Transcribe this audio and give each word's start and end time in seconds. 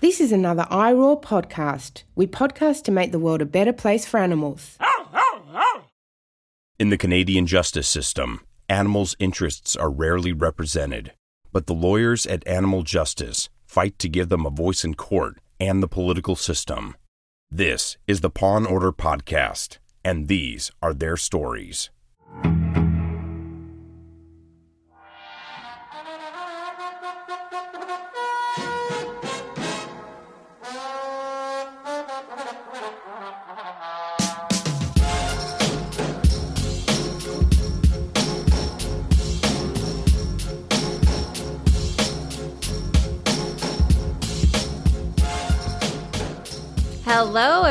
This 0.00 0.20
is 0.20 0.30
another 0.30 0.62
iRaw 0.70 1.20
podcast. 1.20 2.04
We 2.14 2.28
podcast 2.28 2.84
to 2.84 2.92
make 2.92 3.10
the 3.10 3.18
world 3.18 3.42
a 3.42 3.44
better 3.44 3.72
place 3.72 4.06
for 4.06 4.18
animals. 4.18 4.78
In 6.78 6.90
the 6.90 6.96
Canadian 6.96 7.48
justice 7.48 7.88
system, 7.88 8.40
animals' 8.68 9.16
interests 9.18 9.74
are 9.74 9.90
rarely 9.90 10.32
represented, 10.32 11.14
but 11.52 11.66
the 11.66 11.74
lawyers 11.74 12.26
at 12.26 12.46
Animal 12.46 12.84
Justice 12.84 13.48
fight 13.66 13.98
to 13.98 14.08
give 14.08 14.28
them 14.28 14.46
a 14.46 14.50
voice 14.50 14.84
in 14.84 14.94
court 14.94 15.38
and 15.58 15.82
the 15.82 15.88
political 15.88 16.36
system. 16.36 16.94
This 17.50 17.96
is 18.06 18.20
the 18.20 18.30
Paw 18.30 18.58
and 18.58 18.68
Order 18.68 18.92
Podcast, 18.92 19.78
and 20.04 20.28
these 20.28 20.70
are 20.80 20.94
their 20.94 21.16
stories. 21.16 21.90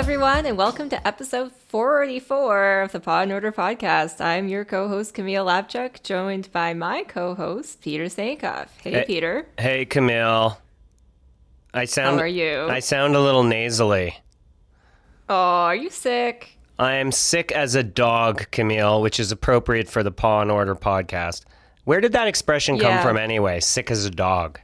Everyone, 0.07 0.45
and 0.45 0.57
welcome 0.57 0.87
to 0.87 1.05
episode 1.05 1.51
44 1.51 2.83
of 2.83 2.93
the 2.93 2.99
Paw 3.01 3.23
and 3.23 3.31
Order 3.33 3.51
podcast. 3.51 4.21
I'm 4.21 4.47
your 4.47 4.63
co 4.63 4.87
host, 4.87 5.13
Camille 5.13 5.45
Labchuk, 5.45 6.01
joined 6.01 6.49
by 6.53 6.73
my 6.73 7.03
co 7.03 7.35
host, 7.35 7.81
Peter 7.81 8.05
Sankoff. 8.05 8.69
Hey, 8.81 8.91
Hey. 8.91 9.03
Peter. 9.05 9.47
Hey, 9.59 9.83
Camille. 9.83 10.59
I 11.73 11.83
sound. 11.83 12.19
How 12.19 12.23
are 12.23 12.27
you? 12.27 12.67
I 12.69 12.79
sound 12.79 13.17
a 13.17 13.19
little 13.19 13.43
nasally. 13.43 14.17
Oh, 15.27 15.35
are 15.35 15.75
you 15.75 15.89
sick? 15.89 16.57
I 16.79 16.93
am 16.93 17.11
sick 17.11 17.51
as 17.51 17.75
a 17.75 17.83
dog, 17.83 18.49
Camille, 18.51 19.01
which 19.01 19.19
is 19.19 19.33
appropriate 19.33 19.89
for 19.89 20.03
the 20.03 20.11
Paw 20.11 20.41
and 20.41 20.49
Order 20.49 20.75
podcast. 20.75 21.43
Where 21.83 21.99
did 21.99 22.13
that 22.13 22.29
expression 22.29 22.79
come 22.79 23.03
from 23.03 23.17
anyway? 23.17 23.59
Sick 23.59 23.91
as 23.91 24.05
a 24.05 24.09
dog. 24.09 24.57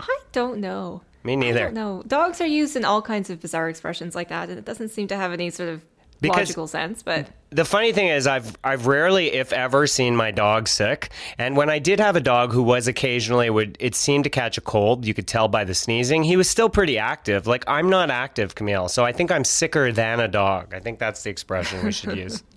I 0.00 0.18
don't 0.32 0.60
know. 0.60 1.02
Me 1.36 1.46
neither. 1.46 1.70
don't. 1.70 2.06
Dogs 2.08 2.40
are 2.40 2.46
used 2.46 2.76
in 2.76 2.84
all 2.84 3.02
kinds 3.02 3.28
of 3.30 3.40
bizarre 3.40 3.68
expressions 3.68 4.14
like 4.14 4.28
that, 4.28 4.48
and 4.48 4.58
it 4.58 4.64
doesn't 4.64 4.88
seem 4.90 5.08
to 5.08 5.16
have 5.16 5.32
any 5.32 5.50
sort 5.50 5.68
of 5.68 5.84
Because- 6.20 6.36
logical 6.38 6.66
sense, 6.66 7.02
but. 7.02 7.28
The 7.50 7.64
funny 7.64 7.92
thing 7.92 8.08
is, 8.08 8.26
I've 8.26 8.56
I've 8.62 8.86
rarely, 8.86 9.32
if 9.32 9.52
ever, 9.52 9.86
seen 9.86 10.14
my 10.16 10.30
dog 10.30 10.68
sick. 10.68 11.10
And 11.38 11.56
when 11.56 11.70
I 11.70 11.78
did 11.78 11.98
have 11.98 12.14
a 12.16 12.20
dog 12.20 12.52
who 12.52 12.62
was 12.62 12.86
occasionally 12.88 13.48
would, 13.48 13.76
it 13.80 13.94
seemed 13.94 14.24
to 14.24 14.30
catch 14.30 14.58
a 14.58 14.60
cold. 14.60 15.06
You 15.06 15.14
could 15.14 15.26
tell 15.26 15.48
by 15.48 15.64
the 15.64 15.74
sneezing. 15.74 16.24
He 16.24 16.36
was 16.36 16.48
still 16.50 16.68
pretty 16.68 16.98
active. 16.98 17.46
Like 17.46 17.64
I'm 17.66 17.88
not 17.88 18.10
active, 18.10 18.54
Camille. 18.54 18.88
So 18.88 19.04
I 19.04 19.12
think 19.12 19.30
I'm 19.32 19.44
sicker 19.44 19.92
than 19.92 20.20
a 20.20 20.28
dog. 20.28 20.74
I 20.74 20.80
think 20.80 20.98
that's 20.98 21.22
the 21.22 21.30
expression 21.30 21.84
we 21.84 21.92
should 21.92 22.16
use. 22.16 22.42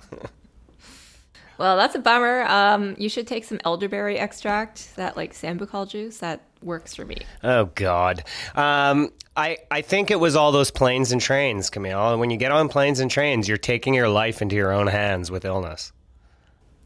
Well, 1.57 1.77
that's 1.77 1.93
a 1.93 1.99
bummer. 1.99 2.41
Um, 2.45 2.95
you 2.97 3.07
should 3.07 3.27
take 3.27 3.43
some 3.43 3.59
elderberry 3.63 4.17
extract, 4.17 4.95
that 4.95 5.15
like 5.15 5.33
sambucol 5.33 5.87
juice. 5.87 6.17
That 6.17 6.41
works 6.63 6.95
for 6.95 7.05
me. 7.05 7.17
Oh 7.43 7.65
God, 7.75 8.23
um, 8.55 9.11
I 9.35 9.57
I 9.69 9.81
think 9.81 10.11
it 10.11 10.19
was 10.19 10.35
all 10.35 10.51
those 10.51 10.71
planes 10.71 11.11
and 11.11 11.21
trains, 11.21 11.69
Camille. 11.69 12.17
When 12.17 12.29
you 12.29 12.37
get 12.37 12.51
on 12.51 12.69
planes 12.69 12.99
and 12.99 13.09
trains, 13.09 13.47
you're 13.47 13.57
taking 13.57 13.93
your 13.93 14.09
life 14.09 14.41
into 14.41 14.55
your 14.55 14.71
own 14.71 14.87
hands 14.87 15.31
with 15.31 15.45
illness. 15.45 15.91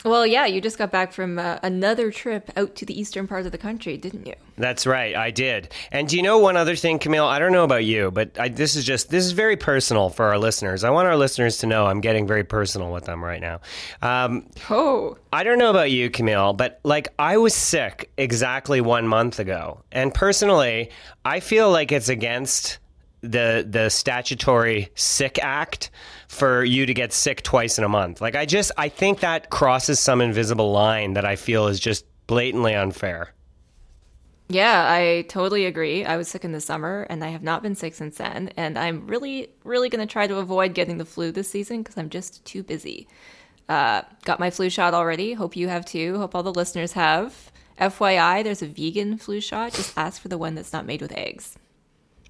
Well, 0.05 0.27
yeah, 0.27 0.45
you 0.45 0.61
just 0.61 0.77
got 0.77 0.91
back 0.91 1.11
from 1.11 1.39
uh, 1.39 1.57
another 1.63 2.11
trip 2.11 2.51
out 2.55 2.75
to 2.75 2.85
the 2.85 2.97
eastern 2.97 3.27
part 3.27 3.47
of 3.47 3.51
the 3.51 3.57
country, 3.57 3.97
didn't 3.97 4.27
you? 4.27 4.35
That's 4.55 4.85
right, 4.85 5.15
I 5.15 5.31
did. 5.31 5.73
And 5.91 6.07
do 6.07 6.15
you 6.15 6.21
know 6.21 6.37
one 6.37 6.55
other 6.55 6.75
thing, 6.75 6.99
Camille? 6.99 7.25
I 7.25 7.39
don't 7.39 7.51
know 7.51 7.63
about 7.63 7.83
you, 7.85 8.11
but 8.11 8.39
I, 8.39 8.49
this 8.49 8.75
is 8.75 8.85
just 8.85 9.09
this 9.09 9.25
is 9.25 9.31
very 9.31 9.57
personal 9.57 10.09
for 10.09 10.25
our 10.25 10.37
listeners. 10.37 10.83
I 10.83 10.91
want 10.91 11.07
our 11.07 11.17
listeners 11.17 11.57
to 11.57 11.67
know 11.67 11.87
I'm 11.87 12.01
getting 12.01 12.27
very 12.27 12.43
personal 12.43 12.93
with 12.93 13.05
them 13.05 13.23
right 13.23 13.41
now. 13.41 13.61
Um, 14.01 14.47
Oh, 14.69 15.17
I 15.33 15.43
don't 15.43 15.57
know 15.57 15.71
about 15.71 15.91
you, 15.91 16.09
Camille, 16.11 16.53
but 16.53 16.79
like 16.83 17.07
I 17.17 17.37
was 17.37 17.55
sick 17.55 18.11
exactly 18.17 18.81
one 18.81 19.07
month 19.07 19.39
ago, 19.39 19.81
and 19.91 20.13
personally, 20.13 20.91
I 21.25 21.39
feel 21.39 21.71
like 21.71 21.91
it's 21.91 22.09
against 22.09 22.77
the 23.29 23.65
the 23.69 23.89
statutory 23.89 24.89
sick 24.95 25.39
act 25.41 25.91
for 26.27 26.63
you 26.63 26.85
to 26.85 26.93
get 26.93 27.13
sick 27.13 27.41
twice 27.43 27.77
in 27.77 27.83
a 27.83 27.89
month. 27.89 28.21
Like 28.21 28.35
I 28.35 28.45
just 28.45 28.71
I 28.77 28.89
think 28.89 29.19
that 29.21 29.49
crosses 29.49 29.99
some 29.99 30.21
invisible 30.21 30.71
line 30.71 31.13
that 31.13 31.25
I 31.25 31.35
feel 31.35 31.67
is 31.67 31.79
just 31.79 32.05
blatantly 32.27 32.73
unfair. 32.75 33.33
yeah, 34.47 34.85
I 34.87 35.25
totally 35.27 35.65
agree. 35.65 36.05
I 36.05 36.17
was 36.17 36.27
sick 36.27 36.45
in 36.45 36.51
the 36.51 36.61
summer 36.61 37.07
and 37.09 37.23
I 37.23 37.29
have 37.29 37.41
not 37.41 37.63
been 37.63 37.75
sick 37.75 37.95
since 37.95 38.17
then. 38.17 38.49
And 38.55 38.77
I'm 38.77 39.07
really, 39.07 39.49
really 39.63 39.89
going 39.89 40.05
to 40.07 40.11
try 40.11 40.27
to 40.27 40.37
avoid 40.37 40.73
getting 40.75 40.97
the 40.99 41.05
flu 41.05 41.31
this 41.31 41.49
season 41.49 41.81
because 41.81 41.97
I'm 41.97 42.09
just 42.09 42.45
too 42.45 42.61
busy. 42.61 43.07
Uh, 43.67 44.03
got 44.23 44.39
my 44.39 44.51
flu 44.51 44.69
shot 44.69 44.93
already. 44.93 45.33
Hope 45.33 45.55
you 45.55 45.67
have 45.67 45.85
too. 45.85 46.17
Hope 46.19 46.35
all 46.35 46.43
the 46.43 46.53
listeners 46.53 46.91
have. 46.93 47.51
FYI, 47.79 48.43
there's 48.43 48.61
a 48.61 48.67
vegan 48.67 49.17
flu 49.17 49.41
shot. 49.41 49.73
Just 49.73 49.97
ask 49.97 50.21
for 50.21 50.27
the 50.27 50.37
one 50.37 50.53
that's 50.53 50.71
not 50.71 50.85
made 50.85 51.01
with 51.01 51.11
eggs. 51.13 51.57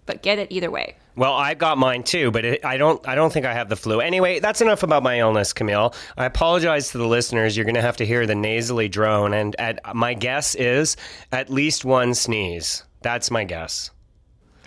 But 0.05 0.21
get 0.21 0.37
it 0.39 0.51
either 0.51 0.69
way. 0.69 0.95
Well, 1.15 1.33
I 1.33 1.53
got 1.53 1.77
mine 1.77 2.03
too, 2.03 2.29
but 2.29 2.45
it, 2.45 2.65
I 2.65 2.77
don't. 2.77 3.05
I 3.07 3.15
don't 3.15 3.31
think 3.31 3.45
I 3.45 3.53
have 3.53 3.69
the 3.69 3.75
flu. 3.75 4.01
Anyway, 4.01 4.39
that's 4.39 4.61
enough 4.61 4.83
about 4.83 5.01
my 5.01 5.19
illness, 5.19 5.53
Camille. 5.53 5.93
I 6.17 6.25
apologize 6.25 6.91
to 6.91 6.97
the 6.97 7.07
listeners. 7.07 7.55
You're 7.55 7.65
going 7.65 7.75
to 7.75 7.81
have 7.81 7.97
to 7.97 8.05
hear 8.05 8.27
the 8.27 8.35
nasally 8.35 8.89
drone, 8.89 9.33
and 9.33 9.55
at, 9.57 9.79
my 9.95 10.13
guess 10.13 10.55
is 10.55 10.97
at 11.31 11.49
least 11.49 11.85
one 11.85 12.13
sneeze. 12.13 12.83
That's 13.01 13.31
my 13.31 13.45
guess. 13.45 13.91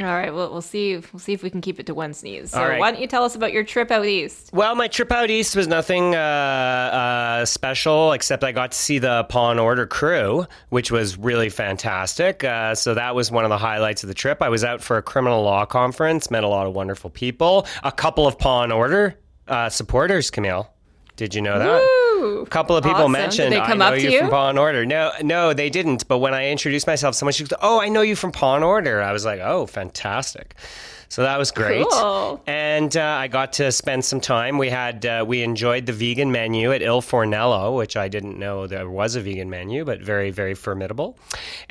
All 0.01 0.07
right, 0.07 0.33
well, 0.33 0.51
we'll 0.53 0.63
see. 0.63 0.97
We'll 0.97 1.19
see 1.19 1.33
if 1.33 1.43
we 1.43 1.51
can 1.51 1.61
keep 1.61 1.81
it 1.81 1.87
to 1.87 1.95
one 1.95 2.15
sneeze. 2.15 2.53
So, 2.53 2.61
All 2.61 2.69
right. 2.69 2.79
why 2.79 2.93
don't 2.93 3.01
you 3.01 3.09
tell 3.09 3.25
us 3.25 3.35
about 3.35 3.53
your 3.53 3.65
trip 3.65 3.91
out 3.91 4.07
east? 4.07 4.51
Well, 4.53 4.77
my 4.77 4.87
trip 4.87 5.11
out 5.11 5.29
east 5.29 5.57
was 5.57 5.67
nothing 5.67 6.15
uh, 6.15 6.19
uh, 6.19 7.45
special, 7.45 8.13
except 8.13 8.45
I 8.45 8.53
got 8.53 8.71
to 8.73 8.79
see 8.79 9.01
the 9.01 9.25
Paw 9.29 9.51
and 9.51 9.59
Order 9.59 9.87
crew, 9.87 10.47
which 10.69 10.93
was 10.93 11.19
really 11.19 11.49
fantastic. 11.49 12.45
Uh, 12.45 12.77
so 12.77 12.95
that 12.95 13.17
was 13.17 13.33
one 13.33 13.45
of 13.45 13.51
the 13.51 13.59
highlights 13.59 14.05
of 14.05 14.09
the 14.09 14.15
trip. 14.15 14.41
I 14.41 14.49
was 14.49 14.63
out 14.63 14.81
for 14.81 14.99
a 14.99 15.03
criminal 15.03 15.43
law 15.43 15.67
conference, 15.67 16.31
met 16.31 16.45
a 16.45 16.49
lot 16.49 16.67
of 16.69 16.75
wonderful 16.75 17.11
people, 17.11 17.67
a 17.83 17.91
couple 17.91 18.27
of 18.27 18.39
Paw 18.39 18.63
and 18.63 18.73
Order 18.73 19.19
uh, 19.49 19.69
supporters. 19.69 20.31
Camille, 20.31 20.71
did 21.19 21.35
you 21.35 21.43
know 21.43 21.59
that? 21.59 21.81
Woo! 21.83 22.41
A 22.43 22.47
couple 22.47 22.77
of 22.77 22.83
people 22.85 23.01
Awesome. 23.03 23.13
mentioned, 23.13 23.51
Did 23.51 23.61
they 23.63 23.67
come 23.67 23.83
I 23.83 23.91
know 23.91 23.93
up 23.93 23.95
to 23.97 24.03
you, 24.03 24.11
you? 24.11 24.19
from 24.21 24.31
Paw 24.31 24.49
and 24.49 24.59
Order. 24.59 24.87
No, 24.87 25.13
no, 25.23 25.53
they 25.53 25.69
didn't. 25.69 26.09
But 26.09 26.19
when 26.19 26.33
I 26.33 26.49
introduced 26.49 26.87
myself, 26.87 27.15
someone 27.15 27.33
she 27.35 27.45
goes, 27.45 27.59
"Oh, 27.61 27.81
I 27.81 27.89
know 27.91 28.01
you 28.01 28.17
from 28.17 28.33
Paw 28.33 28.55
and 28.57 28.65
Order." 28.65 29.03
I 29.03 29.13
was 29.13 29.25
like, 29.27 29.41
"Oh, 29.41 29.67
fantastic!" 29.67 30.55
So 31.11 31.23
that 31.23 31.39
was 31.39 31.51
great. 31.53 31.87
Cool. 31.91 32.43
And 32.47 32.95
uh, 32.95 33.03
I 33.03 33.29
got 33.29 33.55
to 33.55 33.73
spend 33.73 34.05
some 34.05 34.21
time. 34.21 34.59
We 34.59 34.69
had 34.69 35.07
uh, 35.07 35.25
we 35.27 35.43
enjoyed 35.43 35.87
the 35.87 35.93
vegan 35.93 36.31
menu 36.31 36.71
at 36.73 36.83
Il 36.83 37.01
Fornello, 37.03 37.77
which 37.77 37.97
I 37.97 38.09
didn't 38.09 38.39
know 38.39 38.67
there 38.67 38.91
was 38.91 39.17
a 39.17 39.21
vegan 39.23 39.49
menu, 39.51 39.85
but 39.85 40.01
very 40.01 40.31
very 40.31 40.55
formidable. 40.55 41.19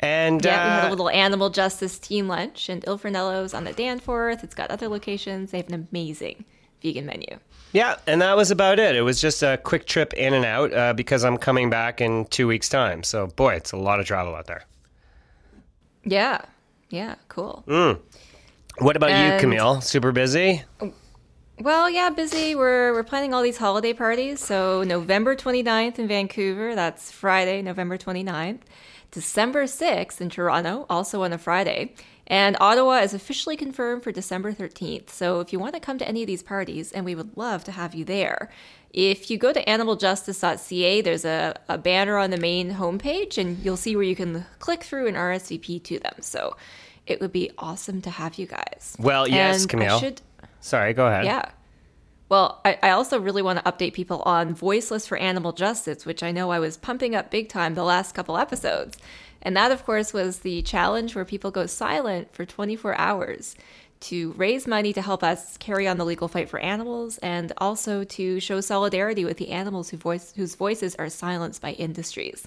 And 0.00 0.44
Yeah, 0.44 0.64
we 0.64 0.70
had 0.70 0.84
uh, 0.84 0.88
a 0.88 0.90
little 0.90 1.08
animal 1.10 1.50
justice 1.50 1.98
team 1.98 2.26
lunch, 2.28 2.68
and 2.68 2.84
Il 2.86 2.98
Fornello's 2.98 3.54
on 3.54 3.64
the 3.64 3.72
Danforth. 3.72 4.42
It's 4.44 4.54
got 4.56 4.70
other 4.70 4.88
locations. 4.88 5.52
They 5.52 5.58
have 5.58 5.68
an 5.68 5.86
amazing 5.90 6.44
vegan 6.82 7.06
menu. 7.06 7.38
Yeah, 7.72 7.96
and 8.06 8.22
that 8.22 8.36
was 8.36 8.50
about 8.50 8.78
it. 8.78 8.96
It 8.96 9.02
was 9.02 9.20
just 9.20 9.42
a 9.42 9.58
quick 9.58 9.86
trip 9.86 10.14
in 10.14 10.32
and 10.32 10.44
out 10.44 10.72
uh, 10.72 10.94
because 10.94 11.24
I'm 11.24 11.36
coming 11.36 11.68
back 11.68 12.00
in 12.00 12.24
two 12.26 12.46
weeks' 12.46 12.68
time. 12.68 13.02
So, 13.02 13.26
boy, 13.26 13.54
it's 13.54 13.72
a 13.72 13.76
lot 13.76 14.00
of 14.00 14.06
travel 14.06 14.34
out 14.34 14.46
there. 14.46 14.64
Yeah, 16.04 16.40
yeah, 16.88 17.16
cool. 17.28 17.62
What 18.78 18.96
about 18.96 19.10
you, 19.10 19.38
Camille? 19.40 19.80
Super 19.80 20.12
busy? 20.12 20.62
Well, 21.60 21.90
yeah, 21.90 22.10
busy. 22.10 22.54
We're 22.54 22.92
we're 22.92 23.02
planning 23.02 23.34
all 23.34 23.42
these 23.42 23.56
holiday 23.56 23.92
parties. 23.92 24.38
So 24.40 24.84
November 24.84 25.34
29th 25.34 25.98
in 25.98 26.06
Vancouver, 26.06 26.76
that's 26.76 27.10
Friday, 27.10 27.62
November 27.62 27.98
29th. 27.98 28.60
December 29.10 29.64
6th 29.64 30.20
in 30.20 30.28
Toronto, 30.30 30.86
also 30.88 31.24
on 31.24 31.32
a 31.32 31.38
Friday. 31.38 31.94
And 32.30 32.56
Ottawa 32.60 32.98
is 32.98 33.14
officially 33.14 33.56
confirmed 33.56 34.02
for 34.04 34.12
December 34.12 34.52
13th. 34.52 35.08
So 35.10 35.40
if 35.40 35.50
you 35.52 35.58
want 35.58 35.74
to 35.74 35.80
come 35.80 35.96
to 35.98 36.06
any 36.06 36.22
of 36.22 36.26
these 36.26 36.42
parties, 36.42 36.92
and 36.92 37.04
we 37.06 37.14
would 37.14 37.36
love 37.36 37.64
to 37.64 37.72
have 37.72 37.94
you 37.94 38.04
there, 38.04 38.50
if 38.92 39.30
you 39.30 39.38
go 39.38 39.52
to 39.52 39.64
animaljustice.ca, 39.64 41.00
there's 41.00 41.24
a, 41.24 41.58
a 41.68 41.78
banner 41.78 42.18
on 42.18 42.30
the 42.30 42.36
main 42.36 42.72
homepage, 42.74 43.38
and 43.38 43.58
you'll 43.64 43.76
see 43.78 43.96
where 43.96 44.04
you 44.04 44.14
can 44.16 44.44
click 44.58 44.82
through 44.84 45.06
and 45.06 45.16
RSVP 45.16 45.82
to 45.84 45.98
them. 45.98 46.14
So 46.20 46.56
it 47.06 47.20
would 47.20 47.32
be 47.32 47.50
awesome 47.58 48.02
to 48.02 48.10
have 48.10 48.34
you 48.38 48.46
guys. 48.46 48.94
Well, 48.98 49.26
yes, 49.26 49.62
And 49.62 49.70
Camille. 49.70 49.98
should- 49.98 50.20
Sorry, 50.60 50.92
go 50.92 51.06
ahead. 51.06 51.24
yeah. 51.24 51.50
Well, 52.28 52.60
I, 52.62 52.78
I 52.82 52.90
also 52.90 53.18
really 53.18 53.40
want 53.40 53.58
to 53.64 53.72
update 53.72 53.94
people 53.94 54.20
on 54.26 54.54
Voiceless 54.54 55.06
for 55.06 55.16
Animal 55.16 55.52
Justice, 55.52 56.04
which 56.04 56.22
I 56.22 56.30
know 56.30 56.50
I 56.50 56.58
was 56.58 56.76
pumping 56.76 57.14
up 57.14 57.30
big 57.30 57.48
time 57.48 57.74
the 57.74 57.84
last 57.84 58.14
couple 58.14 58.36
episodes. 58.36 58.98
And 59.42 59.56
that, 59.56 59.72
of 59.72 59.84
course, 59.84 60.12
was 60.12 60.40
the 60.40 60.62
challenge 60.62 61.14
where 61.14 61.24
people 61.24 61.50
go 61.50 61.66
silent 61.66 62.32
for 62.32 62.44
24 62.44 62.96
hours 62.98 63.54
to 64.00 64.32
raise 64.32 64.66
money 64.66 64.92
to 64.92 65.02
help 65.02 65.22
us 65.22 65.56
carry 65.56 65.88
on 65.88 65.98
the 65.98 66.04
legal 66.04 66.28
fight 66.28 66.48
for 66.48 66.60
animals 66.60 67.18
and 67.18 67.52
also 67.58 68.04
to 68.04 68.38
show 68.38 68.60
solidarity 68.60 69.24
with 69.24 69.38
the 69.38 69.50
animals 69.50 69.90
who 69.90 69.96
voice, 69.96 70.32
whose 70.36 70.54
voices 70.54 70.94
are 70.96 71.08
silenced 71.08 71.60
by 71.60 71.72
industries. 71.72 72.46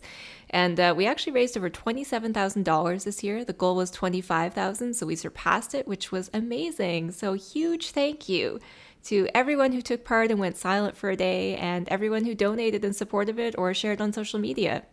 And 0.50 0.80
uh, 0.80 0.94
we 0.96 1.06
actually 1.08 1.34
raised 1.34 1.58
over 1.58 1.70
$27,000 1.70 3.04
this 3.04 3.24
year. 3.24 3.44
The 3.44 3.54
goal 3.54 3.76
was 3.76 3.92
25,000, 3.92 4.94
so 4.94 5.06
we 5.06 5.16
surpassed 5.16 5.74
it, 5.74 5.88
which 5.88 6.12
was 6.12 6.30
amazing. 6.34 7.12
So 7.12 7.34
huge 7.34 7.92
thank 7.92 8.30
you 8.30 8.60
to 9.06 9.28
everyone 9.34 9.72
who 9.72 9.82
took 9.82 10.06
part 10.06 10.32
and 10.32 10.40
went 10.40 10.58
silent 10.58 10.96
for 10.96 11.10
a 11.10 11.18
day 11.18 11.56
and 11.56 11.90
everyone 11.90 12.26
who 12.26 12.36
donated 12.36 12.86
in 12.86 12.94
support 12.94 13.30
of 13.30 13.40
it 13.40 13.56
or 13.58 13.74
shared 13.74 14.00
on 14.00 14.14
social 14.14 14.40
media. 14.40 14.84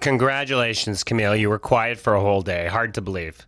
Congratulations, 0.00 1.04
Camille. 1.04 1.36
You 1.36 1.50
were 1.50 1.58
quiet 1.58 1.98
for 1.98 2.14
a 2.14 2.20
whole 2.20 2.42
day. 2.42 2.66
Hard 2.66 2.94
to 2.94 3.00
believe. 3.00 3.46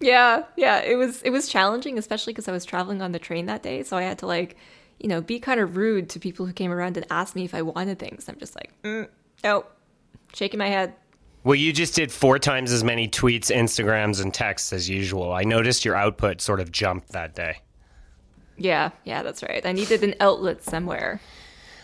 Yeah, 0.00 0.44
yeah, 0.56 0.78
it 0.78 0.94
was 0.94 1.22
it 1.22 1.30
was 1.30 1.48
challenging, 1.48 1.98
especially 1.98 2.32
because 2.32 2.46
I 2.46 2.52
was 2.52 2.64
traveling 2.64 3.02
on 3.02 3.10
the 3.12 3.18
train 3.18 3.46
that 3.46 3.62
day, 3.62 3.82
so 3.82 3.96
I 3.96 4.02
had 4.02 4.18
to 4.18 4.26
like, 4.26 4.56
you 5.00 5.08
know, 5.08 5.20
be 5.20 5.40
kind 5.40 5.58
of 5.58 5.76
rude 5.76 6.08
to 6.10 6.20
people 6.20 6.46
who 6.46 6.52
came 6.52 6.70
around 6.70 6.96
and 6.96 7.04
asked 7.10 7.34
me 7.34 7.44
if 7.44 7.54
I 7.54 7.62
wanted 7.62 7.98
things. 7.98 8.28
I'm 8.28 8.38
just 8.38 8.54
like, 8.54 8.70
mm, 8.82 9.08
no, 9.42 9.64
shaking 10.34 10.58
my 10.58 10.68
head. 10.68 10.94
Well, 11.42 11.56
you 11.56 11.72
just 11.72 11.94
did 11.94 12.12
four 12.12 12.38
times 12.38 12.70
as 12.70 12.84
many 12.84 13.08
tweets, 13.08 13.54
Instagrams, 13.54 14.22
and 14.22 14.32
texts 14.32 14.72
as 14.72 14.88
usual. 14.88 15.32
I 15.32 15.42
noticed 15.44 15.84
your 15.84 15.96
output 15.96 16.40
sort 16.40 16.60
of 16.60 16.70
jumped 16.70 17.10
that 17.10 17.34
day. 17.34 17.58
Yeah, 18.56 18.90
yeah, 19.04 19.22
that's 19.22 19.42
right. 19.42 19.64
I 19.64 19.72
needed 19.72 20.02
an 20.04 20.14
outlet 20.20 20.62
somewhere. 20.62 21.20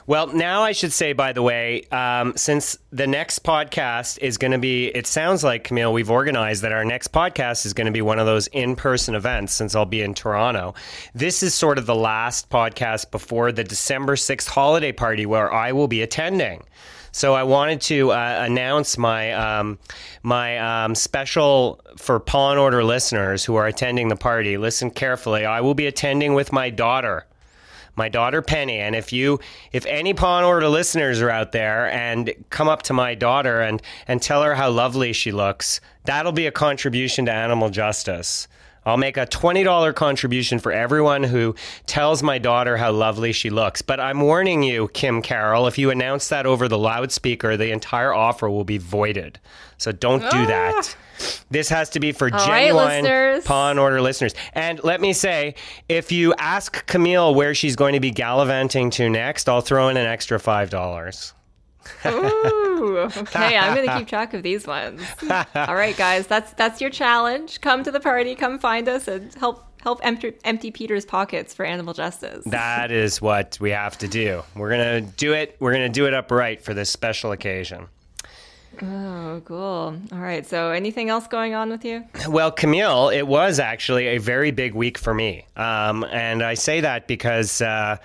Well, 0.06 0.27
now 0.27 0.62
I 0.62 0.73
should 0.73 0.93
say, 0.93 1.15
by 1.15 1.33
the 1.33 1.41
way, 1.41 1.85
um, 1.91 2.37
since 2.37 2.77
the 2.91 3.06
next 3.06 3.43
podcast 3.43 4.19
is 4.19 4.37
going 4.37 4.51
to 4.51 4.59
be, 4.59 4.89
it 4.89 5.06
sounds 5.06 5.43
like, 5.43 5.65
Camille, 5.65 5.95
we've 5.95 6.11
organized 6.11 6.61
that 6.61 6.73
our 6.73 6.85
next 6.85 7.11
podcast 7.11 7.65
is 7.65 7.73
going 7.73 7.87
to 7.87 7.93
be 7.93 8.03
one 8.03 8.19
of 8.19 8.27
those 8.27 8.47
in 8.49 8.77
person 8.77 9.15
events 9.15 9.55
since 9.55 9.75
I'll 9.75 9.87
be 9.87 10.03
in 10.03 10.12
Toronto. 10.12 10.75
This 11.15 11.43
is 11.43 11.55
sort 11.55 11.79
of 11.79 11.87
the 11.87 11.95
last 11.95 12.51
podcast 12.51 13.11
before 13.11 13.51
the 13.51 13.65
December 13.65 14.15
6th 14.15 14.47
holiday 14.47 14.93
party 14.93 15.25
where 15.25 15.51
I 15.51 15.73
will 15.73 15.89
be 15.89 16.03
attending. 16.03 16.65
So 17.11 17.33
I 17.33 17.45
wanted 17.45 17.81
to 17.83 18.11
uh, 18.11 18.45
announce 18.45 18.99
my 18.99 19.33
um, 19.33 19.79
my 20.23 20.59
um, 20.85 20.97
special 20.97 21.81
for 21.97 22.19
Paw 22.21 22.51
and 22.51 22.59
Order 22.61 22.83
listeners 22.83 23.45
who 23.45 23.55
are 23.55 23.69
attending 23.69 24.09
the 24.09 24.17
party. 24.17 24.59
Listen 24.59 24.91
carefully. 24.91 25.47
I 25.47 25.61
will 25.61 25.75
be 25.75 25.87
attending 25.87 26.35
with 26.35 26.53
my 26.53 26.71
daughter 26.71 27.25
my 27.96 28.08
daughter 28.08 28.43
Penny. 28.43 28.79
And 28.79 28.94
if 28.94 29.12
you, 29.12 29.41
if 29.73 29.87
any 29.87 30.14
Paw 30.14 30.38
and 30.38 30.46
Order 30.46 30.69
listeners 30.69 31.20
are 31.20 31.31
out 31.31 31.52
there 31.52 31.91
and 31.91 32.32
come 32.50 32.69
up 32.69 32.82
to 32.82 32.93
my 32.93 33.14
daughter 33.14 33.61
and 33.61 33.82
and 34.06 34.20
tell 34.20 34.43
her 34.43 34.55
how 34.55 34.70
lovely 34.70 35.12
she 35.12 35.32
looks, 35.32 35.81
that'll 36.05 36.32
be 36.32 36.46
a 36.46 36.52
contribution 36.52 37.26
to 37.26 37.32
animal 37.32 37.70
justice. 37.70 38.49
I'll 38.87 38.99
make 38.99 39.17
a 39.17 39.26
$20 39.26 39.94
contribution 39.94 40.58
for 40.58 40.70
everyone 40.70 41.23
who 41.23 41.55
tells 41.87 42.23
my 42.23 42.37
daughter 42.37 42.76
how 42.76 42.93
lovely 42.93 43.32
she 43.32 43.49
looks. 43.49 43.81
But 43.81 43.99
I'm 43.99 44.20
warning 44.20 44.62
you, 44.62 44.88
Kim 44.88 45.23
Carroll, 45.23 45.67
if 45.67 45.79
you 45.79 45.91
announce 45.91 46.29
that 46.29 46.44
over 46.44 46.69
the 46.69 46.79
loudspeaker, 46.79 47.56
the 47.56 47.70
entire 47.70 48.12
offer 48.12 48.50
will 48.50 48.64
be 48.64 48.76
voided. 48.76 49.38
So 49.85 49.93
don't 49.93 50.23
do 50.23 50.29
ah. 50.33 50.47
that. 50.47 50.97
This 51.51 51.69
has 51.69 51.91
to 51.91 52.01
be 52.01 52.13
for 52.13 52.33
All 52.33 52.47
genuine 52.47 53.05
right, 53.05 53.45
Paw 53.45 53.69
and 53.69 53.79
Order 53.79 54.01
listeners. 54.01 54.35
And 54.55 54.83
let 54.83 54.99
me 54.99 55.13
say, 55.13 55.57
if 55.91 56.11
you 56.11 56.33
ask 56.39 56.87
Camille 56.87 57.35
where 57.35 57.55
she's 57.55 57.77
going 57.77 57.93
to 57.93 58.01
be 58.01 58.11
gallivanting 58.11 58.89
to 58.93 59.11
next, 59.11 59.47
I'll 59.47 59.61
throw 59.61 59.91
in 59.91 59.99
an 59.99 60.07
extra 60.07 60.39
$5. 60.39 61.33
Ooh, 62.07 62.97
okay. 62.99 63.59
I'm 63.59 63.77
gonna 63.77 63.99
keep 63.99 64.09
track 64.09 64.33
of 64.33 64.43
these 64.43 64.67
ones. 64.67 65.03
All 65.55 65.75
right, 65.75 65.95
guys, 65.95 66.27
that's 66.27 66.55
that's 66.55 66.81
your 66.81 66.89
challenge. 66.89 67.61
Come 67.61 67.85
to 67.85 67.91
the 67.91 68.01
party. 68.01 68.35
Come 68.35 68.59
find 68.59 68.89
us 68.89 69.07
and 69.07 69.35
help 69.35 69.67
help 69.83 70.01
empty, 70.03 70.33
empty 70.45 70.71
Peter's 70.71 71.05
pockets 71.05 71.53
for 71.53 71.67
animal 71.67 71.93
justice. 71.93 72.43
That 72.47 72.91
is 72.91 73.21
what 73.21 73.59
we 73.61 73.69
have 73.69 73.99
to 73.99 74.09
do. 74.09 74.43
We're 74.57 74.71
gonna 74.71 75.03
do 75.03 75.35
it. 75.35 75.57
We're 75.61 75.73
gonna 75.73 75.91
do 75.91 76.07
it 76.07 76.15
upright 76.15 76.63
for 76.63 76.73
this 76.73 76.89
special 76.89 77.33
occasion. 77.33 77.89
Oh, 78.82 79.43
cool. 79.44 79.97
All 80.12 80.19
right. 80.19 80.47
So, 80.47 80.71
anything 80.71 81.09
else 81.11 81.26
going 81.26 81.55
on 81.55 81.71
with 81.71 81.85
you? 81.85 82.05
Well, 82.29 82.50
Camille, 82.50 83.11
it 83.11 83.23
was 83.23 83.59
actually 83.59 84.09
a 84.09 84.19
very 84.19 84.50
big 84.50 84.75
week 84.75 84.99
for 84.99 85.15
me. 85.15 85.47
Um, 85.56 86.05
and 86.05 86.43
I 86.43 86.55
say 86.55 86.81
that 86.81 87.06
because 87.06 87.61
uh, 87.61 87.99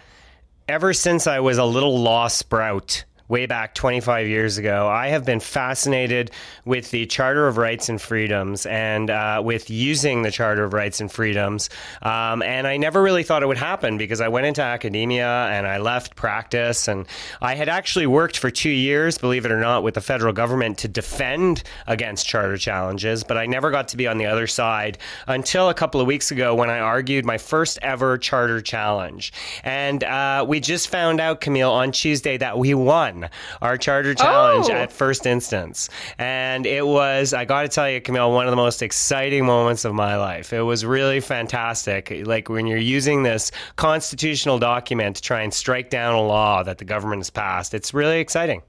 ever 0.68 0.94
since 0.94 1.28
I 1.28 1.40
was 1.40 1.58
a 1.58 1.66
little 1.66 2.00
law 2.00 2.28
sprout, 2.28 3.04
way 3.30 3.46
back 3.46 3.76
25 3.76 4.28
years 4.28 4.58
ago, 4.58 4.88
I 4.88 5.10
have 5.10 5.24
been 5.24 5.40
fascinated 5.40 6.32
with 6.66 6.90
the 6.90 7.06
Charter 7.06 7.48
of 7.48 7.58
Rights 7.58 7.88
and 7.88 8.02
Freedoms 8.02 8.66
and 8.66 9.12
uh, 9.12 9.40
with 9.46 9.70
using 9.70 10.24
the 10.24 10.32
Charter 10.32 10.64
of 10.64 10.74
Rights 10.74 11.00
and 11.00 11.12
Freedoms. 11.12 11.70
Um, 12.02 12.42
and 12.42 12.66
I 12.66 12.78
never 12.78 13.02
really 13.04 13.22
thought 13.22 13.44
it 13.44 13.46
would 13.46 13.58
happen 13.58 14.00
because 14.00 14.20
I 14.20 14.30
went 14.30 14.48
into 14.48 14.64
academia 14.64 15.28
and 15.28 15.68
I 15.68 15.78
left 15.78 16.16
practice. 16.16 16.88
And 16.88 17.06
I 17.40 17.54
had 17.54 17.70
actually 17.70 18.08
worked 18.08 18.36
for 18.36 18.50
two 18.50 18.72
years, 18.72 19.20
believe 19.20 19.46
it 19.46 19.52
or 19.52 19.60
not, 19.60 19.84
with 19.84 19.94
the 19.94 20.02
federal 20.02 20.34
government 20.34 20.80
to 20.80 20.88
defend 20.88 21.62
against 21.86 22.26
charter 22.26 22.58
challenges. 22.58 23.24
But 23.24 23.38
I 23.38 23.46
never 23.46 23.70
got 23.70 23.90
to 23.90 23.98
be 23.98 24.08
on 24.08 24.18
the 24.18 24.26
other 24.26 24.48
side 24.48 24.98
until 25.28 25.70
a 25.70 25.76
couple 25.76 26.02
of 26.02 26.08
weeks 26.08 26.32
ago 26.32 26.56
when 26.56 26.72
I 26.72 26.80
argued 26.80 27.26
my 27.26 27.38
first 27.38 27.78
ever 27.84 28.18
charter 28.18 28.60
challenge. 28.60 29.32
And 29.64 30.04
uh, 30.04 30.46
we 30.48 30.60
just 30.60 30.88
found 30.88 31.22
out, 31.22 31.42
Camille, 31.42 31.72
on 31.72 31.92
Tuesday 31.92 32.36
that 32.38 32.58
we 32.58 32.74
won 32.74 33.19
our 33.62 33.78
charter 33.78 34.14
challenge 34.14 34.68
oh. 34.70 34.74
at 34.74 34.92
first 34.92 35.26
instance. 35.26 35.90
And 36.18 36.66
it 36.66 36.86
was, 36.86 37.34
I 37.34 37.46
got 37.46 37.64
to 37.64 37.68
tell 37.68 37.90
you, 37.90 38.02
Camille, 38.02 38.32
one 38.32 38.46
of 38.46 38.52
the 38.52 38.58
most 38.58 38.82
exciting 38.82 39.46
moments 39.46 39.86
of 39.86 39.94
my 39.94 40.18
life. 40.18 40.54
It 40.54 40.62
was 40.62 40.86
really 40.86 41.20
fantastic. 41.20 42.12
Like 42.26 42.50
when 42.50 42.68
you're 42.68 42.78
using 42.78 43.24
this 43.24 43.52
constitutional 43.76 44.60
document 44.60 45.18
to 45.18 45.22
try 45.22 45.42
and 45.42 45.54
strike 45.54 45.90
down 45.90 46.14
a 46.14 46.22
law 46.22 46.64
that 46.64 46.78
the 46.78 46.86
government 46.86 47.20
has 47.22 47.30
passed, 47.30 47.74
it's 47.74 47.94
really 47.94 48.20
exciting. 48.20 48.62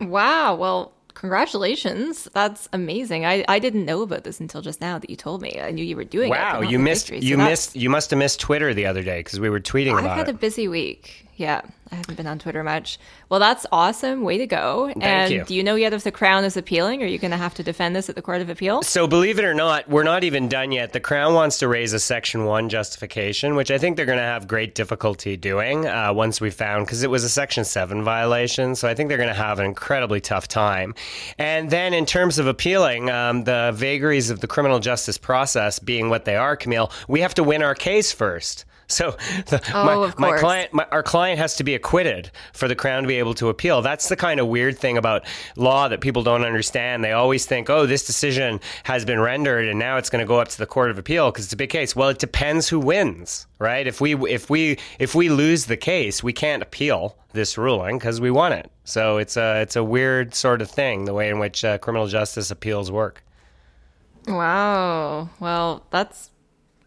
Wow. 0.00 0.56
Well, 0.56 0.94
Congratulations. 1.14 2.28
That's 2.34 2.68
amazing. 2.72 3.24
I, 3.24 3.44
I 3.48 3.58
didn't 3.58 3.84
know 3.84 4.02
about 4.02 4.24
this 4.24 4.40
until 4.40 4.60
just 4.60 4.80
now 4.80 4.98
that 4.98 5.08
you 5.08 5.16
told 5.16 5.42
me. 5.42 5.60
I 5.60 5.70
knew 5.70 5.84
you 5.84 5.96
were 5.96 6.04
doing 6.04 6.28
wow, 6.28 6.58
it. 6.60 6.64
Wow, 6.64 6.70
you 6.70 6.78
missed 6.78 7.06
so 7.06 7.14
you 7.14 7.38
missed 7.38 7.76
you 7.76 7.88
must 7.88 8.10
have 8.10 8.18
missed 8.18 8.40
Twitter 8.40 8.74
the 8.74 8.86
other 8.86 9.02
day 9.02 9.20
because 9.20 9.38
we 9.38 9.48
were 9.48 9.60
tweeting 9.60 9.92
I've 9.92 10.00
about 10.00 10.18
it. 10.18 10.20
I've 10.20 10.26
had 10.26 10.34
a 10.34 10.38
busy 10.38 10.66
week. 10.66 11.23
Yeah, 11.36 11.62
I 11.90 11.96
haven't 11.96 12.14
been 12.16 12.28
on 12.28 12.38
Twitter 12.38 12.62
much. 12.62 12.98
Well, 13.28 13.40
that's 13.40 13.66
awesome. 13.72 14.22
Way 14.22 14.38
to 14.38 14.46
go. 14.46 14.86
Thank 14.86 15.04
and 15.04 15.32
you. 15.32 15.44
do 15.44 15.54
you 15.54 15.64
know 15.64 15.74
yet 15.74 15.92
if 15.92 16.04
the 16.04 16.12
Crown 16.12 16.44
is 16.44 16.56
appealing? 16.56 17.02
Are 17.02 17.06
you 17.06 17.18
going 17.18 17.32
to 17.32 17.36
have 17.36 17.54
to 17.54 17.64
defend 17.64 17.96
this 17.96 18.08
at 18.08 18.14
the 18.14 18.22
Court 18.22 18.40
of 18.40 18.48
Appeal? 18.48 18.82
So, 18.82 19.08
believe 19.08 19.40
it 19.40 19.44
or 19.44 19.54
not, 19.54 19.88
we're 19.88 20.04
not 20.04 20.22
even 20.22 20.48
done 20.48 20.70
yet. 20.70 20.92
The 20.92 21.00
Crown 21.00 21.34
wants 21.34 21.58
to 21.58 21.66
raise 21.66 21.92
a 21.92 21.98
Section 21.98 22.44
1 22.44 22.68
justification, 22.68 23.56
which 23.56 23.72
I 23.72 23.78
think 23.78 23.96
they're 23.96 24.06
going 24.06 24.18
to 24.18 24.24
have 24.24 24.46
great 24.46 24.76
difficulty 24.76 25.36
doing 25.36 25.86
uh, 25.86 26.12
once 26.12 26.40
we 26.40 26.50
found, 26.50 26.86
because 26.86 27.02
it 27.02 27.10
was 27.10 27.24
a 27.24 27.28
Section 27.28 27.64
7 27.64 28.04
violation. 28.04 28.76
So, 28.76 28.88
I 28.88 28.94
think 28.94 29.08
they're 29.08 29.18
going 29.18 29.28
to 29.28 29.34
have 29.34 29.58
an 29.58 29.66
incredibly 29.66 30.20
tough 30.20 30.46
time. 30.46 30.94
And 31.36 31.68
then, 31.70 31.94
in 31.94 32.06
terms 32.06 32.38
of 32.38 32.46
appealing, 32.46 33.10
um, 33.10 33.42
the 33.42 33.72
vagaries 33.74 34.30
of 34.30 34.38
the 34.38 34.46
criminal 34.46 34.78
justice 34.78 35.18
process 35.18 35.80
being 35.80 36.10
what 36.10 36.26
they 36.26 36.36
are, 36.36 36.56
Camille, 36.56 36.92
we 37.08 37.20
have 37.20 37.34
to 37.34 37.42
win 37.42 37.62
our 37.62 37.74
case 37.74 38.12
first. 38.12 38.64
So 38.94 39.12
the, 39.46 39.62
oh, 39.74 40.12
my, 40.18 40.30
my, 40.30 40.38
client, 40.38 40.72
my, 40.72 40.86
our 40.92 41.02
client 41.02 41.38
has 41.38 41.56
to 41.56 41.64
be 41.64 41.74
acquitted 41.74 42.30
for 42.52 42.68
the 42.68 42.76
crown 42.76 43.02
to 43.02 43.08
be 43.08 43.18
able 43.18 43.34
to 43.34 43.48
appeal. 43.48 43.80
That's 43.82 44.08
the 44.08 44.14
kind 44.14 44.38
of 44.38 44.46
weird 44.46 44.78
thing 44.78 44.98
about 44.98 45.24
law 45.56 45.88
that 45.88 46.00
people 46.00 46.22
don't 46.22 46.44
understand. 46.44 47.02
They 47.02 47.12
always 47.12 47.46
think, 47.46 47.70
oh, 47.70 47.86
this 47.86 48.06
decision 48.06 48.60
has 48.84 49.04
been 49.04 49.20
rendered 49.20 49.68
and 49.68 49.78
now 49.78 49.96
it's 49.96 50.10
going 50.10 50.20
to 50.20 50.28
go 50.28 50.38
up 50.38 50.48
to 50.48 50.58
the 50.58 50.66
court 50.66 50.90
of 50.90 50.98
appeal 50.98 51.30
because 51.30 51.44
it's 51.44 51.52
a 51.52 51.56
big 51.56 51.70
case. 51.70 51.96
Well, 51.96 52.10
it 52.10 52.18
depends 52.18 52.68
who 52.68 52.78
wins, 52.78 53.46
right? 53.58 53.86
If 53.86 54.00
we 54.00 54.14
if 54.30 54.50
we 54.50 54.78
if 54.98 55.14
we 55.14 55.28
lose 55.30 55.64
the 55.64 55.78
case, 55.78 56.22
we 56.22 56.32
can't 56.32 56.62
appeal 56.62 57.16
this 57.32 57.56
ruling 57.56 57.98
because 57.98 58.20
we 58.20 58.30
won 58.30 58.52
it. 58.52 58.70
So 58.84 59.16
it's 59.16 59.36
a 59.36 59.62
it's 59.62 59.76
a 59.76 59.82
weird 59.84 60.34
sort 60.34 60.62
of 60.62 60.70
thing 60.70 61.06
the 61.06 61.14
way 61.14 61.30
in 61.30 61.38
which 61.38 61.64
uh, 61.64 61.78
criminal 61.78 62.06
justice 62.06 62.50
appeals 62.50 62.92
work. 62.92 63.24
Wow. 64.26 65.30
Well, 65.40 65.86
that's 65.90 66.30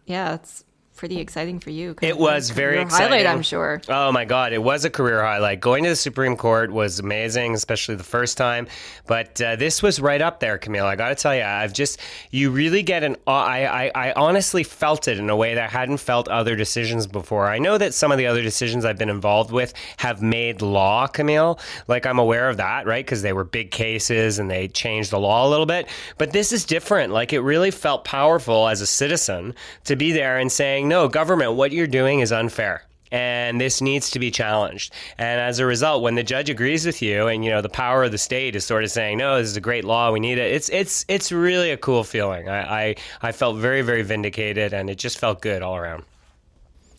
yeah, 0.05 0.35
it's 0.35 0.63
pretty 0.97 1.19
exciting 1.19 1.59
for 1.59 1.69
you. 1.69 1.95
It 2.01 2.17
was 2.17 2.49
very 2.49 2.79
exciting. 2.81 3.11
Highlight, 3.11 3.27
I'm 3.27 3.41
sure. 3.41 3.81
Oh 3.87 4.11
my 4.11 4.25
God, 4.25 4.51
it 4.51 4.61
was 4.61 4.83
a 4.83 4.89
career 4.89 5.21
highlight. 5.23 5.61
Going 5.61 5.83
to 5.83 5.89
the 5.89 5.95
Supreme 5.95 6.35
Court 6.35 6.71
was 6.71 6.99
amazing, 6.99 7.53
especially 7.53 7.95
the 7.95 8.03
first 8.03 8.37
time. 8.37 8.67
But 9.05 9.39
uh, 9.39 9.55
this 9.55 9.81
was 9.81 10.01
right 10.01 10.21
up 10.21 10.39
there, 10.39 10.57
Camille. 10.57 10.85
I 10.85 10.95
got 10.95 11.09
to 11.09 11.15
tell 11.15 11.35
you, 11.35 11.43
I've 11.43 11.73
just 11.73 11.99
you 12.31 12.51
really 12.51 12.83
get 12.83 13.03
an. 13.03 13.15
I, 13.27 13.91
I 13.95 14.09
I 14.09 14.13
honestly 14.13 14.63
felt 14.63 15.07
it 15.07 15.19
in 15.19 15.29
a 15.29 15.35
way 15.35 15.53
that 15.53 15.63
I 15.63 15.67
hadn't 15.67 15.97
felt 15.97 16.27
other 16.27 16.55
decisions 16.55 17.07
before. 17.07 17.47
I 17.47 17.59
know 17.59 17.77
that 17.77 17.93
some 17.93 18.11
of 18.11 18.17
the 18.17 18.25
other 18.25 18.41
decisions 18.41 18.83
I've 18.83 18.97
been 18.97 19.09
involved 19.09 19.51
with 19.51 19.73
have 19.97 20.21
made 20.21 20.61
law, 20.61 21.07
Camille. 21.07 21.59
Like 21.87 22.05
I'm 22.05 22.19
aware 22.19 22.49
of 22.49 22.57
that, 22.57 22.85
right? 22.85 23.05
Because 23.05 23.21
they 23.21 23.33
were 23.33 23.43
big 23.43 23.71
cases 23.71 24.39
and 24.39 24.49
they 24.49 24.67
changed 24.67 25.11
the 25.11 25.19
law 25.19 25.47
a 25.47 25.49
little 25.49 25.65
bit. 25.65 25.87
But 26.17 26.31
this 26.31 26.51
is 26.51 26.65
different. 26.65 27.13
Like 27.13 27.33
it 27.33 27.41
really 27.41 27.71
felt 27.71 28.03
powerful 28.03 28.67
as 28.67 28.81
a 28.81 28.87
citizen 28.87 29.53
to 29.85 29.95
be 29.95 30.11
there 30.11 30.37
and 30.37 30.51
saying 30.51 30.86
no, 30.87 31.07
government, 31.07 31.53
what 31.53 31.71
you're 31.71 31.87
doing 31.87 32.19
is 32.19 32.31
unfair. 32.31 32.83
and 33.09 33.61
this 33.61 33.79
needs 33.81 34.11
to 34.11 34.19
be 34.19 34.29
challenged. 34.29 34.93
And 35.17 35.39
as 35.39 35.59
a 35.59 35.65
result, 35.65 36.03
when 36.03 36.15
the 36.15 36.23
judge 36.23 36.49
agrees 36.49 36.85
with 36.85 37.01
you, 37.01 37.27
and 37.27 37.43
you 37.45 37.49
know 37.51 37.61
the 37.61 37.69
power 37.69 38.03
of 38.03 38.11
the 38.11 38.17
state 38.17 38.53
is 38.55 38.65
sort 38.65 38.83
of 38.83 38.91
saying, 38.91 39.17
"No, 39.17 39.37
this 39.37 39.47
is 39.47 39.55
a 39.55 39.61
great 39.61 39.85
law. 39.85 40.11
We 40.11 40.19
need 40.19 40.37
it." 40.37 40.51
It's 40.51 40.67
it's 40.69 41.05
it's 41.07 41.31
really 41.31 41.71
a 41.71 41.77
cool 41.77 42.03
feeling. 42.03 42.49
I 42.49 42.89
I, 42.89 42.95
I 43.21 43.31
felt 43.31 43.57
very 43.57 43.81
very 43.81 44.01
vindicated, 44.03 44.73
and 44.73 44.89
it 44.89 44.97
just 44.97 45.19
felt 45.19 45.41
good 45.41 45.61
all 45.61 45.77
around. 45.77 46.03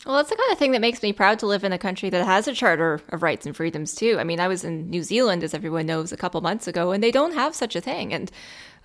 Well, 0.06 0.16
that's 0.16 0.30
the 0.30 0.36
kind 0.36 0.52
of 0.52 0.58
thing 0.58 0.72
that 0.72 0.80
makes 0.80 1.02
me 1.02 1.12
proud 1.12 1.38
to 1.40 1.46
live 1.46 1.64
in 1.64 1.72
a 1.74 1.78
country 1.78 2.08
that 2.08 2.24
has 2.24 2.48
a 2.48 2.54
charter 2.54 3.00
of 3.10 3.22
rights 3.22 3.44
and 3.44 3.54
freedoms 3.54 3.94
too. 3.94 4.16
I 4.18 4.24
mean, 4.24 4.40
I 4.40 4.48
was 4.48 4.64
in 4.64 4.88
New 4.88 5.02
Zealand, 5.02 5.44
as 5.44 5.52
everyone 5.52 5.84
knows, 5.84 6.12
a 6.12 6.16
couple 6.16 6.40
months 6.40 6.66
ago, 6.66 6.92
and 6.92 7.02
they 7.02 7.10
don't 7.10 7.34
have 7.34 7.54
such 7.54 7.76
a 7.76 7.80
thing. 7.82 8.14
And 8.14 8.30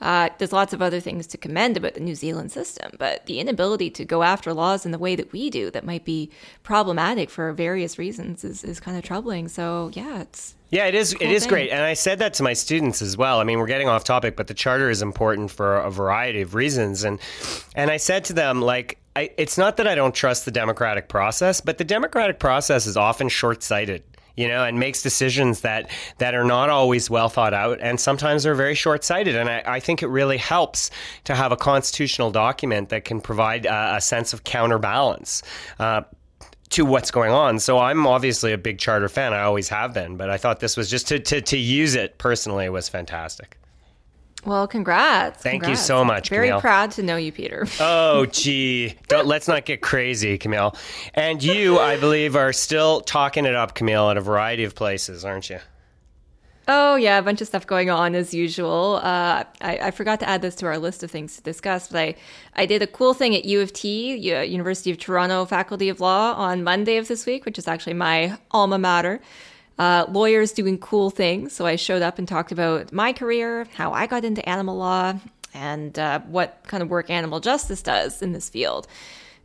uh, 0.01 0.29
there's 0.38 0.51
lots 0.53 0.73
of 0.73 0.81
other 0.81 1.00
things 1.00 1.27
to 1.27 1.38
commend 1.38 1.77
about 1.77 1.93
the 1.93 2.00
New 2.00 2.15
Zealand 2.15 2.51
system, 2.51 2.91
but 2.97 3.25
the 3.25 3.39
inability 3.39 3.89
to 3.91 4.05
go 4.05 4.23
after 4.23 4.53
laws 4.53 4.85
in 4.85 4.91
the 4.91 5.00
way 5.00 5.15
that 5.15 5.31
we 5.31 5.50
do 5.50 5.71
that 5.71 5.85
might 5.85 6.05
be 6.05 6.29
problematic 6.63 7.29
for 7.29 7.51
various 7.53 7.97
reasons 7.97 8.43
is, 8.43 8.63
is 8.63 8.79
kind 8.79 8.97
of 8.97 9.03
troubling. 9.03 9.47
So 9.47 9.91
yeah, 9.93 10.21
it's 10.21 10.55
yeah, 10.69 10.88
it 10.88 10.95
is. 10.95 11.13
Cool 11.13 11.27
it 11.27 11.33
is 11.33 11.43
thing. 11.43 11.50
great, 11.50 11.69
and 11.69 11.81
I 11.81 11.93
said 11.93 12.19
that 12.19 12.33
to 12.35 12.43
my 12.43 12.53
students 12.53 13.01
as 13.01 13.15
well. 13.15 13.39
I 13.39 13.43
mean, 13.43 13.59
we're 13.59 13.67
getting 13.67 13.88
off 13.88 14.03
topic, 14.03 14.35
but 14.35 14.47
the 14.47 14.55
charter 14.55 14.89
is 14.89 15.01
important 15.03 15.51
for 15.51 15.77
a 15.77 15.91
variety 15.91 16.41
of 16.41 16.55
reasons, 16.55 17.03
and 17.03 17.19
and 17.75 17.91
I 17.91 17.97
said 17.97 18.25
to 18.25 18.33
them 18.33 18.62
like. 18.62 18.97
I, 19.15 19.29
it's 19.38 19.59
not 19.59 19.77
that 19.77 19.88
I 19.88 19.93
don't 19.93 20.15
trust 20.15 20.45
the 20.45 20.50
democratic 20.50 21.07
process, 21.07 21.62
but 21.62 21.77
the 21.77 21.83
democratic 21.83 22.39
process 22.39 22.88
is 22.88 22.97
often 22.97 23.29
short 23.29 23.62
sighted 23.62 24.01
you 24.36 24.48
know, 24.48 24.63
and 24.63 24.80
makes 24.80 25.02
decisions 25.02 25.62
that 25.62 25.90
that 26.18 26.34
are 26.34 26.44
not 26.44 26.70
always 26.70 27.10
well 27.10 27.30
thought 27.30 27.54
out, 27.54 27.80
and 27.82 28.00
sometimes 28.00 28.46
are 28.46 28.56
very 28.56 28.75
short 28.75 29.04
sighted. 29.04 29.36
And 29.36 29.50
I, 29.50 29.63
I, 29.66 29.80
think 29.80 30.02
it 30.02 30.08
really 30.08 30.38
helps 30.38 30.90
to 31.25 31.36
have 31.36 31.52
a 31.52 31.58
constitutional 31.58 32.32
document 32.32 32.90
that 32.90 33.06
can 33.06 33.22
provide 33.22 33.66
a, 33.66 33.96
a 33.96 34.02
sense 34.02 34.34
of 34.34 34.44
counterbalance. 34.44 35.44
Uh, 35.80 36.02
to 36.70 36.86
what's 36.86 37.12
going 37.12 37.32
on. 37.32 37.60
So 37.60 37.78
I'm 37.78 38.08
obviously 38.08 38.52
a 38.52 38.58
big 38.58 38.80
charter 38.80 39.08
fan. 39.08 39.32
I 39.32 39.44
always 39.44 39.70
have 39.70 39.94
been, 39.94 40.18
but 40.18 40.32
I 40.32 40.38
thought 40.38 40.60
this 40.60 40.75
was 40.75 40.90
just 40.90 41.08
to, 41.10 41.20
to, 41.20 41.40
to 41.40 41.58
use 41.58 41.94
it 41.94 42.18
personally 42.18 42.68
was 42.68 42.90
fantastic. 42.90 43.60
Well, 44.45 44.67
congrats. 44.67 45.41
Thank 45.41 45.63
congrats. 45.63 45.81
you 45.81 45.85
so 45.85 46.03
much. 46.03 46.29
Very 46.29 46.47
Camille. 46.47 46.62
proud 46.62 46.91
to 46.91 47.03
know 47.03 47.15
you, 47.15 47.31
Peter. 47.31 47.65
oh, 47.79 48.25
gee. 48.25 48.95
Don't, 49.07 49.25
let's 49.25 49.47
not 49.47 49.65
get 49.65 49.81
crazy, 49.81 50.38
Camille. 50.38 50.75
And 51.13 51.41
you, 51.41 51.79
I 51.79 51.97
believe, 51.97 52.35
are 52.35 52.51
still 52.51 53.01
talking 53.01 53.45
it 53.45 53.55
up, 53.55 53.75
Camille, 53.75 54.09
at 54.09 54.17
a 54.17 54.21
variety 54.21 54.63
of 54.63 54.75
places, 54.75 55.23
aren't 55.23 55.50
you? 55.50 55.59
Oh, 56.67 56.95
yeah, 56.95 57.17
a 57.17 57.21
bunch 57.21 57.41
of 57.41 57.47
stuff 57.47 57.67
going 57.67 57.89
on 57.89 58.15
as 58.15 58.33
usual. 58.33 59.01
Uh, 59.03 59.43
I, 59.59 59.77
I, 59.79 59.91
forgot 59.91 60.21
to 60.21 60.29
add 60.29 60.41
this 60.41 60.55
to 60.55 60.65
our 60.65 60.77
list 60.77 61.03
of 61.03 61.12
things 61.12 61.35
to 61.35 61.41
discuss, 61.41 61.89
but 61.89 62.00
I, 62.00 62.15
I 62.55 62.65
did 62.65 62.81
a 62.81 62.88
cool 62.88 63.13
thing 63.13 63.35
at 63.35 63.43
U 63.43 63.59
of 63.59 63.73
T, 63.73 64.15
University 64.15 64.89
of 64.89 64.97
Toronto 64.97 65.43
Faculty 65.43 65.89
of 65.89 66.00
Law, 66.00 66.33
on 66.35 66.63
Monday 66.63 66.95
of 66.95 67.09
this 67.09 67.25
week, 67.25 67.43
which 67.43 67.57
is 67.57 67.67
actually 67.67 67.95
my 67.95 68.38
alma 68.51 68.79
mater 68.79 69.19
uh, 69.80 70.06
lawyers 70.10 70.51
doing 70.51 70.77
cool 70.77 71.10
things. 71.10 71.53
So 71.53 71.65
I 71.65 71.75
showed 71.75 72.01
up 72.01 72.20
and 72.20 72.27
talked 72.27 72.51
about 72.51 72.92
my 72.92 73.13
career, 73.13 73.68
how 73.74 73.92
I 73.92 74.08
got 74.08 74.24
into 74.24 74.48
animal 74.48 74.77
law, 74.77 75.13
and 75.53 75.98
uh, 75.98 76.20
what 76.22 76.60
kind 76.68 76.84
of 76.84 76.89
work 76.89 77.10
animal 77.10 77.39
justice 77.39 77.82
does 77.82 78.22
in 78.22 78.34
this 78.34 78.50
field. 78.50 78.88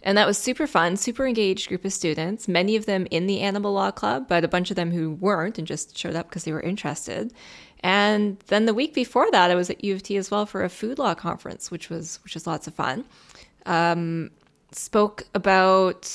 And 0.03 0.17
that 0.17 0.27
was 0.27 0.39
super 0.39 0.67
fun, 0.67 0.97
super 0.97 1.27
engaged 1.27 1.69
group 1.69 1.85
of 1.85 1.93
students, 1.93 2.47
many 2.47 2.77
of 2.77 2.87
them 2.87 3.07
in 3.11 3.27
the 3.27 3.41
animal 3.41 3.73
law 3.73 3.91
club, 3.91 4.29
but 4.29 4.45
a 4.45 4.49
bunch 4.49 4.71
of 4.71 4.77
them 4.77 4.93
who 4.93 5.11
weren't 5.11 5.59
and 5.59 5.67
just 5.67 5.99
showed 5.99 6.15
up 6.15 6.29
because 6.29 6.45
they 6.45 6.53
were 6.53 6.61
interested. 6.61 7.33
And 7.81 8.39
then 8.47 8.67
the 8.67 8.75
week 8.75 8.95
before 8.95 9.31
that, 9.33 9.51
I 9.51 9.55
was 9.55 9.71
at 9.71 9.83
U 9.85 9.95
of 9.95 10.03
T 10.03 10.17
as 10.17 10.31
well 10.31 10.47
for 10.47 10.63
a 10.63 10.69
food 10.69 10.99
law 10.99 11.15
conference, 11.15 11.71
which 11.71 11.91
was 11.91 12.21
which 12.25 12.35
was 12.35 12.47
lots 12.47 12.67
of 12.67 12.75
fun. 12.75 13.05
Um, 13.67 14.31
spoke 14.73 15.25
about 15.35 16.11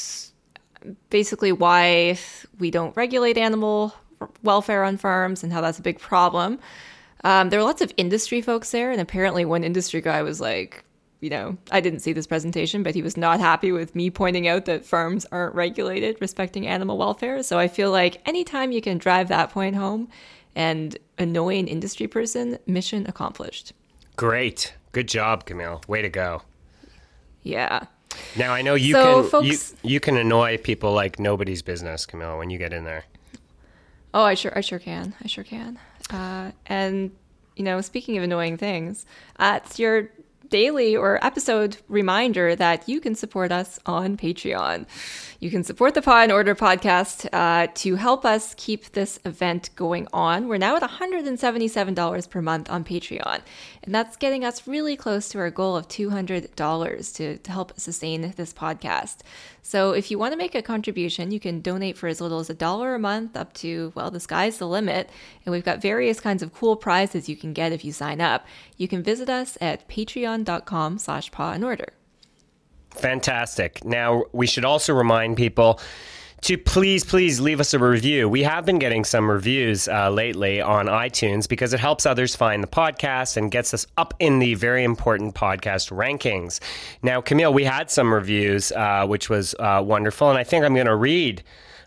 basically 1.09 1.51
why 1.51 2.17
we 2.59 2.71
don't 2.71 2.95
regulate 2.95 3.37
animal 3.37 3.93
welfare 4.43 4.83
on 4.83 4.97
farms 4.97 5.43
and 5.43 5.51
how 5.51 5.61
that's 5.61 5.79
a 5.79 5.81
big 5.81 5.99
problem. 5.99 6.59
Um, 7.23 7.49
there 7.49 7.59
were 7.59 7.65
lots 7.65 7.81
of 7.81 7.93
industry 7.95 8.41
folks 8.41 8.71
there, 8.71 8.91
and 8.91 8.99
apparently, 8.99 9.45
one 9.45 9.63
industry 9.63 10.01
guy 10.01 10.21
was 10.23 10.41
like, 10.41 10.83
you 11.21 11.29
know, 11.29 11.57
I 11.71 11.79
didn't 11.79 12.01
see 12.01 12.11
this 12.11 12.27
presentation, 12.27 12.83
but 12.83 12.95
he 12.95 13.01
was 13.01 13.15
not 13.15 13.39
happy 13.39 13.71
with 13.71 13.95
me 13.95 14.09
pointing 14.09 14.45
out 14.49 14.65
that 14.65 14.85
farms 14.85 15.25
aren't 15.31 15.55
regulated 15.55 16.17
respecting 16.19 16.67
animal 16.67 16.97
welfare. 16.97 17.41
So 17.43 17.57
I 17.57 17.69
feel 17.69 17.91
like 17.91 18.21
anytime 18.27 18.73
you 18.73 18.81
can 18.81 18.97
drive 18.97 19.29
that 19.29 19.49
point 19.49 19.77
home 19.77 20.09
and 20.53 20.97
annoy 21.17 21.59
an 21.59 21.67
industry 21.67 22.07
person, 22.07 22.59
mission 22.67 23.07
accomplished. 23.07 23.71
Great. 24.17 24.73
Good 24.91 25.07
job, 25.07 25.45
Camille. 25.45 25.81
Way 25.87 26.01
to 26.01 26.09
go. 26.09 26.41
Yeah. 27.41 27.85
Now 28.35 28.53
I 28.53 28.61
know 28.61 28.75
you 28.75 28.93
so 28.93 29.21
can 29.21 29.29
folks, 29.29 29.75
you, 29.81 29.91
you 29.91 29.99
can 30.01 30.17
annoy 30.17 30.57
people 30.57 30.91
like 30.91 31.19
nobody's 31.19 31.61
business, 31.61 32.05
Camille, 32.05 32.37
when 32.37 32.49
you 32.49 32.57
get 32.57 32.73
in 32.73 32.83
there. 32.83 33.05
Oh, 34.13 34.23
I 34.23 34.35
sure, 34.35 34.51
I 34.55 34.61
sure 34.61 34.79
can. 34.79 35.15
I 35.23 35.27
sure 35.27 35.43
can. 35.43 35.79
Uh, 36.09 36.51
and 36.67 37.11
you 37.55 37.63
know, 37.63 37.81
speaking 37.81 38.17
of 38.17 38.23
annoying 38.23 38.57
things, 38.57 39.05
uh, 39.37 39.59
it's 39.63 39.79
your 39.79 40.09
daily 40.49 40.95
or 40.95 41.23
episode 41.25 41.77
reminder 41.87 42.55
that 42.55 42.87
you 42.87 42.99
can 42.99 43.15
support 43.15 43.51
us 43.51 43.79
on 43.85 44.17
Patreon. 44.17 44.85
You 45.43 45.51
can 45.51 45.65
support 45.65 45.93
the 45.93 46.01
Paw 46.01 46.21
and 46.21 46.31
Order 46.31 46.55
podcast 46.55 47.27
uh, 47.33 47.67
to 47.75 47.95
help 47.95 48.23
us 48.23 48.55
keep 48.55 48.93
this 48.93 49.19
event 49.25 49.71
going 49.75 50.07
on. 50.13 50.47
We're 50.47 50.57
now 50.57 50.77
at 50.77 50.81
$177 50.81 52.29
per 52.29 52.41
month 52.41 52.71
on 52.71 52.85
Patreon, 52.85 53.41
and 53.83 53.93
that's 53.93 54.15
getting 54.15 54.45
us 54.45 54.65
really 54.69 54.95
close 54.95 55.27
to 55.27 55.39
our 55.39 55.51
goal 55.51 55.75
of 55.75 55.89
$200 55.89 57.15
to, 57.15 57.37
to 57.37 57.51
help 57.51 57.77
sustain 57.77 58.33
this 58.37 58.53
podcast. 58.53 59.17
So 59.61 59.91
if 59.91 60.09
you 60.09 60.17
want 60.17 60.31
to 60.31 60.37
make 60.37 60.55
a 60.55 60.61
contribution, 60.61 61.31
you 61.31 61.41
can 61.41 61.59
donate 61.59 61.97
for 61.97 62.07
as 62.07 62.21
little 62.21 62.39
as 62.39 62.49
a 62.49 62.53
dollar 62.53 62.95
a 62.95 62.99
month 62.99 63.35
up 63.35 63.51
to, 63.55 63.91
well, 63.95 64.11
the 64.11 64.21
sky's 64.21 64.59
the 64.59 64.67
limit. 64.67 65.09
And 65.45 65.51
we've 65.51 65.65
got 65.65 65.81
various 65.81 66.21
kinds 66.21 66.41
of 66.41 66.53
cool 66.53 66.77
prizes 66.77 67.27
you 67.27 67.35
can 67.35 67.51
get 67.51 67.73
if 67.73 67.83
you 67.83 67.91
sign 67.91 68.21
up. 68.21 68.45
You 68.77 68.87
can 68.87 69.03
visit 69.03 69.29
us 69.29 69.57
at 69.59 69.89
patreon.com 69.89 70.99
slash 70.99 71.31
paw 71.31 71.51
and 71.51 71.65
order. 71.65 71.91
Fantastic. 72.95 73.83
Now, 73.83 74.23
we 74.31 74.47
should 74.47 74.65
also 74.65 74.93
remind 74.93 75.37
people 75.37 75.79
to 76.43 76.57
please, 76.57 77.05
please 77.05 77.39
leave 77.39 77.61
us 77.61 77.73
a 77.73 77.79
review. 77.79 78.27
We 78.27 78.43
have 78.43 78.65
been 78.65 78.77
getting 78.77 79.05
some 79.05 79.31
reviews 79.31 79.87
uh, 79.87 80.09
lately 80.09 80.59
on 80.59 80.87
iTunes 80.87 81.47
because 81.47 81.73
it 81.73 81.79
helps 81.79 82.05
others 82.05 82.35
find 82.35 82.61
the 82.61 82.67
podcast 82.67 83.37
and 83.37 83.49
gets 83.49 83.73
us 83.73 83.87
up 83.97 84.13
in 84.19 84.39
the 84.39 84.55
very 84.55 84.83
important 84.83 85.35
podcast 85.35 85.89
rankings. 85.91 86.59
Now, 87.01 87.21
Camille, 87.21 87.53
we 87.53 87.63
had 87.63 87.89
some 87.89 88.13
reviews, 88.13 88.73
uh, 88.73 89.05
which 89.07 89.29
was 89.29 89.55
uh, 89.57 89.81
wonderful, 89.85 90.29
and 90.29 90.37
I 90.37 90.43
think 90.43 90.65
I'm 90.65 90.73
going 90.73 90.85
to 90.87 90.95
read 90.95 91.43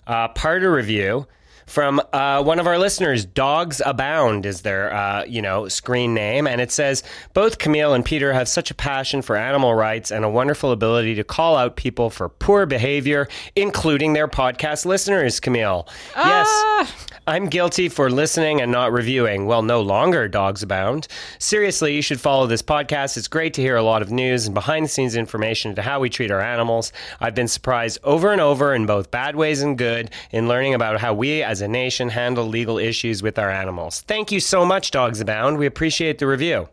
uh, 0.06 0.28
part 0.28 0.64
of 0.64 0.72
review 0.72 1.26
from 1.66 2.00
uh, 2.12 2.42
one 2.42 2.58
of 2.58 2.66
our 2.66 2.78
listeners. 2.78 3.25
Dogs 3.25 3.82
Abound 3.85 4.46
is 4.46 4.62
their, 4.62 4.92
uh, 4.94 5.25
you 5.25 5.42
know, 5.42 5.68
screen 5.68 6.14
name, 6.14 6.46
and 6.46 6.61
it 6.61 6.70
says 6.73 7.02
both 7.35 7.58
Camille 7.58 7.92
and 7.94 8.04
Peter 8.04 8.32
have 8.32 8.49
such 8.49 8.70
a 8.70 8.75
passion 8.75 9.23
for 9.23 9.37
animal 9.37 9.75
rights 9.75 10.11
and 10.11 10.25
a 10.25 10.28
wonderful 10.28 10.73
ability 10.73 11.14
to 11.16 11.25
call 11.25 11.56
out 11.56 11.76
people 11.76 12.11
for 12.11 12.28
poor 12.28 12.66
behavior, 12.66 13.28
including 13.56 14.12
their 14.12 14.28
podcast 14.28 14.87
listeners. 14.87 15.40
Camille, 15.40 15.87
ah! 16.14 16.82
yes, 16.82 17.08
I'm 17.26 17.49
guilty 17.49 17.88
for 17.88 18.08
listening 18.08 18.61
and 18.61 18.70
not 18.70 18.92
reviewing. 18.92 19.46
Well, 19.46 19.62
no 19.62 19.80
longer. 19.80 20.28
Dogs 20.28 20.62
Abound. 20.62 21.08
Seriously, 21.38 21.94
you 21.94 22.02
should 22.02 22.20
follow 22.20 22.46
this 22.46 22.62
podcast. 22.62 23.16
It's 23.16 23.26
great 23.26 23.52
to 23.54 23.61
hear 23.61 23.76
a 23.76 23.82
lot 23.82 24.02
of 24.02 24.12
news 24.12 24.46
and 24.46 24.54
behind 24.54 24.85
the 24.85 24.88
scenes 24.88 25.16
information 25.16 25.70
into 25.70 25.82
how 25.82 25.99
we 25.99 26.08
treat 26.08 26.30
our 26.30 26.40
animals. 26.40 26.92
I've 27.20 27.35
been 27.35 27.49
surprised 27.49 27.99
over 28.04 28.30
and 28.32 28.40
over 28.40 28.75
in 28.75 28.87
both 28.87 29.11
bad 29.11 29.35
ways 29.35 29.62
and 29.62 29.76
good 29.76 30.11
in 30.30 30.46
learning 30.46 30.75
about 30.75 31.00
how 31.00 31.14
we 31.14 31.42
as 31.42 31.55
as 31.56 31.62
a 31.62 31.68
nation 31.68 32.10
handle 32.10 32.46
legal 32.46 32.76
issues 32.76 33.22
with 33.22 33.38
our 33.38 33.50
animals. 33.50 34.02
Thank 34.02 34.30
you 34.30 34.40
so 34.40 34.66
much, 34.66 34.90
Dogs 34.90 35.22
Abound. 35.22 35.56
We 35.56 35.64
appreciate 35.64 36.18
the 36.18 36.26
review. 36.26 36.68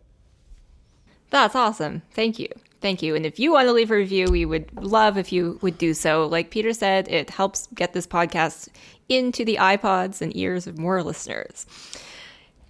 That's 1.29 1.55
awesome. 1.55 2.01
Thank 2.11 2.37
you. 2.37 2.49
Thank 2.81 3.01
you. 3.01 3.15
And 3.15 3.25
if 3.25 3.39
you 3.39 3.53
want 3.53 3.69
to 3.69 3.71
leave 3.71 3.91
a 3.91 3.95
review, 3.95 4.27
we 4.29 4.43
would 4.43 4.65
love 4.75 5.17
if 5.17 5.31
you 5.31 5.57
would 5.61 5.77
do 5.77 5.93
so. 5.93 6.25
Like 6.25 6.51
Peter 6.51 6.73
said, 6.73 7.07
it 7.07 7.29
helps 7.29 7.67
get 7.73 7.93
this 7.93 8.05
podcast 8.05 8.67
into 9.07 9.45
the 9.45 9.55
iPods 9.55 10.21
and 10.21 10.35
ears 10.35 10.67
of 10.67 10.77
more 10.77 11.01
listeners. 11.01 11.65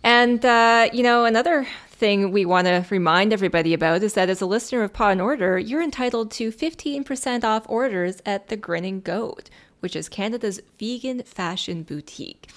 And, 0.03 0.45
uh, 0.45 0.89
you 0.93 1.01
know, 1.01 1.25
another 1.25 1.65
thing 1.89 2.31
we 2.31 2.45
want 2.45 2.67
to 2.67 2.85
remind 2.91 3.33
everybody 3.33 3.73
about 3.73 4.03
is 4.03 4.13
that 4.13 4.29
as 4.29 4.39
a 4.39 4.45
listener 4.45 4.83
of 4.83 4.93
Paw 4.93 5.09
and 5.09 5.21
Order, 5.21 5.57
you're 5.57 5.81
entitled 5.81 6.29
to 6.31 6.51
15% 6.51 7.43
off 7.43 7.65
orders 7.67 8.21
at 8.23 8.49
the 8.49 8.57
Grinning 8.57 9.01
Goat, 9.01 9.49
which 9.83 9.97
is 9.97 10.07
Canada's 10.07 10.61
vegan 10.79 11.23
fashion 11.23 11.83
boutique. 11.83 12.49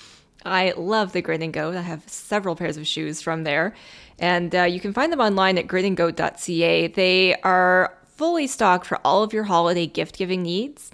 I 0.44 0.72
love 0.76 1.12
the 1.12 1.20
Grinning 1.20 1.50
Goat. 1.50 1.74
I 1.74 1.80
have 1.80 2.08
several 2.08 2.54
pairs 2.54 2.76
of 2.76 2.86
shoes 2.86 3.20
from 3.20 3.42
there. 3.42 3.74
And 4.16 4.54
uh, 4.54 4.62
you 4.62 4.78
can 4.78 4.92
find 4.92 5.12
them 5.12 5.20
online 5.20 5.58
at 5.58 5.66
grinninggoat.ca. 5.66 6.86
They 6.86 7.34
are 7.42 7.92
fully 8.14 8.46
stocked 8.46 8.86
for 8.86 9.00
all 9.04 9.24
of 9.24 9.32
your 9.32 9.42
holiday 9.42 9.88
gift 9.88 10.16
giving 10.16 10.42
needs 10.42 10.92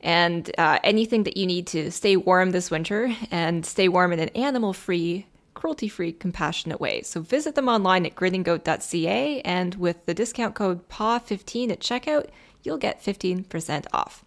and 0.00 0.50
uh, 0.56 0.78
anything 0.82 1.24
that 1.24 1.36
you 1.36 1.46
need 1.46 1.66
to 1.68 1.90
stay 1.90 2.16
warm 2.16 2.50
this 2.50 2.70
winter 2.70 3.14
and 3.30 3.64
stay 3.64 3.88
warm 3.88 4.12
in 4.12 4.20
an 4.20 4.30
animal 4.30 4.72
free, 4.72 5.26
cruelty 5.52 5.88
free, 5.88 6.12
compassionate 6.12 6.80
way. 6.80 7.02
So 7.02 7.20
visit 7.20 7.54
them 7.54 7.68
online 7.68 8.06
at 8.06 8.14
grinninggoat.ca. 8.14 9.42
And 9.42 9.74
with 9.74 10.06
the 10.06 10.14
discount 10.14 10.54
code 10.54 10.88
PAW15 10.88 11.72
at 11.72 11.80
checkout, 11.80 12.28
you'll 12.62 12.78
get 12.78 13.04
15% 13.04 13.86
off. 13.92 14.23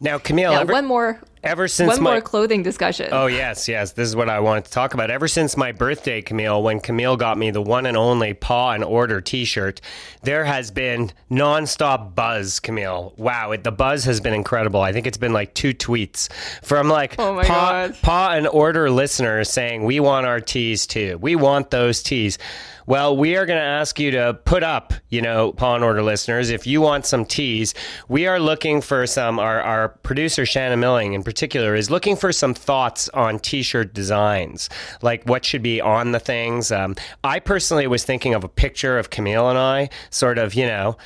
Now, 0.00 0.18
Camille, 0.18 0.52
ever, 0.52 0.72
one 0.72 0.86
more 0.86 1.20
ever 1.42 1.68
since 1.68 1.88
one 1.94 2.02
my 2.02 2.10
more 2.12 2.20
clothing 2.20 2.62
discussion. 2.62 3.08
Oh 3.12 3.26
yes, 3.26 3.68
yes. 3.68 3.92
This 3.92 4.08
is 4.08 4.16
what 4.16 4.28
I 4.28 4.40
wanted 4.40 4.66
to 4.66 4.70
talk 4.70 4.94
about. 4.94 5.10
Ever 5.10 5.28
since 5.28 5.56
my 5.56 5.72
birthday, 5.72 6.22
Camille, 6.22 6.62
when 6.62 6.80
Camille 6.80 7.16
got 7.16 7.38
me 7.38 7.50
the 7.50 7.62
one 7.62 7.86
and 7.86 7.96
only 7.96 8.34
Paw 8.34 8.72
and 8.72 8.84
Order 8.84 9.20
T-shirt, 9.20 9.80
there 10.22 10.44
has 10.44 10.70
been 10.70 11.10
nonstop 11.30 12.14
buzz, 12.14 12.60
Camille. 12.60 13.14
Wow, 13.16 13.52
it, 13.52 13.64
the 13.64 13.72
buzz 13.72 14.04
has 14.04 14.20
been 14.20 14.34
incredible. 14.34 14.80
I 14.80 14.92
think 14.92 15.06
it's 15.06 15.18
been 15.18 15.32
like 15.32 15.54
two 15.54 15.74
tweets 15.74 16.32
from 16.62 16.88
like 16.88 17.18
Oh 17.18 17.34
my 17.34 17.44
Paw, 17.44 17.70
God. 17.70 17.96
Paw 18.02 18.30
and 18.32 18.46
Order 18.48 18.90
listeners 18.90 19.50
saying 19.50 19.84
we 19.84 20.00
want 20.00 20.26
our 20.26 20.40
tees 20.40 20.86
too. 20.86 21.18
We 21.20 21.36
want 21.36 21.70
those 21.70 22.02
tees. 22.02 22.38
Well, 22.86 23.18
we 23.18 23.36
are 23.36 23.44
going 23.44 23.58
to 23.58 23.62
ask 23.62 24.00
you 24.00 24.12
to 24.12 24.32
put 24.32 24.62
up, 24.62 24.94
you 25.10 25.20
know, 25.20 25.52
Paw 25.52 25.74
and 25.74 25.84
Order 25.84 26.02
listeners, 26.02 26.48
if 26.48 26.66
you 26.66 26.80
want 26.80 27.04
some 27.04 27.26
teas, 27.26 27.74
we 28.08 28.26
are 28.26 28.40
looking 28.40 28.80
for 28.80 29.06
some, 29.06 29.38
our, 29.38 29.60
our 29.60 29.88
producer, 29.90 30.46
Shannon 30.46 30.80
Milling 30.80 31.12
in 31.12 31.22
particular, 31.28 31.74
is 31.74 31.90
looking 31.90 32.16
for 32.16 32.32
some 32.32 32.54
thoughts 32.54 33.10
on 33.10 33.38
t 33.38 33.62
shirt 33.62 33.92
designs, 33.92 34.70
like 35.02 35.22
what 35.24 35.44
should 35.44 35.62
be 35.62 35.78
on 35.78 36.12
the 36.12 36.18
things. 36.18 36.72
Um, 36.72 36.96
I 37.22 37.38
personally 37.38 37.86
was 37.86 38.02
thinking 38.02 38.32
of 38.32 38.44
a 38.44 38.48
picture 38.48 38.98
of 38.98 39.10
Camille 39.10 39.50
and 39.50 39.58
I, 39.58 39.90
sort 40.08 40.38
of, 40.38 40.54
you 40.54 40.66
know, 40.66 40.96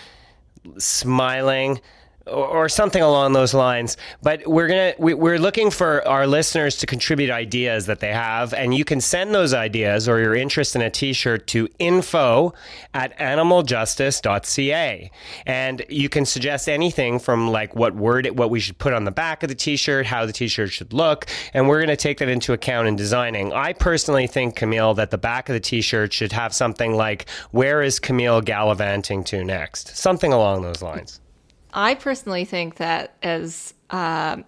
smiling 0.78 1.80
or, 2.26 2.68
something 2.68 3.02
along 3.02 3.32
those 3.32 3.52
lines. 3.52 3.96
But 4.22 4.46
we're 4.46 4.68
gonna 4.68 4.94
we, 4.98 5.14
we're 5.14 5.38
looking 5.38 5.70
for 5.70 6.06
our 6.08 6.26
listeners 6.26 6.76
to 6.78 6.86
contribute 6.86 7.30
ideas 7.30 7.86
that 7.86 8.00
they 8.00 8.12
have 8.12 8.54
and 8.54 8.74
you 8.74 8.84
can 8.84 9.00
send 9.00 9.34
those 9.34 9.52
ideas 9.52 10.08
or 10.08 10.20
your 10.20 10.34
interest 10.34 10.74
in 10.74 10.82
a 10.82 10.88
t-shirt 10.88 11.46
to 11.48 11.68
info 11.78 12.54
at 12.94 13.16
animaljustice.ca 13.18 15.10
and 15.44 15.84
you 15.88 16.08
can 16.08 16.24
suggest 16.24 16.68
anything 16.68 17.18
from 17.18 17.50
like 17.50 17.74
what 17.74 17.94
word 17.94 18.26
what 18.38 18.48
we 18.48 18.60
should 18.60 18.78
put 18.78 18.94
on 18.94 19.04
the 19.04 19.10
back 19.10 19.42
of 19.42 19.48
the 19.48 19.54
t-shirt 19.54 20.06
how 20.06 20.24
the 20.24 20.32
t-shirt 20.32 20.70
should 20.70 20.92
look 20.92 21.26
and 21.52 21.68
we're 21.68 21.82
to 21.92 21.96
take 21.96 22.18
that 22.18 22.28
into 22.28 22.52
account 22.52 22.88
in 22.88 22.96
designing. 22.96 23.52
I 23.52 23.72
personally 23.72 24.26
think 24.26 24.56
camille 24.56 24.94
that 24.94 25.10
the 25.10 25.18
back 25.18 25.48
of 25.48 25.54
the 25.54 25.60
t-shirt 25.60 26.12
should 26.12 26.32
have 26.32 26.54
something 26.54 26.94
like 26.94 27.28
where 27.50 27.82
is 27.82 27.98
camille 27.98 28.40
gallivanting 28.40 29.24
to 29.24 29.44
next? 29.44 29.96
Something 29.96 30.32
along 30.32 30.62
those 30.62 30.82
lines 30.82 31.21
I 31.72 31.94
personally 31.94 32.44
think 32.44 32.76
that 32.76 33.14
as 33.22 33.74
um, 33.90 34.44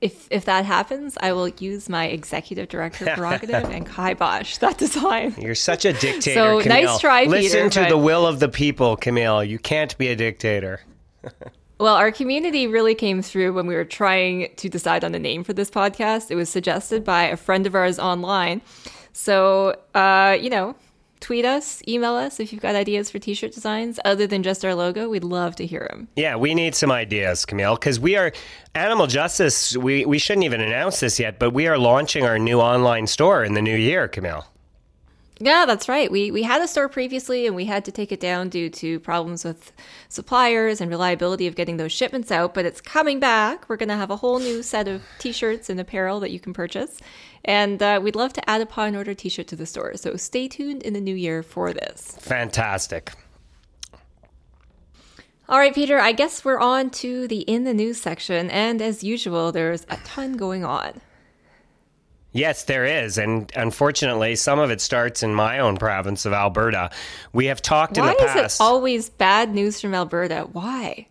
if 0.00 0.26
if 0.30 0.44
that 0.46 0.64
happens, 0.64 1.16
I 1.20 1.32
will 1.32 1.48
use 1.48 1.88
my 1.88 2.06
executive 2.06 2.68
director 2.68 3.04
prerogative 3.14 3.64
and 3.70 3.86
kibosh 3.86 4.58
that 4.58 4.78
design. 4.78 5.34
You're 5.38 5.54
such 5.54 5.84
a 5.84 5.92
dictator, 6.06 6.34
So, 6.34 6.60
Camille. 6.62 6.84
nice 6.84 6.98
try, 7.00 7.24
Listen 7.24 7.58
Peter, 7.64 7.70
to 7.70 7.80
but- 7.80 7.88
the 7.90 7.98
will 7.98 8.26
of 8.26 8.40
the 8.40 8.48
people, 8.48 8.96
Camille. 8.96 9.44
You 9.44 9.58
can't 9.58 9.96
be 9.98 10.08
a 10.08 10.16
dictator. 10.16 10.80
Well, 11.78 11.94
our 11.94 12.12
community 12.12 12.66
really 12.66 12.94
came 12.94 13.22
through 13.22 13.54
when 13.54 13.66
we 13.66 13.74
were 13.74 13.86
trying 13.86 14.50
to 14.56 14.68
decide 14.68 15.02
on 15.02 15.14
a 15.14 15.18
name 15.18 15.42
for 15.44 15.54
this 15.54 15.70
podcast. 15.70 16.30
It 16.30 16.34
was 16.34 16.50
suggested 16.50 17.04
by 17.04 17.22
a 17.24 17.38
friend 17.38 17.66
of 17.66 17.74
ours 17.74 17.98
online. 17.98 18.60
So, 19.14 19.78
uh, 19.94 20.36
you 20.38 20.50
know, 20.50 20.76
tweet 21.20 21.44
us, 21.44 21.82
email 21.86 22.14
us 22.14 22.40
if 22.40 22.52
you've 22.52 22.62
got 22.62 22.74
ideas 22.74 23.10
for 23.10 23.18
t-shirt 23.18 23.52
designs 23.52 24.00
other 24.04 24.26
than 24.26 24.42
just 24.42 24.64
our 24.64 24.74
logo. 24.74 25.08
We'd 25.08 25.24
love 25.24 25.56
to 25.56 25.66
hear 25.66 25.86
them. 25.90 26.08
Yeah, 26.16 26.36
we 26.36 26.54
need 26.54 26.74
some 26.74 26.90
ideas, 26.90 27.44
Camille, 27.44 27.76
because 27.76 28.00
we 28.00 28.16
are 28.16 28.32
Animal 28.74 29.06
Justice. 29.06 29.76
We, 29.76 30.04
we 30.04 30.18
shouldn't 30.18 30.44
even 30.44 30.60
announce 30.60 31.00
this 31.00 31.20
yet, 31.20 31.38
but 31.38 31.50
we 31.50 31.66
are 31.66 31.78
launching 31.78 32.24
our 32.24 32.38
new 32.38 32.60
online 32.60 33.06
store 33.06 33.44
in 33.44 33.54
the 33.54 33.62
new 33.62 33.76
year, 33.76 34.08
Camille. 34.08 34.46
Yeah, 35.42 35.64
that's 35.64 35.88
right. 35.88 36.12
We 36.12 36.30
we 36.30 36.42
had 36.42 36.60
a 36.60 36.68
store 36.68 36.90
previously 36.90 37.46
and 37.46 37.56
we 37.56 37.64
had 37.64 37.86
to 37.86 37.92
take 37.92 38.12
it 38.12 38.20
down 38.20 38.50
due 38.50 38.68
to 38.68 39.00
problems 39.00 39.42
with 39.42 39.72
suppliers 40.10 40.82
and 40.82 40.90
reliability 40.90 41.46
of 41.46 41.54
getting 41.54 41.78
those 41.78 41.92
shipments 41.92 42.30
out, 42.30 42.52
but 42.52 42.66
it's 42.66 42.82
coming 42.82 43.20
back. 43.20 43.66
We're 43.66 43.78
going 43.78 43.88
to 43.88 43.96
have 43.96 44.10
a 44.10 44.16
whole 44.16 44.38
new 44.38 44.62
set 44.62 44.86
of 44.86 45.02
t-shirts 45.18 45.70
and 45.70 45.80
apparel 45.80 46.20
that 46.20 46.30
you 46.30 46.40
can 46.40 46.52
purchase. 46.52 46.98
And 47.42 47.82
uh, 47.82 48.00
we'd 48.02 48.16
love 48.16 48.34
to 48.34 48.50
add 48.50 48.60
a 48.60 48.66
Paw 48.66 48.84
and 48.84 48.96
Order 48.96 49.14
t-shirt 49.14 49.46
to 49.46 49.56
the 49.56 49.64
store. 49.64 49.96
So 49.96 50.14
stay 50.16 50.46
tuned 50.46 50.82
in 50.82 50.92
the 50.92 51.00
new 51.00 51.14
year 51.14 51.42
for 51.42 51.72
this. 51.72 52.18
Fantastic. 52.20 53.12
All 55.48 55.58
right, 55.58 55.74
Peter, 55.74 55.98
I 55.98 56.12
guess 56.12 56.44
we're 56.44 56.60
on 56.60 56.90
to 56.90 57.26
the 57.26 57.40
in 57.40 57.64
the 57.64 57.72
news 57.72 57.98
section 57.98 58.50
and 58.50 58.82
as 58.82 59.02
usual, 59.02 59.52
there's 59.52 59.86
a 59.88 59.96
ton 60.04 60.36
going 60.36 60.66
on. 60.66 61.00
Yes, 62.32 62.64
there 62.64 62.84
is. 62.84 63.18
And 63.18 63.50
unfortunately, 63.56 64.36
some 64.36 64.58
of 64.58 64.70
it 64.70 64.80
starts 64.80 65.22
in 65.22 65.34
my 65.34 65.58
own 65.58 65.76
province 65.76 66.24
of 66.24 66.32
Alberta. 66.32 66.90
We 67.32 67.46
have 67.46 67.60
talked 67.60 67.96
Why 67.96 68.10
in 68.10 68.16
the 68.16 68.24
past. 68.24 68.36
Why 68.36 68.44
is 68.44 68.54
it 68.54 68.62
always 68.62 69.08
bad 69.10 69.54
news 69.54 69.80
from 69.80 69.94
Alberta? 69.94 70.48
Why? 70.52 71.08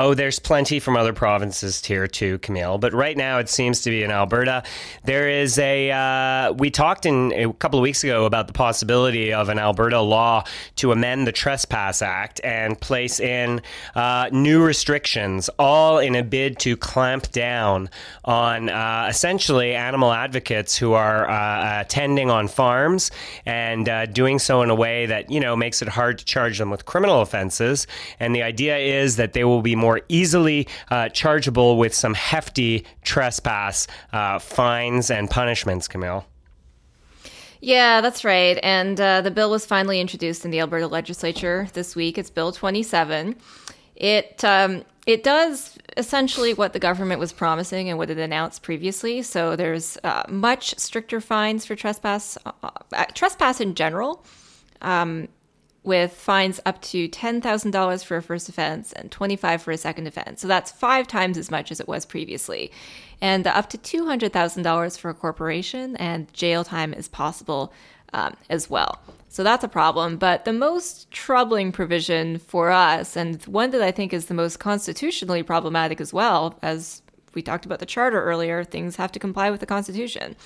Oh, 0.00 0.14
there's 0.14 0.38
plenty 0.38 0.78
from 0.78 0.96
other 0.96 1.12
provinces 1.12 1.84
here 1.84 2.06
too, 2.06 2.38
Camille. 2.38 2.78
But 2.78 2.92
right 2.92 3.16
now, 3.16 3.40
it 3.40 3.48
seems 3.48 3.80
to 3.80 3.90
be 3.90 4.04
in 4.04 4.12
Alberta. 4.12 4.62
There 5.02 5.28
is 5.28 5.58
a. 5.58 5.90
Uh, 5.90 6.52
we 6.52 6.70
talked 6.70 7.04
in 7.04 7.32
a 7.32 7.52
couple 7.54 7.80
of 7.80 7.82
weeks 7.82 8.04
ago 8.04 8.24
about 8.24 8.46
the 8.46 8.52
possibility 8.52 9.32
of 9.32 9.48
an 9.48 9.58
Alberta 9.58 10.00
law 10.00 10.44
to 10.76 10.92
amend 10.92 11.26
the 11.26 11.32
Trespass 11.32 12.00
Act 12.00 12.40
and 12.44 12.80
place 12.80 13.18
in 13.18 13.60
uh, 13.96 14.28
new 14.30 14.62
restrictions, 14.62 15.50
all 15.58 15.98
in 15.98 16.14
a 16.14 16.22
bid 16.22 16.60
to 16.60 16.76
clamp 16.76 17.32
down 17.32 17.90
on 18.24 18.68
uh, 18.68 19.08
essentially 19.10 19.74
animal 19.74 20.12
advocates 20.12 20.76
who 20.76 20.92
are 20.92 21.28
uh, 21.28 21.80
attending 21.80 22.30
on 22.30 22.46
farms 22.46 23.10
and 23.46 23.88
uh, 23.88 24.06
doing 24.06 24.38
so 24.38 24.62
in 24.62 24.70
a 24.70 24.76
way 24.76 25.06
that 25.06 25.28
you 25.28 25.40
know 25.40 25.56
makes 25.56 25.82
it 25.82 25.88
hard 25.88 26.18
to 26.18 26.24
charge 26.24 26.56
them 26.58 26.70
with 26.70 26.84
criminal 26.84 27.20
offenses. 27.20 27.88
And 28.20 28.32
the 28.32 28.44
idea 28.44 28.76
is 28.76 29.16
that 29.16 29.32
they 29.32 29.42
will 29.42 29.60
be 29.60 29.74
more 29.74 29.87
easily 30.08 30.68
uh, 30.90 31.08
chargeable 31.08 31.76
with 31.76 31.94
some 31.94 32.14
hefty 32.14 32.84
trespass 33.02 33.86
uh, 34.12 34.38
fines 34.38 35.10
and 35.10 35.30
punishments, 35.30 35.88
Camille. 35.88 36.26
Yeah, 37.60 38.00
that's 38.00 38.24
right. 38.24 38.58
And 38.62 39.00
uh, 39.00 39.20
the 39.20 39.30
bill 39.30 39.50
was 39.50 39.66
finally 39.66 40.00
introduced 40.00 40.44
in 40.44 40.50
the 40.50 40.60
Alberta 40.60 40.86
legislature 40.86 41.68
this 41.72 41.96
week. 41.96 42.16
It's 42.18 42.30
Bill 42.30 42.52
27. 42.52 43.34
It 43.96 44.44
um, 44.44 44.84
it 45.08 45.22
does 45.22 45.78
essentially 45.96 46.52
what 46.52 46.74
the 46.74 46.78
government 46.78 47.18
was 47.18 47.32
promising 47.32 47.88
and 47.88 47.96
what 47.96 48.10
it 48.10 48.18
announced 48.18 48.62
previously. 48.62 49.22
So 49.22 49.56
there's 49.56 49.96
uh, 50.04 50.24
much 50.28 50.78
stricter 50.78 51.18
fines 51.20 51.64
for 51.64 51.74
trespass, 51.74 52.36
uh, 52.44 52.52
uh, 52.92 53.06
trespass 53.14 53.58
in 53.58 53.74
general. 53.74 54.22
Um, 54.82 55.28
with 55.88 56.12
fines 56.12 56.60
up 56.64 56.80
to 56.82 57.08
$10,000 57.08 58.04
for 58.04 58.16
a 58.18 58.22
first 58.22 58.48
offense 58.48 58.92
and 58.92 59.10
25 59.10 59.62
for 59.62 59.72
a 59.72 59.76
second 59.76 60.06
offense. 60.06 60.40
So 60.40 60.46
that's 60.46 60.70
five 60.70 61.08
times 61.08 61.36
as 61.36 61.50
much 61.50 61.72
as 61.72 61.80
it 61.80 61.88
was 61.88 62.06
previously. 62.06 62.70
And 63.20 63.46
up 63.46 63.68
to 63.70 63.78
$200,000 63.78 64.98
for 64.98 65.10
a 65.10 65.14
corporation 65.14 65.96
and 65.96 66.32
jail 66.32 66.62
time 66.62 66.94
is 66.94 67.08
possible 67.08 67.72
um, 68.12 68.36
as 68.48 68.70
well. 68.70 69.00
So 69.28 69.42
that's 69.42 69.64
a 69.64 69.68
problem. 69.68 70.16
But 70.16 70.44
the 70.44 70.52
most 70.52 71.10
troubling 71.10 71.72
provision 71.72 72.38
for 72.38 72.70
us, 72.70 73.16
and 73.16 73.42
one 73.44 73.70
that 73.70 73.82
I 73.82 73.90
think 73.90 74.12
is 74.12 74.26
the 74.26 74.34
most 74.34 74.58
constitutionally 74.58 75.42
problematic 75.42 76.00
as 76.00 76.12
well, 76.12 76.58
as 76.62 77.02
we 77.34 77.42
talked 77.42 77.66
about 77.66 77.78
the 77.78 77.86
charter 77.86 78.22
earlier, 78.22 78.62
things 78.62 78.96
have 78.96 79.12
to 79.12 79.18
comply 79.18 79.50
with 79.50 79.60
the 79.60 79.66
Constitution. 79.66 80.36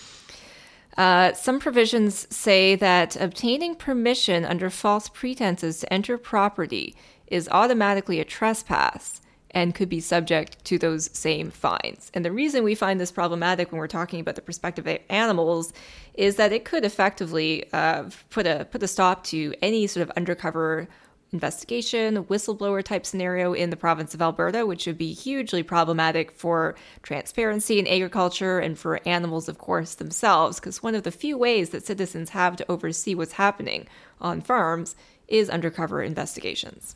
Uh, 0.96 1.33
some 1.33 1.59
provisions 1.59 2.26
say 2.35 2.74
that 2.76 3.16
obtaining 3.16 3.74
permission 3.74 4.44
under 4.44 4.68
false 4.68 5.09
pretenses 5.09 5.81
to 5.81 5.92
enter 5.92 6.18
property 6.18 6.94
is 7.26 7.48
automatically 7.50 8.20
a 8.20 8.24
trespass 8.24 9.20
and 9.52 9.74
could 9.74 9.88
be 9.88 10.00
subject 10.00 10.62
to 10.64 10.78
those 10.78 11.11
same 11.16 11.50
fines. 11.50 12.11
And 12.14 12.24
the 12.24 12.33
reason 12.33 12.64
we 12.64 12.74
find 12.74 12.98
this 12.98 13.12
problematic 13.12 13.70
when 13.70 13.78
we're 13.78 13.87
talking 13.87 14.20
about 14.20 14.35
the 14.35 14.42
perspective 14.42 14.87
of 14.87 14.98
animals 15.09 15.72
is 16.14 16.37
that 16.37 16.52
it 16.52 16.64
could 16.64 16.85
effectively 16.85 17.70
uh, 17.72 18.05
put 18.31 18.46
a 18.46 18.66
put 18.70 18.83
a 18.83 18.88
stop 18.88 19.24
to 19.24 19.55
any 19.62 19.87
sort 19.87 20.02
of 20.02 20.11
undercover 20.16 20.88
investigation, 21.33 22.25
whistleblower 22.25 22.83
type 22.83 23.07
scenario 23.07 23.53
in 23.55 23.71
the 23.71 23.77
province 23.77 24.14
of 24.14 24.21
Alberta, 24.21 24.66
which 24.66 24.87
would 24.87 24.99
be 24.99 25.12
hugely 25.12 25.62
problematic 25.62 26.31
for 26.31 26.75
transparency 27.03 27.79
in 27.79 27.87
agriculture 27.87 28.59
and 28.59 28.79
for 28.79 29.01
animals, 29.07 29.49
of 29.49 29.59
course, 29.59 29.95
themselves. 29.95 30.61
Because 30.61 30.83
one 30.83 30.95
of 30.95 31.03
the 31.03 31.11
few 31.11 31.38
ways 31.38 31.71
that 31.71 31.87
citizens 31.87 32.31
have 32.31 32.57
to 32.57 32.71
oversee 32.71 33.14
what's 33.14 33.33
happening 33.33 33.87
on 34.21 34.40
farms 34.40 34.95
is 35.29 35.49
undercover 35.49 36.03
investigations. 36.03 36.95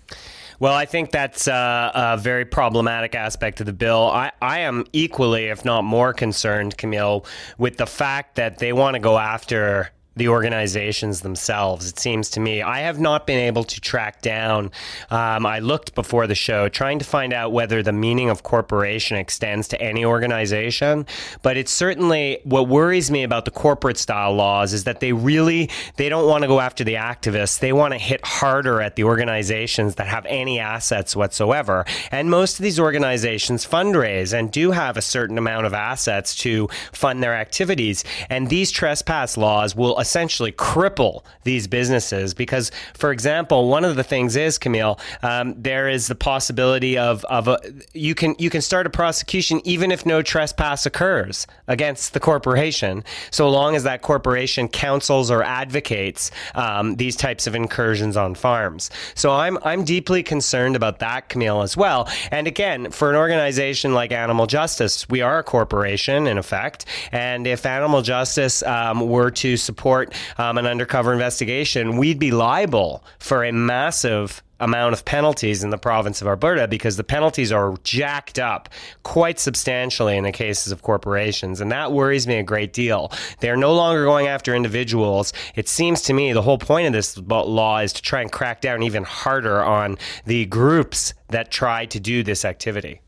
Well, 0.59 0.75
I 0.75 0.85
think 0.85 1.11
that's 1.11 1.49
uh, 1.49 1.91
a 1.95 2.17
very 2.19 2.45
problematic 2.45 3.15
aspect 3.15 3.61
of 3.61 3.67
the 3.67 3.73
bill. 3.73 4.11
I, 4.11 4.33
I 4.43 4.61
am 4.61 4.85
equally, 4.93 5.47
if 5.47 5.65
not 5.65 5.85
more, 5.85 6.13
concerned, 6.13 6.77
Camille, 6.77 7.25
with 7.57 7.79
the 7.79 7.87
fact 7.87 8.37
that 8.37 8.59
they 8.59 8.73
want 8.73 8.95
to 8.95 9.01
go 9.01 9.19
after 9.19 9.91
the 10.17 10.29
organizations 10.29 11.21
themselves. 11.21 11.89
It 11.89 11.99
seems 11.99 12.31
to 12.31 12.41
me 12.41 12.63
I 12.63 12.81
have 12.81 12.99
not 12.99 13.27
been 13.27 13.39
able 13.39 13.65
to 13.65 13.81
track 13.81 14.23
down. 14.23 14.71
Um, 15.11 15.47
I 15.47 15.59
looked 15.59 15.95
before 15.95 16.27
the 16.27 16.35
show 16.35 16.69
trying 16.69 16.99
to 16.99 17.05
find 17.05 17.33
out 17.33 17.53
whether 17.53 17.83
the 17.83 17.93
meaning 17.93 18.31
of 18.31 18.43
corporation 18.43 19.17
extends 19.17 19.69
to 19.69 19.81
any 19.81 20.05
organization, 20.05 21.07
but 21.43 21.57
it's 21.57 21.73
certainly 21.73 22.41
what 22.45 22.69
worries 22.69 23.11
me 23.11 23.23
about 23.23 23.45
the 23.45 23.51
corporate 23.51 23.99
style 23.99 24.35
laws 24.35 24.73
is 24.73 24.85
that 24.85 25.01
they 25.01 25.13
really 25.13 25.71
they 25.97 26.09
don't 26.09 26.27
want 26.27 26.43
to 26.43 26.49
go 26.49 26.61
after 26.61 26.83
the 26.83 26.95
activists. 26.95 27.59
They 27.59 27.73
want 27.73 27.93
to 27.93 27.99
hit 27.99 28.25
harder 28.25 28.81
at 28.81 28.97
the 28.97 29.05
organizations 29.05 29.97
that 29.97 30.07
have 30.07 30.25
any 30.27 30.59
assets 30.59 31.15
whatsoever. 31.15 31.85
And 32.11 32.31
most 32.31 32.59
of 32.59 32.63
these 32.63 32.81
organizations 32.81 33.67
fundraise 33.67 34.33
and 34.33 34.51
do 34.51 34.71
have 34.71 34.97
a 34.97 35.03
certain 35.03 35.39
amount 35.39 35.67
of 35.67 35.75
assets 35.75 36.35
to 36.37 36.69
fund 36.93 37.23
their 37.23 37.35
activities. 37.35 38.05
And 38.31 38.49
these 38.49 38.71
trespass 38.71 39.37
laws 39.37 39.75
will 39.77 39.99
essentially 40.07 40.53
cripple 40.53 41.25
these 41.43 41.67
businesses 41.67 42.33
because, 42.33 42.71
for 42.95 43.11
example, 43.11 43.69
one 43.69 43.85
of 43.85 43.97
the 43.97 44.05
things 44.05 44.37
is 44.37 44.57
Camille, 44.57 44.99
um, 45.23 45.55
there 45.61 45.89
is 45.89 46.07
the 46.07 46.15
possibility 46.15 46.97
of 46.97 47.25
of 47.25 47.49
a 47.49 47.59
you 47.93 48.15
can 48.15 48.37
you 48.39 48.51
can 48.51 48.63
start 48.63 48.87
a 48.87 48.91
prosecution 48.91 49.61
even 49.65 49.91
if 49.91 50.07
no 50.07 50.23
trespass 50.23 50.87
occurs 50.87 51.47
against 51.67 52.13
the 52.15 52.21
corporation, 52.21 53.03
so 53.31 53.49
long 53.49 53.75
as 53.75 53.83
that 53.83 54.03
corporation 54.03 54.69
counsels 54.69 55.29
or 55.31 55.43
advocates 55.43 56.31
um, 56.55 56.95
these 56.97 57.17
types 57.17 57.49
of 57.49 57.55
incursions 57.55 58.17
on 58.17 58.35
farms. 58.35 58.91
So 59.15 59.33
I'm 59.33 59.59
I'm 59.65 59.83
deeply 59.85 60.23
concerned 60.23 60.77
about 60.77 61.01
that, 61.01 61.29
Camille, 61.29 61.63
as 61.63 61.77
well. 61.77 62.09
And 62.31 62.47
again, 62.47 62.91
for 62.91 63.11
an 63.11 63.17
organization 63.17 63.93
like 63.93 64.13
Animal 64.13 64.47
Justice, 64.47 65.09
we 65.09 65.21
are 65.21 65.41
a 65.41 65.43
corporation 65.43 66.29
in 66.29 66.39
effect, 66.39 66.87
and 67.11 67.47
if 67.47 67.67
Animal 67.67 68.03
Justice 68.03 68.63
um, 68.63 69.09
were 69.09 69.33
to 69.33 69.57
support 69.57 69.96
support 70.05 70.15
um, 70.39 70.59
an 70.59 70.67
undercover 70.67 71.13
investigation, 71.13 71.97
we'd 71.97 72.19
be 72.19 72.31
liable 72.31 73.05
for 73.19 73.45
a 73.45 73.53
massive 73.53 74.43
amount 74.59 74.95
of 74.95 75.05
penalties 75.05 75.63
in 75.63 75.69
the 75.69 75.77
province 75.77 76.23
of 76.23 76.29
Alberta 76.29 76.67
because 76.67 76.97
the 76.97 77.05
penalties 77.05 77.53
are 77.53 77.75
jacked 77.85 78.39
up 78.39 78.71
quite 79.03 79.39
substantially 79.39 80.17
in 80.17 80.25
the 80.25 80.33
cases 80.33 80.73
of 80.73 80.81
corporations. 80.81 81.61
And 81.61 81.71
that 81.73 81.93
worries 81.93 82.27
me 82.27 82.37
a 82.37 82.43
great 82.43 82.73
deal. 82.73 83.13
They're 83.41 83.57
no 83.57 83.75
longer 83.75 84.05
going 84.05 84.29
after 84.29 84.55
individuals. 84.55 85.35
It 85.57 85.69
seems 85.69 86.01
to 86.03 86.15
me 86.15 86.33
the 86.33 86.41
whole 86.41 86.59
point 86.59 86.87
of 86.87 86.95
this 86.95 87.19
law 87.19 87.79
is 87.81 87.93
to 87.95 88.03
try 88.03 88.23
and 88.23 88.33
crack 88.33 88.63
down 88.63 88.83
even 88.83 89.05
harder 89.05 89.63
on 89.63 89.99
the 90.25 90.47
groups 90.47 91.13
that 91.29 91.51
try 91.51 91.85
to 91.87 92.01
do 92.01 92.23
this 92.23 92.47
activity. 92.47 93.01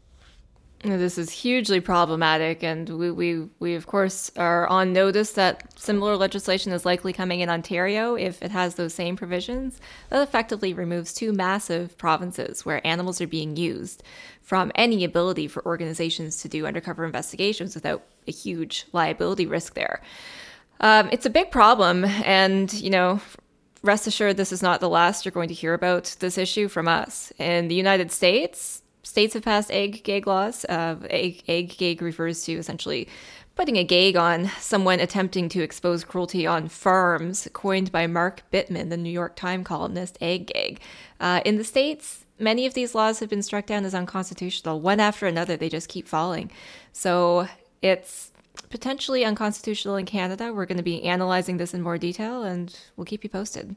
This 0.81 1.19
is 1.19 1.31
hugely 1.31 1.81
problematic, 1.81 2.63
and 2.63 2.89
we, 2.89 3.11
we, 3.11 3.49
we, 3.59 3.75
of 3.75 3.89
course, 3.89 4.31
are 4.37 4.65
on 4.69 4.93
notice 4.93 5.33
that 5.33 5.77
similar 5.77 6.17
legislation 6.17 6.71
is 6.71 6.87
likely 6.87 7.13
coming 7.13 7.41
in 7.41 7.49
Ontario 7.49 8.15
if 8.15 8.41
it 8.43 8.53
has 8.53 8.77
those 8.77 8.95
same 8.95 9.17
provisions. 9.17 9.81
That 10.11 10.23
effectively 10.23 10.73
removes 10.73 11.13
two 11.13 11.33
massive 11.33 11.99
provinces 11.99 12.65
where 12.65 12.87
animals 12.87 13.21
are 13.21 13.27
being 13.27 13.57
used 13.57 14.05
from 14.41 14.71
any 14.77 15.03
ability 15.03 15.49
for 15.49 15.67
organizations 15.67 16.41
to 16.43 16.49
do 16.49 16.65
undercover 16.65 17.05
investigations 17.05 17.75
without 17.75 18.05
a 18.29 18.33
huge 18.33 18.87
liability 18.93 19.47
risk 19.47 19.75
there. 19.75 20.01
Um, 20.79 21.09
it's 21.11 21.27
a 21.27 21.31
big 21.31 21.51
problem, 21.51 22.05
and, 22.05 22.73
you 22.73 22.91
know, 22.91 23.21
rest 23.83 24.07
assured, 24.07 24.37
this 24.37 24.53
is 24.53 24.63
not 24.63 24.79
the 24.79 24.89
last 24.89 25.25
you're 25.25 25.33
going 25.33 25.49
to 25.49 25.55
hear 25.55 25.75
about 25.75 26.15
this 26.21 26.39
issue 26.39 26.69
from 26.69 26.87
us. 26.87 27.33
In 27.37 27.67
the 27.67 27.75
United 27.75 28.13
States, 28.13 28.78
states 29.09 29.35
have 29.35 29.43
passed 29.43 29.71
ag-gag 29.71 30.27
laws. 30.27 30.65
Uh, 30.67 30.97
egg, 31.09 31.43
ag-gag 31.49 32.03
refers 32.03 32.45
to 32.45 32.53
essentially 32.53 33.09
putting 33.57 33.77
a 33.77 33.85
gag 33.85 34.17
on 34.17 34.51
someone 34.61 35.01
attempting 35.01 35.49
to 35.49 35.63
expose 35.63 36.05
cruelty 36.05 36.47
on 36.47 36.69
farms, 36.69 37.49
coined 37.53 37.91
by 37.91 38.07
Mark 38.07 38.43
Bittman, 38.53 38.91
the 38.91 38.97
New 38.97 39.11
York 39.11 39.35
Times 39.35 39.67
columnist, 39.67 40.19
ag-gag. 40.21 40.81
Uh, 41.19 41.41
in 41.45 41.57
the 41.57 41.65
States, 41.65 42.27
many 42.39 42.67
of 42.67 42.75
these 42.75 42.95
laws 42.95 43.19
have 43.19 43.29
been 43.29 43.43
struck 43.43 43.67
down 43.67 43.85
as 43.85 43.95
unconstitutional. 43.95 44.81
One 44.81 45.01
after 45.01 45.27
another, 45.27 45.57
they 45.57 45.69
just 45.69 45.89
keep 45.89 46.07
falling. 46.07 46.53
So 46.93 47.49
it's 47.83 48.31
potentially 48.71 49.25
unconstitutional 49.25 49.97
in 49.97 50.07
Canada. 50.07 50.53
We're 50.53 50.67
going 50.67 50.77
to 50.77 50.85
be 50.85 51.03
analyzing 51.03 51.57
this 51.57 51.75
in 51.75 51.83
more 51.83 51.99
detail 51.99 52.43
and 52.43 52.79
we'll 52.97 53.07
keep 53.07 53.25
you 53.25 53.31
posted. 53.31 53.75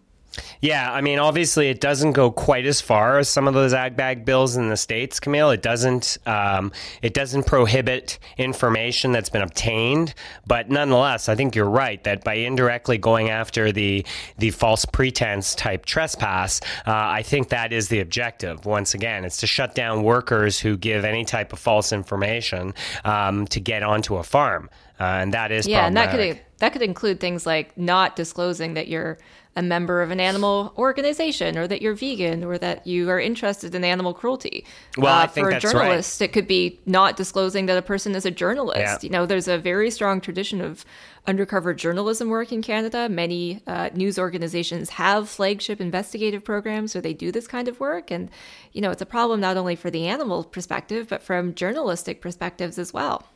Yeah, 0.61 0.91
I 0.91 1.01
mean, 1.01 1.19
obviously, 1.19 1.69
it 1.69 1.81
doesn't 1.81 2.13
go 2.13 2.31
quite 2.31 2.65
as 2.65 2.79
far 2.79 3.19
as 3.19 3.27
some 3.27 3.47
of 3.47 3.53
those 3.53 3.73
ag-gag 3.73 4.23
bills 4.23 4.55
in 4.55 4.69
the 4.69 4.77
states, 4.77 5.19
Camille. 5.19 5.49
It 5.49 5.61
doesn't. 5.61 6.17
Um, 6.25 6.71
it 7.01 7.13
doesn't 7.13 7.45
prohibit 7.45 8.17
information 8.37 9.11
that's 9.11 9.29
been 9.29 9.41
obtained, 9.41 10.13
but 10.47 10.69
nonetheless, 10.69 11.27
I 11.27 11.35
think 11.35 11.55
you're 11.55 11.69
right 11.69 12.01
that 12.05 12.23
by 12.23 12.35
indirectly 12.35 12.97
going 12.97 13.29
after 13.29 13.71
the 13.71 14.05
the 14.37 14.51
false 14.51 14.85
pretense 14.85 15.53
type 15.53 15.85
trespass, 15.85 16.61
uh, 16.87 16.91
I 16.93 17.23
think 17.23 17.49
that 17.49 17.73
is 17.73 17.89
the 17.89 17.99
objective. 17.99 18.65
Once 18.65 18.93
again, 18.93 19.25
it's 19.25 19.37
to 19.37 19.47
shut 19.47 19.75
down 19.75 20.03
workers 20.03 20.59
who 20.59 20.77
give 20.77 21.03
any 21.03 21.25
type 21.25 21.51
of 21.51 21.59
false 21.59 21.91
information 21.91 22.73
um, 23.03 23.47
to 23.47 23.59
get 23.59 23.83
onto 23.83 24.15
a 24.15 24.23
farm, 24.23 24.69
uh, 24.99 25.03
and 25.03 25.33
that 25.33 25.51
is 25.51 25.67
yeah, 25.67 25.87
and 25.87 25.97
that 25.97 26.11
could 26.11 26.39
that 26.59 26.71
could 26.71 26.83
include 26.83 27.19
things 27.19 27.45
like 27.45 27.77
not 27.77 28.15
disclosing 28.15 28.75
that 28.75 28.87
you're 28.87 29.17
a 29.55 29.61
member 29.61 30.01
of 30.01 30.11
an 30.11 30.19
animal 30.19 30.73
organization 30.77 31.57
or 31.57 31.67
that 31.67 31.81
you're 31.81 31.93
vegan 31.93 32.43
or 32.43 32.57
that 32.57 32.87
you 32.87 33.09
are 33.09 33.19
interested 33.19 33.75
in 33.75 33.83
animal 33.83 34.13
cruelty. 34.13 34.65
Well, 34.97 35.23
uh, 35.23 35.27
for 35.27 35.49
a 35.49 35.59
journalist, 35.59 36.21
right. 36.21 36.29
it 36.29 36.33
could 36.33 36.47
be 36.47 36.79
not 36.85 37.17
disclosing 37.17 37.65
that 37.65 37.77
a 37.77 37.81
person 37.81 38.15
is 38.15 38.25
a 38.25 38.31
journalist. 38.31 38.79
Yeah. 38.79 38.97
You 39.01 39.09
know, 39.09 39.25
there's 39.25 39.49
a 39.49 39.57
very 39.57 39.91
strong 39.91 40.21
tradition 40.21 40.61
of 40.61 40.85
undercover 41.27 41.73
journalism 41.73 42.29
work 42.29 42.51
in 42.51 42.61
Canada. 42.61 43.09
Many 43.09 43.61
uh, 43.67 43.89
news 43.93 44.17
organizations 44.17 44.91
have 44.91 45.27
flagship 45.27 45.81
investigative 45.81 46.45
programs 46.45 46.95
where 46.95 47.01
they 47.01 47.13
do 47.13 47.31
this 47.31 47.47
kind 47.47 47.67
of 47.67 47.79
work. 47.79 48.09
And, 48.09 48.29
you 48.71 48.81
know, 48.81 48.91
it's 48.91 49.01
a 49.01 49.05
problem 49.05 49.41
not 49.41 49.57
only 49.57 49.75
for 49.75 49.91
the 49.91 50.07
animal 50.07 50.45
perspective, 50.45 51.07
but 51.09 51.21
from 51.21 51.53
journalistic 51.55 52.21
perspectives 52.21 52.79
as 52.79 52.93
well. 52.93 53.27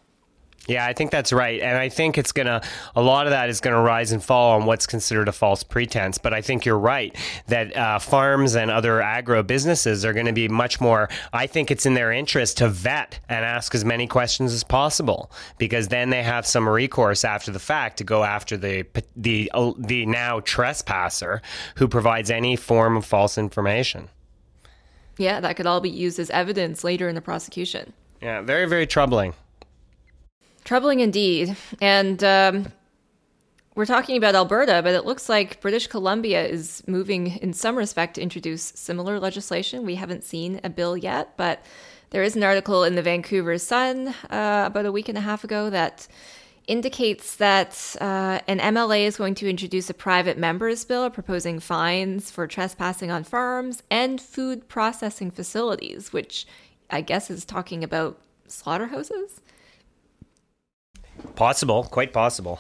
Yeah, 0.67 0.85
I 0.85 0.93
think 0.93 1.11
that's 1.11 1.31
right. 1.31 1.61
And 1.61 1.77
I 1.77 1.89
think 1.89 2.17
it's 2.17 2.31
going 2.31 2.47
to, 2.47 2.61
a 2.95 3.01
lot 3.01 3.27
of 3.27 3.31
that 3.31 3.49
is 3.49 3.61
going 3.61 3.75
to 3.75 3.81
rise 3.81 4.11
and 4.11 4.23
fall 4.23 4.59
on 4.59 4.65
what's 4.65 4.87
considered 4.87 5.27
a 5.27 5.31
false 5.31 5.63
pretense. 5.63 6.17
But 6.17 6.33
I 6.33 6.41
think 6.41 6.65
you're 6.65 6.79
right 6.79 7.15
that 7.47 7.75
uh, 7.75 7.99
farms 7.99 8.55
and 8.55 8.71
other 8.71 9.01
agro 9.01 9.43
businesses 9.43 10.03
are 10.03 10.13
going 10.13 10.25
to 10.25 10.33
be 10.33 10.47
much 10.47 10.81
more, 10.81 11.09
I 11.33 11.45
think 11.45 11.69
it's 11.69 11.85
in 11.85 11.93
their 11.93 12.11
interest 12.11 12.57
to 12.57 12.69
vet 12.69 13.19
and 13.29 13.45
ask 13.45 13.75
as 13.75 13.85
many 13.85 14.07
questions 14.07 14.53
as 14.53 14.63
possible 14.63 15.31
because 15.57 15.89
then 15.89 16.09
they 16.09 16.23
have 16.23 16.47
some 16.47 16.67
recourse 16.67 17.23
after 17.23 17.51
the 17.51 17.59
fact 17.59 17.97
to 17.97 18.03
go 18.03 18.23
after 18.23 18.57
the, 18.57 18.85
the, 19.15 19.51
uh, 19.53 19.73
the 19.77 20.05
now 20.07 20.39
trespasser 20.39 21.41
who 21.75 21.87
provides 21.87 22.31
any 22.31 22.55
form 22.55 22.97
of 22.97 23.05
false 23.05 23.37
information. 23.37 24.09
Yeah, 25.17 25.39
that 25.39 25.55
could 25.55 25.67
all 25.67 25.79
be 25.79 25.89
used 25.89 26.19
as 26.19 26.29
evidence 26.31 26.83
later 26.83 27.07
in 27.07 27.15
the 27.15 27.21
prosecution. 27.21 27.93
Yeah, 28.21 28.41
very, 28.41 28.65
very 28.65 28.87
troubling. 28.87 29.33
Troubling 30.65 30.99
indeed. 30.99 31.55
And 31.79 32.23
um, 32.23 32.73
we're 33.75 33.85
talking 33.85 34.17
about 34.17 34.33
Alberta, 34.33 34.81
but 34.83 34.95
it 34.95 35.05
looks 35.05 35.29
like 35.29 35.61
British 35.61 35.85
Columbia 35.85 36.43
is 36.43 36.83
moving 36.87 37.37
in 37.37 37.53
some 37.53 37.77
respect 37.77 38.15
to 38.15 38.21
introduce 38.21 38.63
similar 38.63 39.19
legislation. 39.19 39.85
We 39.85 39.93
haven't 39.95 40.23
seen 40.23 40.59
a 40.63 40.69
bill 40.69 40.97
yet, 40.97 41.37
but 41.37 41.63
there 42.09 42.23
is 42.23 42.35
an 42.35 42.43
article 42.43 42.83
in 42.83 42.95
the 42.95 43.03
Vancouver 43.03 43.59
Sun 43.59 44.07
uh, 44.07 44.63
about 44.65 44.87
a 44.87 44.91
week 44.91 45.07
and 45.07 45.17
a 45.17 45.21
half 45.21 45.43
ago 45.43 45.69
that 45.69 46.07
indicates 46.65 47.35
that 47.35 47.95
uh, 48.01 48.39
an 48.47 48.57
MLA 48.57 49.01
is 49.01 49.17
going 49.17 49.35
to 49.35 49.47
introduce 49.47 49.91
a 49.91 49.93
private 49.93 50.35
members 50.35 50.83
bill 50.83 51.07
proposing 51.11 51.59
fines 51.59 52.31
for 52.31 52.47
trespassing 52.47 53.11
on 53.11 53.23
farms 53.23 53.83
and 53.91 54.19
food 54.19 54.67
processing 54.67 55.29
facilities, 55.29 56.11
which 56.11 56.47
I 56.89 57.01
guess 57.01 57.29
is 57.29 57.45
talking 57.45 57.83
about 57.83 58.19
slaughterhouses. 58.47 59.41
Possible, 61.35 61.83
quite 61.83 62.13
possible. 62.13 62.59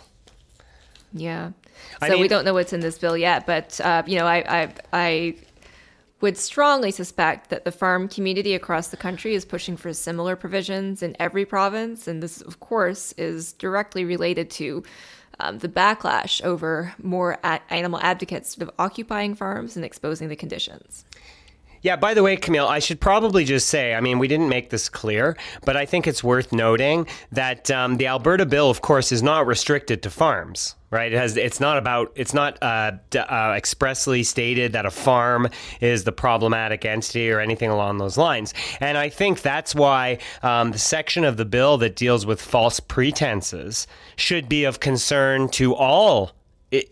Yeah. 1.13 1.51
So 1.99 2.07
I 2.07 2.09
mean, 2.09 2.21
we 2.21 2.27
don't 2.27 2.45
know 2.45 2.53
what's 2.53 2.73
in 2.73 2.81
this 2.81 2.97
bill 2.97 3.17
yet, 3.17 3.45
but 3.45 3.79
uh, 3.81 4.03
you 4.05 4.17
know, 4.17 4.25
I, 4.25 4.61
I 4.63 4.73
I 4.91 5.35
would 6.21 6.37
strongly 6.37 6.91
suspect 6.91 7.49
that 7.49 7.65
the 7.65 7.71
farm 7.71 8.07
community 8.07 8.53
across 8.53 8.87
the 8.87 8.97
country 8.97 9.35
is 9.35 9.45
pushing 9.45 9.77
for 9.77 9.93
similar 9.93 10.35
provisions 10.35 11.03
in 11.03 11.15
every 11.19 11.45
province, 11.45 12.07
and 12.07 12.23
this, 12.23 12.41
of 12.41 12.59
course, 12.59 13.13
is 13.13 13.53
directly 13.53 14.05
related 14.05 14.49
to 14.51 14.83
um, 15.39 15.59
the 15.59 15.69
backlash 15.69 16.41
over 16.43 16.93
more 17.01 17.37
a- 17.43 17.61
animal 17.69 17.99
advocates 18.01 18.55
sort 18.55 18.67
of 18.67 18.73
occupying 18.79 19.35
farms 19.35 19.75
and 19.75 19.83
exposing 19.85 20.29
the 20.29 20.35
conditions. 20.35 21.05
Yeah, 21.85 21.97
by 21.97 22.15
the 22.15 22.23
way, 22.23 22.35
Camille, 22.35 22.67
I 22.67 22.79
should 22.79 22.99
probably 22.99 23.45
just 23.45 23.69
say 23.69 23.93
I 23.93 24.01
mean, 24.01 24.17
we 24.17 24.27
didn't 24.27 24.49
make 24.49 24.71
this 24.71 24.89
clear, 24.89 25.37
but 25.65 25.77
I 25.77 25.85
think 25.85 26.07
it's 26.07 26.23
worth 26.23 26.51
noting 26.51 27.05
that 27.31 27.69
um, 27.69 27.97
the 27.97 28.07
Alberta 28.07 28.47
bill, 28.47 28.71
of 28.71 28.81
course, 28.81 29.11
is 29.11 29.21
not 29.21 29.45
restricted 29.45 30.01
to 30.01 30.09
farms 30.09 30.73
right? 30.95 31.11
It 31.11 31.17
has. 31.17 31.35
It's 31.35 31.59
not 31.59 31.77
about. 31.77 32.11
It's 32.15 32.33
not 32.33 32.57
uh, 32.63 32.93
d- 33.09 33.19
uh, 33.19 33.51
expressly 33.51 34.23
stated 34.23 34.71
that 34.73 34.85
a 34.85 34.91
farm 34.91 35.49
is 35.81 36.05
the 36.05 36.11
problematic 36.13 36.85
entity 36.85 37.29
or 37.29 37.39
anything 37.39 37.69
along 37.69 37.97
those 37.97 38.17
lines. 38.17 38.53
And 38.79 38.97
I 38.97 39.09
think 39.09 39.41
that's 39.41 39.75
why 39.75 40.19
um, 40.41 40.71
the 40.71 40.79
section 40.79 41.25
of 41.25 41.35
the 41.35 41.43
bill 41.43 41.77
that 41.79 41.97
deals 41.97 42.25
with 42.25 42.41
false 42.41 42.79
pretenses 42.79 43.87
should 44.15 44.47
be 44.47 44.63
of 44.63 44.79
concern 44.79 45.49
to 45.49 45.75
all 45.75 46.31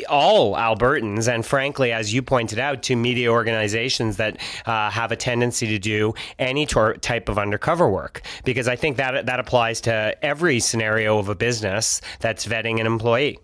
all 0.09 0.55
Albertans, 0.55 1.27
and 1.33 1.45
frankly, 1.45 1.91
as 1.91 2.13
you 2.13 2.21
pointed 2.21 2.59
out, 2.59 2.83
to 2.83 2.95
media 2.95 3.31
organizations 3.31 4.17
that 4.17 4.37
uh, 4.65 4.89
have 4.89 5.11
a 5.11 5.15
tendency 5.15 5.67
to 5.67 5.79
do 5.79 6.13
any 6.39 6.65
tor- 6.65 6.95
type 6.95 7.29
of 7.29 7.37
undercover 7.37 7.89
work, 7.89 8.21
because 8.43 8.67
I 8.67 8.75
think 8.75 8.97
that 8.97 9.25
that 9.25 9.39
applies 9.39 9.81
to 9.81 10.15
every 10.23 10.59
scenario 10.59 11.17
of 11.17 11.29
a 11.29 11.35
business 11.35 12.01
that's 12.19 12.45
vetting 12.45 12.79
an 12.79 12.85
employee. 12.85 13.39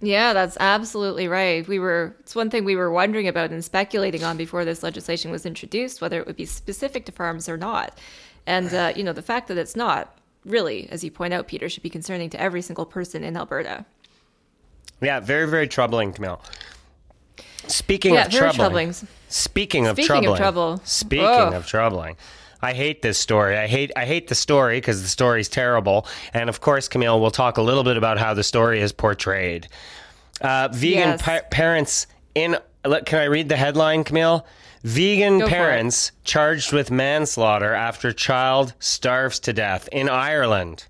Yeah, 0.00 0.32
that's 0.32 0.56
absolutely 0.60 1.26
right. 1.26 1.66
We 1.66 1.78
were 1.78 2.14
it's 2.20 2.36
one 2.36 2.50
thing 2.50 2.64
we 2.64 2.76
were 2.76 2.90
wondering 2.90 3.26
about 3.26 3.50
and 3.50 3.64
speculating 3.64 4.22
on 4.22 4.36
before 4.36 4.64
this 4.64 4.82
legislation 4.82 5.30
was 5.32 5.44
introduced 5.44 6.00
whether 6.00 6.20
it 6.20 6.26
would 6.26 6.36
be 6.36 6.46
specific 6.46 7.04
to 7.06 7.12
farms 7.12 7.48
or 7.48 7.56
not. 7.56 7.98
And 8.46 8.72
uh, 8.72 8.92
you 8.94 9.02
know, 9.02 9.12
the 9.12 9.22
fact 9.22 9.48
that 9.48 9.58
it's 9.58 9.74
not 9.74 10.16
really, 10.44 10.88
as 10.90 11.02
you 11.02 11.10
point 11.10 11.34
out, 11.34 11.48
Peter, 11.48 11.68
should 11.68 11.82
be 11.82 11.90
concerning 11.90 12.30
to 12.30 12.40
every 12.40 12.62
single 12.62 12.86
person 12.86 13.24
in 13.24 13.36
Alberta. 13.36 13.84
Yeah, 15.00 15.20
very 15.20 15.48
very 15.48 15.68
troubling, 15.68 16.12
Camille. 16.12 16.40
Speaking 17.66 18.14
Yeah, 18.14 18.26
of 18.26 18.32
troubling, 18.32 18.92
troubling. 18.92 18.94
speaking 19.28 19.86
of 19.86 19.96
Speaking 19.96 20.10
of 20.10 20.22
troubling, 20.22 20.36
trouble. 20.36 20.80
speaking 20.84 21.54
of 21.54 21.66
troubling. 21.66 22.16
I 22.60 22.72
hate 22.72 23.02
this 23.02 23.18
story. 23.18 23.56
I 23.56 23.66
hate 23.68 23.92
I 23.94 24.04
hate 24.04 24.28
the 24.28 24.34
story 24.34 24.78
because 24.78 25.02
the 25.02 25.08
story's 25.08 25.48
terrible. 25.48 26.06
And 26.34 26.48
of 26.48 26.60
course, 26.60 26.88
Camille, 26.88 27.20
we'll 27.20 27.30
talk 27.30 27.56
a 27.58 27.62
little 27.62 27.84
bit 27.84 27.96
about 27.96 28.18
how 28.18 28.34
the 28.34 28.42
story 28.42 28.80
is 28.80 28.92
portrayed. 28.92 29.68
Uh, 30.40 30.68
vegan 30.72 31.10
Yes. 31.10 31.22
pa- 31.22 31.40
parents 31.50 32.06
in. 32.34 32.56
Can 33.04 33.18
I 33.18 33.24
read 33.24 33.48
the 33.48 33.56
headline, 33.56 34.02
Camille? 34.04 34.46
Vegan 34.84 35.40
Go 35.40 35.48
parents 35.48 36.12
charged 36.24 36.72
with 36.72 36.90
manslaughter 36.90 37.74
after 37.74 38.12
child 38.12 38.72
starves 38.78 39.38
to 39.40 39.52
death 39.52 39.88
in 39.92 40.08
Ireland. 40.08 40.86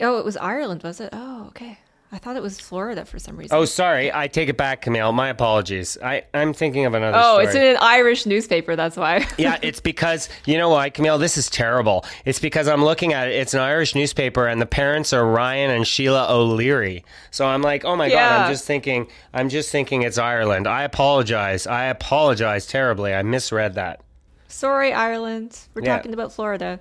Oh, 0.00 0.18
it 0.18 0.24
was 0.24 0.36
Ireland, 0.36 0.82
was 0.82 1.00
it? 1.00 1.10
Oh, 1.12 1.46
okay. 1.48 1.78
I 2.12 2.18
thought 2.18 2.36
it 2.36 2.42
was 2.42 2.60
Florida 2.60 3.04
for 3.04 3.18
some 3.18 3.36
reason. 3.36 3.56
Oh, 3.56 3.64
sorry. 3.64 4.12
I 4.12 4.28
take 4.28 4.48
it 4.48 4.56
back, 4.56 4.82
Camille. 4.82 5.10
My 5.10 5.30
apologies. 5.30 5.98
I, 6.00 6.22
I'm 6.32 6.52
thinking 6.54 6.84
of 6.84 6.94
another 6.94 7.18
Oh, 7.20 7.32
story. 7.34 7.44
it's 7.46 7.54
in 7.56 7.62
an 7.64 7.76
Irish 7.80 8.24
newspaper. 8.24 8.76
That's 8.76 8.96
why. 8.96 9.26
yeah, 9.38 9.58
it's 9.62 9.80
because 9.80 10.28
you 10.46 10.56
know 10.56 10.68
why, 10.68 10.90
Camille. 10.90 11.18
This 11.18 11.36
is 11.36 11.50
terrible. 11.50 12.04
It's 12.24 12.38
because 12.38 12.68
I'm 12.68 12.84
looking 12.84 13.12
at 13.14 13.28
it. 13.28 13.34
It's 13.34 13.52
an 13.52 13.58
Irish 13.60 13.96
newspaper, 13.96 14.46
and 14.46 14.60
the 14.62 14.66
parents 14.66 15.12
are 15.12 15.26
Ryan 15.26 15.70
and 15.72 15.84
Sheila 15.84 16.32
O'Leary. 16.32 17.04
So 17.32 17.46
I'm 17.46 17.62
like, 17.62 17.84
oh 17.84 17.96
my 17.96 18.08
god. 18.08 18.14
Yeah. 18.14 18.44
I'm 18.44 18.52
just 18.52 18.64
thinking. 18.64 19.08
I'm 19.32 19.48
just 19.48 19.70
thinking 19.72 20.02
it's 20.02 20.18
Ireland. 20.18 20.68
I 20.68 20.84
apologize. 20.84 21.66
I 21.66 21.86
apologize 21.86 22.66
terribly. 22.66 23.12
I 23.12 23.22
misread 23.22 23.74
that. 23.74 24.02
Sorry, 24.46 24.92
Ireland. 24.92 25.58
We're 25.74 25.82
Yeah. 25.82 25.96
talking 25.96 26.14
about 26.14 26.32
Florida. 26.32 26.78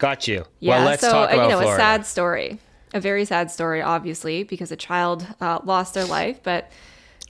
Got 0.00 0.26
you. 0.26 0.46
Yeah, 0.60 0.78
well, 0.78 0.86
let's 0.86 1.02
so 1.02 1.12
talk 1.12 1.30
uh, 1.30 1.34
about 1.34 1.42
you 1.44 1.50
know, 1.50 1.60
Florida. 1.60 1.82
a 1.82 1.84
sad 1.84 2.06
story, 2.06 2.58
a 2.94 3.00
very 3.00 3.26
sad 3.26 3.50
story, 3.50 3.82
obviously, 3.82 4.42
because 4.42 4.72
a 4.72 4.76
child 4.76 5.26
uh, 5.42 5.60
lost 5.62 5.92
their 5.92 6.06
life. 6.06 6.42
But 6.42 6.72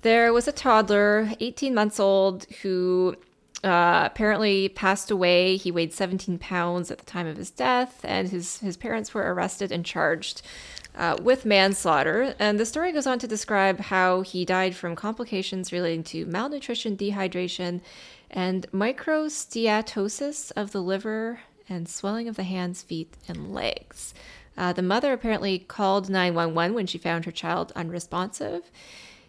there 0.02 0.32
was 0.32 0.46
a 0.46 0.52
toddler, 0.52 1.30
18 1.40 1.74
months 1.74 1.98
old, 1.98 2.44
who 2.62 3.16
uh, 3.64 4.04
apparently 4.06 4.68
passed 4.68 5.10
away. 5.10 5.56
He 5.56 5.72
weighed 5.72 5.92
17 5.92 6.38
pounds 6.38 6.92
at 6.92 6.98
the 6.98 7.04
time 7.04 7.26
of 7.26 7.36
his 7.36 7.50
death, 7.50 8.00
and 8.04 8.28
his 8.28 8.60
his 8.60 8.76
parents 8.76 9.12
were 9.12 9.34
arrested 9.34 9.72
and 9.72 9.84
charged. 9.84 10.40
Uh, 10.92 11.16
with 11.22 11.46
manslaughter. 11.46 12.34
And 12.40 12.58
the 12.58 12.66
story 12.66 12.90
goes 12.90 13.06
on 13.06 13.20
to 13.20 13.28
describe 13.28 13.78
how 13.78 14.22
he 14.22 14.44
died 14.44 14.74
from 14.74 14.96
complications 14.96 15.72
relating 15.72 16.02
to 16.04 16.26
malnutrition, 16.26 16.96
dehydration, 16.96 17.80
and 18.28 18.68
microsteatosis 18.72 20.50
of 20.56 20.72
the 20.72 20.82
liver 20.82 21.38
and 21.70 21.88
swelling 21.88 22.28
of 22.28 22.36
the 22.36 22.42
hands, 22.42 22.82
feet, 22.82 23.16
and 23.28 23.54
legs. 23.54 24.12
Uh, 24.58 24.72
the 24.72 24.82
mother 24.82 25.12
apparently 25.12 25.60
called 25.60 26.10
911 26.10 26.74
when 26.74 26.86
she 26.86 26.98
found 26.98 27.24
her 27.24 27.30
child 27.30 27.72
unresponsive. 27.74 28.70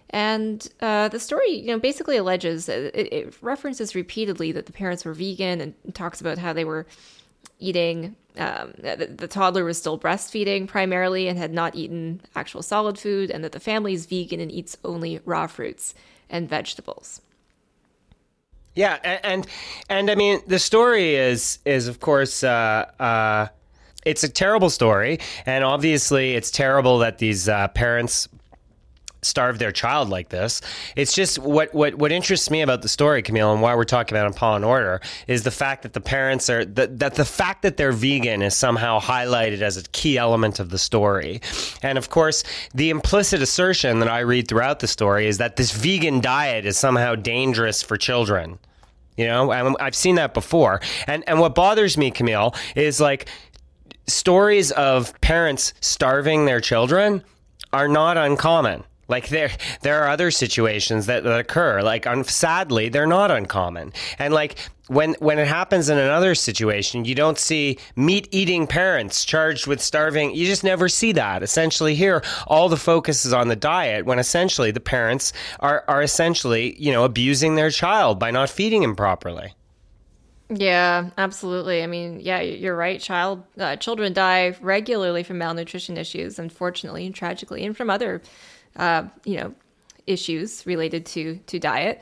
And 0.10 0.68
uh, 0.82 1.08
the 1.08 1.20
story, 1.20 1.52
you 1.52 1.68
know, 1.68 1.80
basically 1.80 2.18
alleges 2.18 2.68
it, 2.68 2.94
it 2.96 3.34
references 3.42 3.96
repeatedly 3.96 4.52
that 4.52 4.66
the 4.66 4.74
parents 4.74 5.06
were 5.06 5.14
vegan 5.14 5.62
and 5.62 5.74
talks 5.94 6.20
about 6.20 6.38
how 6.38 6.52
they 6.52 6.66
were 6.66 6.86
eating. 7.60 8.18
Um, 8.38 8.74
the, 8.78 9.14
the 9.16 9.28
toddler 9.28 9.64
was 9.64 9.78
still 9.78 9.98
breastfeeding 9.98 10.68
primarily 10.68 11.30
and 11.30 11.38
had 11.38 11.54
not 11.54 11.76
eaten 11.76 12.22
actual 12.36 12.62
solid 12.62 12.98
food, 13.00 13.32
and 13.32 13.44
that 13.44 13.54
the 13.54 13.60
family 13.60 13.94
is 13.94 14.06
vegan 14.06 14.42
and 14.42 14.52
eats 14.52 14.78
only 14.84 15.22
raw 15.24 15.48
fruits 15.48 15.94
and 16.30 16.50
vegetables. 16.50 17.22
Yeah, 18.76 18.98
a- 19.04 19.26
and 19.26 19.48
and 19.90 20.10
I 20.10 20.16
mean 20.16 20.42
the 20.48 20.60
story 20.60 21.16
is 21.16 21.60
is 21.66 21.88
of 21.88 22.00
course 22.00 22.44
uh, 22.44 22.86
uh, 23.00 23.48
it's 24.06 24.24
a 24.24 24.30
terrible 24.30 24.70
story, 24.70 25.20
and 25.46 25.64
obviously 25.64 26.36
it's 26.36 26.52
terrible 26.52 27.00
that 27.00 27.18
these 27.18 27.50
uh, 27.50 27.68
parents 27.70 28.28
starve 29.22 29.60
their 29.60 29.72
child 29.72 30.10
like 30.10 30.30
this. 30.30 30.62
It's 30.96 31.14
just 31.14 31.40
what 31.40 31.74
what 31.74 31.96
what 31.96 32.12
interests 32.12 32.50
me 32.50 32.62
about 32.62 32.82
the 32.82 32.90
story, 32.90 33.22
Camille, 33.22 33.54
and 33.54 33.62
why 33.62 33.76
we're 33.76 33.84
talking 33.84 34.18
about 34.18 34.28
in 34.28 34.34
Paw 34.34 34.56
and 34.56 34.66
Order 34.66 35.02
is 35.28 35.44
the 35.44 35.52
fact 35.52 35.84
that 35.84 35.94
the 35.94 36.02
parents 36.02 36.50
are 36.50 36.66
that 36.66 37.00
that 37.00 37.16
the 37.16 37.26
fact 37.26 37.62
that 37.62 37.78
they're 37.78 37.92
vegan 37.92 38.42
is 38.42 38.56
somehow 38.56 39.00
highlighted 39.00 39.62
as 39.62 39.78
a 39.78 39.84
key 39.84 40.18
element 40.18 40.60
of 40.60 40.70
the 40.70 40.78
story. 40.78 41.42
And 41.84 41.98
of 41.98 42.10
course, 42.10 42.44
the 42.74 42.90
implicit 42.90 43.42
assertion 43.42 44.00
that 44.00 44.10
I 44.10 44.20
read 44.20 44.48
throughout 44.48 44.80
the 44.80 44.88
story 44.88 45.28
is 45.28 45.38
that 45.38 45.56
this 45.56 45.72
vegan 45.72 46.22
diet 46.22 46.66
is 46.66 46.78
somehow 46.78 47.16
dangerous 47.16 47.82
for 47.82 47.98
children. 47.98 48.60
You 49.18 49.28
know, 49.28 49.52
I've 49.52 49.96
seen 49.96 50.16
that 50.16 50.34
before. 50.34 50.82
And 51.06 51.24
and 51.28 51.40
what 51.40 51.54
bothers 51.54 51.98
me, 51.98 52.12
Camille, 52.12 52.56
is 52.76 53.00
like 53.00 53.28
stories 54.08 54.72
of 54.72 55.20
parents 55.22 55.74
starving 55.80 56.46
their 56.46 56.60
children 56.60 57.24
are 57.72 57.88
not 57.88 58.18
uncommon. 58.18 58.84
Like 59.12 59.28
there, 59.28 59.52
there 59.82 60.02
are 60.02 60.10
other 60.10 60.32
situations 60.32 61.06
that, 61.06 61.24
that 61.24 61.40
occur. 61.40 61.82
Like, 61.82 62.08
un- 62.08 62.24
sadly, 62.24 62.90
they're 62.90 63.06
not 63.06 63.30
uncommon. 63.30 63.94
And 64.18 64.34
like 64.34 64.58
when 64.88 65.14
when 65.20 65.40
it 65.40 65.48
happens 65.48 65.90
in 65.90 65.98
another 65.98 66.36
situation, 66.36 67.06
you 67.06 67.16
don't 67.16 67.38
see 67.38 67.78
meat 67.96 68.28
eating 68.32 68.68
parents 68.68 69.24
charged 69.24 69.68
with 69.68 69.82
starving. 69.82 70.36
You 70.36 70.46
just 70.46 70.64
never 70.64 70.90
see 70.90 71.12
that. 71.14 71.44
Essentially, 71.44 71.96
here 71.96 72.22
all 72.48 72.68
the 72.68 72.78
focus 72.78 73.26
is 73.26 73.32
on 73.32 73.48
the 73.48 73.56
diet, 73.56 74.06
when 74.06 74.20
essentially 74.20 74.72
the 74.72 74.82
parents 74.82 75.32
are 75.60 75.86
are 75.88 76.02
essentially 76.02 76.76
you 76.78 76.92
know 76.92 77.06
abusing 77.06 77.56
their 77.56 77.70
child 77.70 78.20
by 78.20 78.32
not 78.32 78.50
feeding 78.50 78.84
him 78.84 78.96
properly. 78.96 79.54
Yeah, 80.54 81.12
absolutely. 81.18 81.82
I 81.82 81.88
mean, 81.88 82.20
yeah, 82.20 82.42
you're 82.42 82.76
right. 82.76 83.00
Child, 83.00 83.44
uh, 83.58 83.78
children 83.78 84.12
die 84.12 84.58
regularly 84.60 85.24
from 85.24 85.38
malnutrition 85.38 85.96
issues, 85.96 86.38
unfortunately 86.38 87.06
and 87.06 87.16
tragically, 87.16 87.66
and 87.66 87.78
from 87.78 87.90
other, 87.90 88.22
uh, 88.76 89.04
you 89.26 89.38
know, 89.38 89.54
issues 90.08 90.66
related 90.66 91.06
to 91.08 91.40
to 91.48 91.60
diet. 91.60 92.02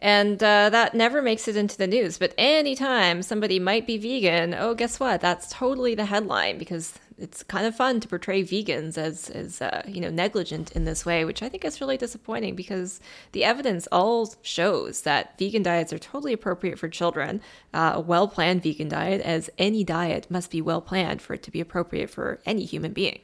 And 0.00 0.40
uh, 0.42 0.70
that 0.70 0.94
never 0.94 1.20
makes 1.20 1.48
it 1.48 1.56
into 1.56 1.76
the 1.76 1.88
news. 1.88 2.18
But 2.18 2.32
anytime 2.38 3.22
somebody 3.22 3.58
might 3.58 3.86
be 3.86 3.98
vegan, 3.98 4.54
oh, 4.54 4.74
guess 4.74 5.00
what? 5.00 5.20
That's 5.20 5.52
totally 5.52 5.96
the 5.96 6.04
headline 6.04 6.56
because 6.56 6.94
it's 7.18 7.42
kind 7.42 7.66
of 7.66 7.74
fun 7.74 7.98
to 8.00 8.06
portray 8.06 8.44
vegans 8.44 8.96
as, 8.96 9.28
as 9.28 9.60
uh, 9.60 9.82
you 9.88 10.00
know, 10.00 10.10
negligent 10.10 10.70
in 10.72 10.84
this 10.84 11.04
way, 11.04 11.24
which 11.24 11.42
I 11.42 11.48
think 11.48 11.64
is 11.64 11.80
really 11.80 11.96
disappointing 11.96 12.54
because 12.54 13.00
the 13.32 13.42
evidence 13.42 13.88
all 13.90 14.32
shows 14.40 15.02
that 15.02 15.36
vegan 15.36 15.64
diets 15.64 15.92
are 15.92 15.98
totally 15.98 16.32
appropriate 16.32 16.78
for 16.78 16.88
children. 16.88 17.40
Uh, 17.74 17.94
a 17.96 18.00
well 18.00 18.28
planned 18.28 18.62
vegan 18.62 18.88
diet, 18.88 19.20
as 19.22 19.50
any 19.58 19.82
diet 19.82 20.30
must 20.30 20.52
be 20.52 20.62
well 20.62 20.80
planned 20.80 21.20
for 21.20 21.34
it 21.34 21.42
to 21.42 21.50
be 21.50 21.60
appropriate 21.60 22.08
for 22.08 22.38
any 22.46 22.64
human 22.64 22.92
being. 22.92 23.18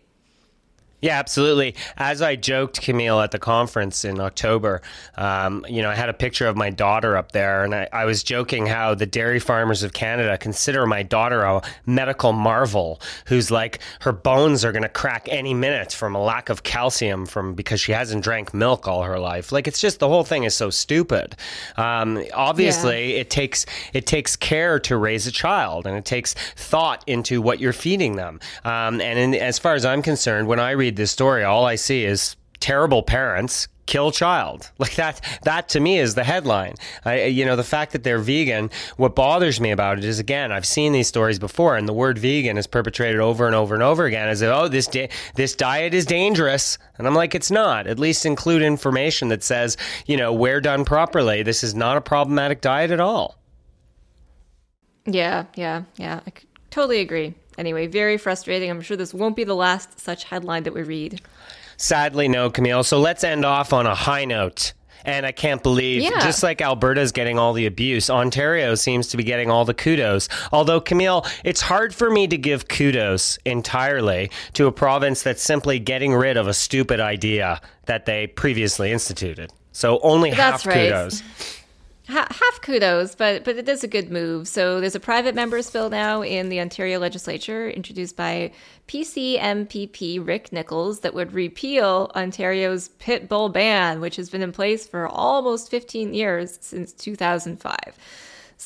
Yeah, 1.05 1.19
absolutely. 1.19 1.75
As 1.99 2.23
I 2.23 2.35
joked, 2.35 2.81
Camille, 2.81 3.21
at 3.21 3.31
the 3.31 3.39
conference 3.39 4.07
in 4.07 4.19
October, 4.19 4.81
um, 5.19 5.67
you 5.69 5.83
know, 5.83 5.91
I 5.91 5.95
had 5.95 6.09
a 6.09 6.15
picture 6.15 6.47
of 6.47 6.57
my 6.57 6.71
daughter 6.71 7.15
up 7.15 7.33
there, 7.33 7.63
and 7.63 7.75
I, 7.75 7.87
I 7.93 8.07
was 8.07 8.23
joking 8.23 8.65
how 8.65 8.95
the 8.95 9.05
dairy 9.05 9.39
farmers 9.39 9.83
of 9.83 9.93
Canada 9.93 10.39
consider 10.39 10.87
my 10.87 11.03
daughter 11.03 11.43
a 11.43 11.61
medical 11.85 12.33
marvel 12.33 13.03
who's 13.27 13.51
like, 13.51 13.81
her 14.01 14.13
bones 14.13 14.65
are 14.65 14.73
going 14.73 14.83
to 14.83 14.89
crack 14.89 15.29
any 15.31 15.53
minute 15.53 15.93
from 15.93 16.15
a 16.15 16.23
lack 16.23 16.49
of 16.49 16.63
calcium 16.63 17.27
from 17.27 17.53
because 17.53 17.83
she 17.83 17.93
hasn't 17.93 18.25
drank 18.25 18.55
milk 18.55 18.89
all 18.89 19.03
her 19.03 19.19
life. 19.19 19.53
Like, 19.53 19.69
it's 19.69 19.83
just 19.83 19.99
the 19.99 20.09
whole 20.09 20.25
thing 20.25 20.45
is 20.45 20.55
so 20.55 20.71
stupid. 20.71 21.37
Um, 21.77 22.25
obviously, 22.33 23.17
it 23.17 23.29
takes 23.29 23.67
it 23.93 24.07
takes 24.07 24.37
care 24.37 24.81
to 24.81 24.97
raise 24.97 25.27
a 25.27 25.33
child, 25.33 25.87
and 25.87 25.99
it 25.99 26.07
takes 26.07 26.33
thought 26.33 27.05
into 27.07 27.43
what 27.43 27.61
you're 27.61 27.75
feeding 27.75 28.17
them. 28.17 28.41
Um, 28.65 29.03
and 29.03 29.19
in, 29.19 29.35
as 29.35 29.59
far 29.59 29.75
as 29.75 29.85
I'm 29.85 30.01
concerned, 30.01 30.49
when 30.49 30.59
I 30.59 30.71
read 30.71 30.94
this 30.97 31.11
story, 31.11 31.45
all 31.45 31.65
I 31.65 31.75
see 31.77 32.05
is 32.05 32.37
terrible 32.61 33.03
parents 33.03 33.69
kill 33.87 34.11
child. 34.11 34.71
Like 34.85 34.97
that 34.97 35.21
that 35.45 35.71
to 35.71 35.81
me 35.81 35.99
is 35.99 36.15
the 36.15 36.25
headline. 36.25 36.75
I, 37.07 37.25
you 37.25 37.47
know 37.47 37.57
the 37.57 37.65
fact 37.65 37.93
that 37.93 38.05
they're 38.05 38.19
vegan 38.19 38.71
what 38.99 39.15
bothers 39.15 39.61
me 39.61 39.71
about 39.71 39.97
it 39.97 40.05
is 40.05 40.19
again 40.19 40.53
i've 40.53 40.67
seen 40.67 40.93
these 40.93 41.09
stories 41.09 41.39
before 41.39 41.77
and 41.77 41.89
the 41.89 41.93
word 41.95 42.19
vegan 42.19 42.59
is 42.59 42.67
perpetrated 42.67 43.19
over 43.19 43.47
and 43.47 43.55
over 43.55 43.73
and 43.75 43.83
over 43.83 44.05
again 44.05 44.29
as 44.29 44.43
if, 44.43 44.51
oh 44.51 44.69
this 44.69 44.87
di- 44.89 45.09
this 45.37 45.55
diet 45.55 45.95
is 45.95 46.05
dangerous. 46.05 46.77
And 46.99 47.07
i'm 47.07 47.15
like 47.15 47.35
it's 47.35 47.51
not. 47.51 47.87
At 47.87 47.99
least 47.99 48.27
include 48.27 48.61
information 48.61 49.29
that 49.29 49.43
says 49.43 49.79
you 50.07 50.19
know 50.19 50.33
where 50.33 50.61
done 50.61 50.85
properly. 50.85 51.43
This 51.43 51.65
is 51.65 51.75
not 51.75 51.97
a 51.97 52.03
problematic 52.03 52.61
diet 52.61 52.91
at 52.91 53.01
all. 53.01 53.39
Yeah, 55.07 55.45
yeah, 55.55 55.85
yeah. 55.97 56.21
I 56.27 56.33
totally 56.71 57.01
agree. 57.01 57.35
Anyway, 57.59 57.87
very 57.87 58.17
frustrating. 58.19 58.71
I'm 58.71 58.81
sure 58.81 58.97
this 58.97 59.15
won't 59.15 59.37
be 59.37 59.45
the 59.45 59.55
last 59.55 60.01
such 60.01 60.25
headline 60.25 60.65
that 60.65 60.75
we 60.75 60.83
read. 60.83 61.21
Sadly, 61.77 62.29
no, 62.29 62.51
Camille. 62.51 62.85
So 62.85 62.99
let's 63.01 63.25
end 63.25 63.45
off 63.45 63.73
on 63.73 63.87
a 63.87 63.95
high 63.95 64.25
note. 64.25 64.73
And 65.07 65.27
I 65.27 65.33
can't 65.33 65.63
believe, 65.63 66.01
Yeah. 66.03 66.19
just 66.21 66.43
like 66.43 66.63
Alberta's 66.63 67.13
getting 67.13 67.39
all 67.39 67.53
the 67.53 67.67
abuse, 67.67 68.09
Ontario 68.09 68.75
seems 68.75 69.09
to 69.09 69.19
be 69.19 69.23
getting 69.23 69.51
all 69.51 69.67
the 69.67 69.75
kudos. 69.75 70.31
Although, 70.51 70.81
Camille, 70.81 71.27
it's 71.45 71.61
hard 71.61 71.95
for 71.95 72.09
me 72.11 72.27
to 72.29 72.39
give 72.39 72.69
kudos 72.69 73.39
entirely 73.45 74.31
to 74.55 74.67
a 74.67 74.73
province 74.73 75.23
that's 75.23 75.43
simply 75.43 75.79
getting 75.79 76.15
rid 76.15 76.39
of 76.39 76.49
a 76.49 76.55
stupid 76.55 77.01
idea 77.01 77.61
that 77.85 78.07
they 78.07 78.29
previously 78.29 78.93
instituted. 78.93 79.51
So 79.73 79.99
only 80.03 80.31
That's 80.31 80.63
half 80.63 80.67
right. 80.67 80.89
kudos. 80.91 81.23
Ha- 82.09 82.27
half 82.29 82.61
kudos, 82.61 83.15
but 83.15 83.45
but 83.45 83.57
it 83.57 83.67
is 83.67 83.83
a 83.83 83.89
good 83.89 84.11
move. 84.11 84.47
So 84.47 84.79
there's 84.79 84.95
a 84.95 85.01
private 85.01 85.35
members 85.35 85.71
bill 85.71 85.89
now 85.89 86.23
in 86.23 86.51
the 86.51 86.61
Ontario 86.61 86.99
legislature 86.99 87.71
introduced 87.71 88.15
by 88.15 88.53
PC 88.89 89.41
MPP 89.41 90.25
Rick 90.27 90.53
Nicholls 90.53 91.01
that 91.01 91.15
would 91.15 91.33
repeal 91.33 92.11
Ontario's 92.15 92.89
pit 92.99 93.27
bull 93.27 93.49
ban, 93.49 94.03
which 94.03 94.17
has 94.17 94.29
been 94.29 94.43
in 94.43 94.53
place 94.53 94.87
for 94.87 95.09
almost 95.09 95.71
15 95.71 96.13
years 96.13 96.59
since 96.61 96.93
2005. 96.93 97.75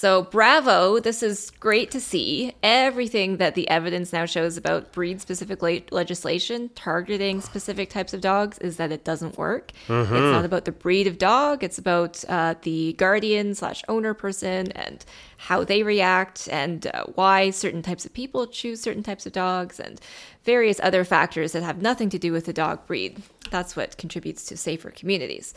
So, 0.01 0.23
bravo. 0.23 1.01
This 1.01 1.25
is 1.25 1.51
great 1.59 1.91
to 1.91 1.99
see. 1.99 2.53
Everything 2.63 3.39
that 3.39 3.57
the 3.57 3.69
evidence 3.69 4.13
now 4.13 4.27
shows 4.27 4.57
about 4.57 4.93
breed 4.93 5.21
specific 5.21 5.61
le- 5.61 5.81
legislation 5.91 6.71
targeting 6.77 7.41
specific 7.41 7.91
types 7.91 8.15
of 8.15 8.21
dogs 8.21 8.59
is 8.59 8.77
that 8.77 8.93
it 8.93 9.05
doesn't 9.05 9.37
work. 9.37 9.73
It's 10.13 10.33
not 10.33 10.45
about 10.45 10.67
the 10.67 10.71
breed 10.71 11.09
of 11.09 11.19
dog, 11.19 11.65
it's 11.65 11.79
about 11.79 12.25
uh, 12.29 12.55
the 12.63 12.93
guardian 12.93 13.57
slash 13.57 13.83
owner 13.89 14.15
person 14.15 14.71
and 14.71 15.05
how 15.37 15.65
they 15.65 15.83
react 15.83 16.49
and 16.49 16.87
uh, 16.95 17.07
why 17.17 17.51
certain 17.51 17.83
types 17.83 18.07
of 18.07 18.15
people 18.15 18.47
choose 18.47 18.81
certain 18.81 19.03
types 19.03 19.27
of 19.27 19.33
dogs 19.33 19.81
and 19.81 20.01
various 20.45 20.79
other 20.81 21.03
factors 21.03 21.51
that 21.51 21.65
have 21.65 21.83
nothing 21.83 22.09
to 22.11 22.21
do 22.21 22.31
with 22.31 22.45
the 22.45 22.53
dog 22.53 22.87
breed. 22.87 23.21
That's 23.51 23.75
what 23.75 23.99
contributes 23.99 24.45
to 24.45 24.57
safer 24.57 24.91
communities. 24.93 25.55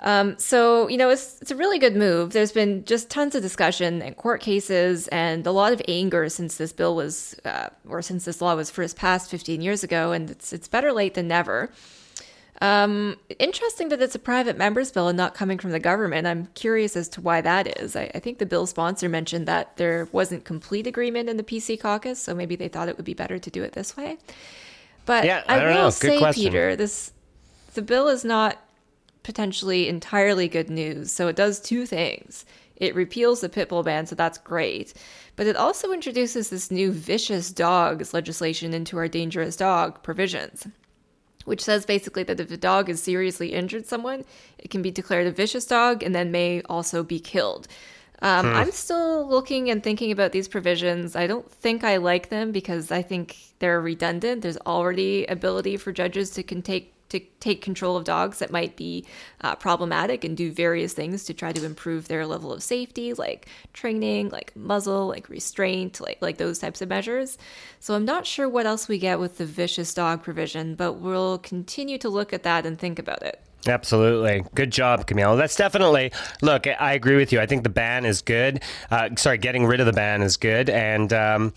Um, 0.00 0.38
so, 0.38 0.88
you 0.88 0.96
know, 0.98 1.08
it's, 1.08 1.40
it's 1.40 1.50
a 1.50 1.56
really 1.56 1.78
good 1.78 1.96
move. 1.96 2.32
There's 2.32 2.52
been 2.52 2.84
just 2.84 3.08
tons 3.08 3.34
of 3.34 3.42
discussion 3.42 4.02
and 4.02 4.16
court 4.16 4.40
cases 4.40 5.08
and 5.08 5.46
a 5.46 5.52
lot 5.52 5.72
of 5.72 5.80
anger 5.88 6.28
since 6.28 6.56
this 6.56 6.72
bill 6.72 6.94
was, 6.94 7.36
uh, 7.44 7.68
or 7.88 8.02
since 8.02 8.24
this 8.24 8.42
law 8.42 8.54
was 8.54 8.70
first 8.70 8.96
passed 8.96 9.30
15 9.30 9.62
years 9.62 9.82
ago, 9.84 10.12
and 10.12 10.30
it's, 10.30 10.52
it's 10.52 10.68
better 10.68 10.92
late 10.92 11.14
than 11.14 11.28
never. 11.28 11.70
Um, 12.60 13.16
interesting 13.38 13.88
that 13.88 14.00
it's 14.00 14.14
a 14.14 14.18
private 14.18 14.56
members 14.56 14.92
bill 14.92 15.08
and 15.08 15.16
not 15.16 15.34
coming 15.34 15.58
from 15.58 15.70
the 15.72 15.80
government. 15.80 16.26
I'm 16.26 16.46
curious 16.54 16.96
as 16.96 17.08
to 17.10 17.20
why 17.20 17.40
that 17.40 17.80
is. 17.80 17.96
I, 17.96 18.10
I 18.14 18.20
think 18.20 18.38
the 18.38 18.46
bill 18.46 18.66
sponsor 18.66 19.08
mentioned 19.08 19.46
that 19.48 19.76
there 19.76 20.08
wasn't 20.12 20.44
complete 20.44 20.86
agreement 20.86 21.28
in 21.28 21.36
the 21.36 21.42
PC 21.42 21.80
caucus, 21.80 22.20
so 22.20 22.34
maybe 22.34 22.56
they 22.56 22.68
thought 22.68 22.88
it 22.88 22.96
would 22.96 23.04
be 23.04 23.14
better 23.14 23.38
to 23.38 23.50
do 23.50 23.62
it 23.62 23.72
this 23.72 23.96
way. 23.96 24.18
But 25.04 25.24
Yeah, 25.24 25.42
I 25.48 25.56
I, 25.56 25.58
don't 25.58 25.68
will 25.68 25.74
know. 25.74 25.84
Good 25.86 25.92
say, 25.94 26.18
question. 26.18 26.44
Peter, 26.44 26.76
this 26.76 27.12
the 27.74 27.82
bill 27.82 28.08
is 28.08 28.24
not 28.24 28.63
potentially 29.24 29.88
entirely 29.88 30.46
good 30.46 30.70
news. 30.70 31.10
So 31.10 31.26
it 31.26 31.34
does 31.34 31.58
two 31.58 31.86
things. 31.86 32.44
It 32.76 32.94
repeals 32.94 33.40
the 33.40 33.48
pit 33.48 33.68
bull 33.68 33.82
ban, 33.82 34.06
so 34.06 34.14
that's 34.14 34.38
great. 34.38 34.94
But 35.34 35.46
it 35.46 35.56
also 35.56 35.92
introduces 35.92 36.50
this 36.50 36.70
new 36.70 36.92
vicious 36.92 37.50
dogs 37.50 38.14
legislation 38.14 38.72
into 38.72 38.96
our 38.98 39.08
dangerous 39.08 39.56
dog 39.56 40.02
provisions, 40.02 40.66
which 41.44 41.62
says 41.62 41.86
basically 41.86 42.22
that 42.24 42.40
if 42.40 42.50
a 42.50 42.56
dog 42.56 42.88
has 42.88 43.02
seriously 43.02 43.52
injured 43.52 43.86
someone, 43.86 44.24
it 44.58 44.70
can 44.70 44.82
be 44.82 44.90
declared 44.90 45.26
a 45.26 45.32
vicious 45.32 45.66
dog 45.66 46.02
and 46.02 46.14
then 46.14 46.30
may 46.30 46.62
also 46.62 47.02
be 47.02 47.18
killed. 47.18 47.66
Um, 48.22 48.46
I'm 48.46 48.70
still 48.70 49.28
looking 49.28 49.70
and 49.70 49.82
thinking 49.82 50.10
about 50.10 50.32
these 50.32 50.48
provisions. 50.48 51.14
I 51.14 51.26
don't 51.26 51.50
think 51.50 51.84
I 51.84 51.98
like 51.98 52.30
them 52.30 52.52
because 52.52 52.90
I 52.90 53.02
think 53.02 53.36
they're 53.58 53.80
redundant. 53.80 54.42
There's 54.42 54.56
already 54.58 55.26
ability 55.26 55.76
for 55.76 55.92
judges 55.92 56.30
to 56.30 56.42
can 56.42 56.62
take 56.62 56.93
to 57.08 57.20
take 57.40 57.62
control 57.62 57.96
of 57.96 58.04
dogs 58.04 58.38
that 58.38 58.50
might 58.50 58.76
be 58.76 59.04
uh, 59.42 59.54
problematic 59.54 60.24
and 60.24 60.36
do 60.36 60.50
various 60.50 60.92
things 60.92 61.24
to 61.24 61.34
try 61.34 61.52
to 61.52 61.64
improve 61.64 62.08
their 62.08 62.26
level 62.26 62.52
of 62.52 62.62
safety, 62.62 63.12
like 63.14 63.48
training, 63.72 64.30
like 64.30 64.54
muzzle, 64.56 65.06
like 65.06 65.28
restraint, 65.28 66.00
like 66.00 66.18
like 66.20 66.38
those 66.38 66.58
types 66.58 66.82
of 66.82 66.88
measures. 66.88 67.38
So 67.80 67.94
I'm 67.94 68.04
not 68.04 68.26
sure 68.26 68.48
what 68.48 68.66
else 68.66 68.88
we 68.88 68.98
get 68.98 69.18
with 69.18 69.38
the 69.38 69.46
vicious 69.46 69.94
dog 69.94 70.22
provision, 70.22 70.74
but 70.74 70.94
we'll 70.94 71.38
continue 71.38 71.98
to 71.98 72.08
look 72.08 72.32
at 72.32 72.42
that 72.42 72.66
and 72.66 72.78
think 72.78 72.98
about 72.98 73.22
it. 73.22 73.40
Absolutely. 73.66 74.44
Good 74.54 74.70
job, 74.70 75.06
Camille. 75.06 75.36
That's 75.36 75.56
definitely, 75.56 76.12
look, 76.42 76.66
I 76.66 76.92
agree 76.92 77.16
with 77.16 77.32
you. 77.32 77.40
I 77.40 77.46
think 77.46 77.62
the 77.62 77.70
ban 77.70 78.04
is 78.04 78.20
good. 78.20 78.62
Uh, 78.90 79.08
sorry, 79.16 79.38
getting 79.38 79.64
rid 79.64 79.80
of 79.80 79.86
the 79.86 79.92
ban 79.92 80.20
is 80.20 80.36
good. 80.36 80.68
And, 80.68 81.12
um, 81.12 81.54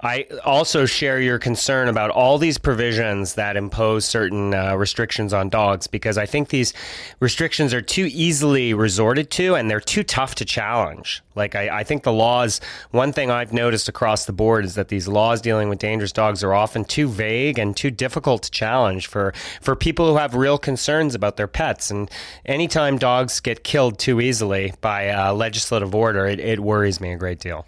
I 0.00 0.26
also 0.44 0.86
share 0.86 1.20
your 1.20 1.40
concern 1.40 1.88
about 1.88 2.10
all 2.10 2.38
these 2.38 2.56
provisions 2.56 3.34
that 3.34 3.56
impose 3.56 4.04
certain 4.04 4.54
uh, 4.54 4.76
restrictions 4.76 5.32
on 5.32 5.48
dogs 5.48 5.88
because 5.88 6.16
I 6.16 6.24
think 6.24 6.50
these 6.50 6.72
restrictions 7.18 7.74
are 7.74 7.82
too 7.82 8.08
easily 8.12 8.74
resorted 8.74 9.28
to 9.32 9.56
and 9.56 9.68
they're 9.68 9.80
too 9.80 10.04
tough 10.04 10.36
to 10.36 10.44
challenge. 10.44 11.20
Like, 11.34 11.56
I, 11.56 11.80
I 11.80 11.84
think 11.84 12.04
the 12.04 12.12
laws, 12.12 12.60
one 12.92 13.12
thing 13.12 13.32
I've 13.32 13.52
noticed 13.52 13.88
across 13.88 14.24
the 14.24 14.32
board 14.32 14.64
is 14.64 14.76
that 14.76 14.86
these 14.86 15.08
laws 15.08 15.40
dealing 15.40 15.68
with 15.68 15.80
dangerous 15.80 16.12
dogs 16.12 16.44
are 16.44 16.54
often 16.54 16.84
too 16.84 17.08
vague 17.08 17.58
and 17.58 17.76
too 17.76 17.90
difficult 17.90 18.44
to 18.44 18.52
challenge 18.52 19.08
for, 19.08 19.34
for 19.60 19.74
people 19.74 20.06
who 20.06 20.16
have 20.16 20.36
real 20.36 20.58
concerns 20.58 21.16
about 21.16 21.36
their 21.36 21.48
pets. 21.48 21.90
And 21.90 22.08
anytime 22.46 22.98
dogs 22.98 23.40
get 23.40 23.64
killed 23.64 23.98
too 23.98 24.20
easily 24.20 24.74
by 24.80 25.08
uh, 25.08 25.32
legislative 25.32 25.92
order, 25.92 26.24
it, 26.26 26.38
it 26.38 26.60
worries 26.60 27.00
me 27.00 27.12
a 27.12 27.16
great 27.16 27.40
deal. 27.40 27.66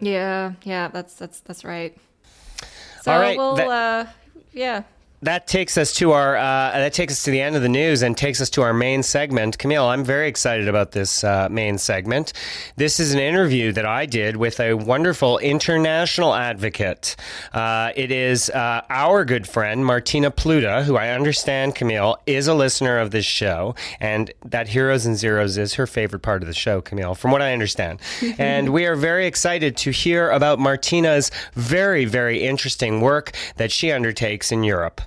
Yeah, 0.00 0.52
yeah, 0.62 0.88
that's 0.88 1.14
that's 1.14 1.40
that's 1.40 1.64
right. 1.64 1.96
So 3.02 3.12
All 3.12 3.20
right, 3.20 3.36
we'll 3.36 3.56
that- 3.56 3.68
uh 3.68 4.06
yeah. 4.52 4.82
That 5.22 5.48
takes 5.48 5.76
us 5.76 5.92
to 5.94 6.12
our 6.12 6.36
uh, 6.36 6.70
that 6.74 6.92
takes 6.92 7.14
us 7.14 7.24
to 7.24 7.32
the 7.32 7.40
end 7.40 7.56
of 7.56 7.62
the 7.62 7.68
news 7.68 8.02
and 8.02 8.16
takes 8.16 8.40
us 8.40 8.48
to 8.50 8.62
our 8.62 8.72
main 8.72 9.02
segment. 9.02 9.58
Camille, 9.58 9.84
I'm 9.84 10.04
very 10.04 10.28
excited 10.28 10.68
about 10.68 10.92
this 10.92 11.24
uh, 11.24 11.48
main 11.50 11.76
segment. 11.76 12.32
This 12.76 13.00
is 13.00 13.14
an 13.14 13.18
interview 13.18 13.72
that 13.72 13.84
I 13.84 14.06
did 14.06 14.36
with 14.36 14.60
a 14.60 14.74
wonderful 14.74 15.38
international 15.38 16.34
advocate. 16.34 17.16
Uh, 17.52 17.90
it 17.96 18.12
is 18.12 18.48
uh, 18.50 18.82
our 18.90 19.24
good 19.24 19.48
friend 19.48 19.84
Martina 19.84 20.30
Pluda, 20.30 20.84
who 20.84 20.96
I 20.96 21.08
understand 21.08 21.74
Camille 21.74 22.16
is 22.26 22.46
a 22.46 22.54
listener 22.54 23.00
of 23.00 23.10
this 23.10 23.26
show, 23.26 23.74
and 23.98 24.30
that 24.44 24.68
Heroes 24.68 25.04
and 25.04 25.16
Zeros 25.16 25.58
is 25.58 25.74
her 25.74 25.88
favorite 25.88 26.22
part 26.22 26.42
of 26.42 26.46
the 26.46 26.54
show. 26.54 26.80
Camille, 26.80 27.16
from 27.16 27.32
what 27.32 27.42
I 27.42 27.52
understand, 27.52 28.00
and 28.38 28.68
we 28.72 28.86
are 28.86 28.94
very 28.94 29.26
excited 29.26 29.76
to 29.78 29.90
hear 29.90 30.30
about 30.30 30.60
Martina's 30.60 31.32
very 31.54 32.04
very 32.04 32.44
interesting 32.44 33.00
work 33.00 33.32
that 33.56 33.72
she 33.72 33.90
undertakes 33.90 34.52
in 34.52 34.62
Europe. 34.62 35.00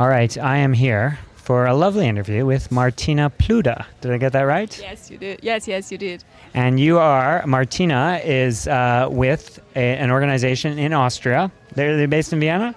All 0.00 0.08
right, 0.08 0.36
I 0.36 0.56
am 0.56 0.72
here 0.72 1.18
for 1.36 1.66
a 1.66 1.74
lovely 1.74 2.08
interview 2.08 2.44
with 2.44 2.72
Martina 2.72 3.30
Pluda. 3.30 3.86
Did 4.00 4.10
I 4.10 4.18
get 4.18 4.32
that 4.32 4.42
right? 4.42 4.76
Yes, 4.80 5.10
you 5.10 5.18
did. 5.18 5.38
Yes, 5.42 5.68
yes, 5.68 5.92
you 5.92 5.98
did. 5.98 6.24
And 6.52 6.80
you 6.80 6.98
are, 6.98 7.46
Martina 7.46 8.20
is 8.24 8.66
uh, 8.66 9.08
with 9.10 9.60
a, 9.76 9.96
an 9.96 10.10
organization 10.10 10.78
in 10.78 10.92
Austria. 10.92 11.52
They're, 11.74 11.96
they're 11.96 12.08
based 12.08 12.32
in 12.32 12.40
Vienna? 12.40 12.74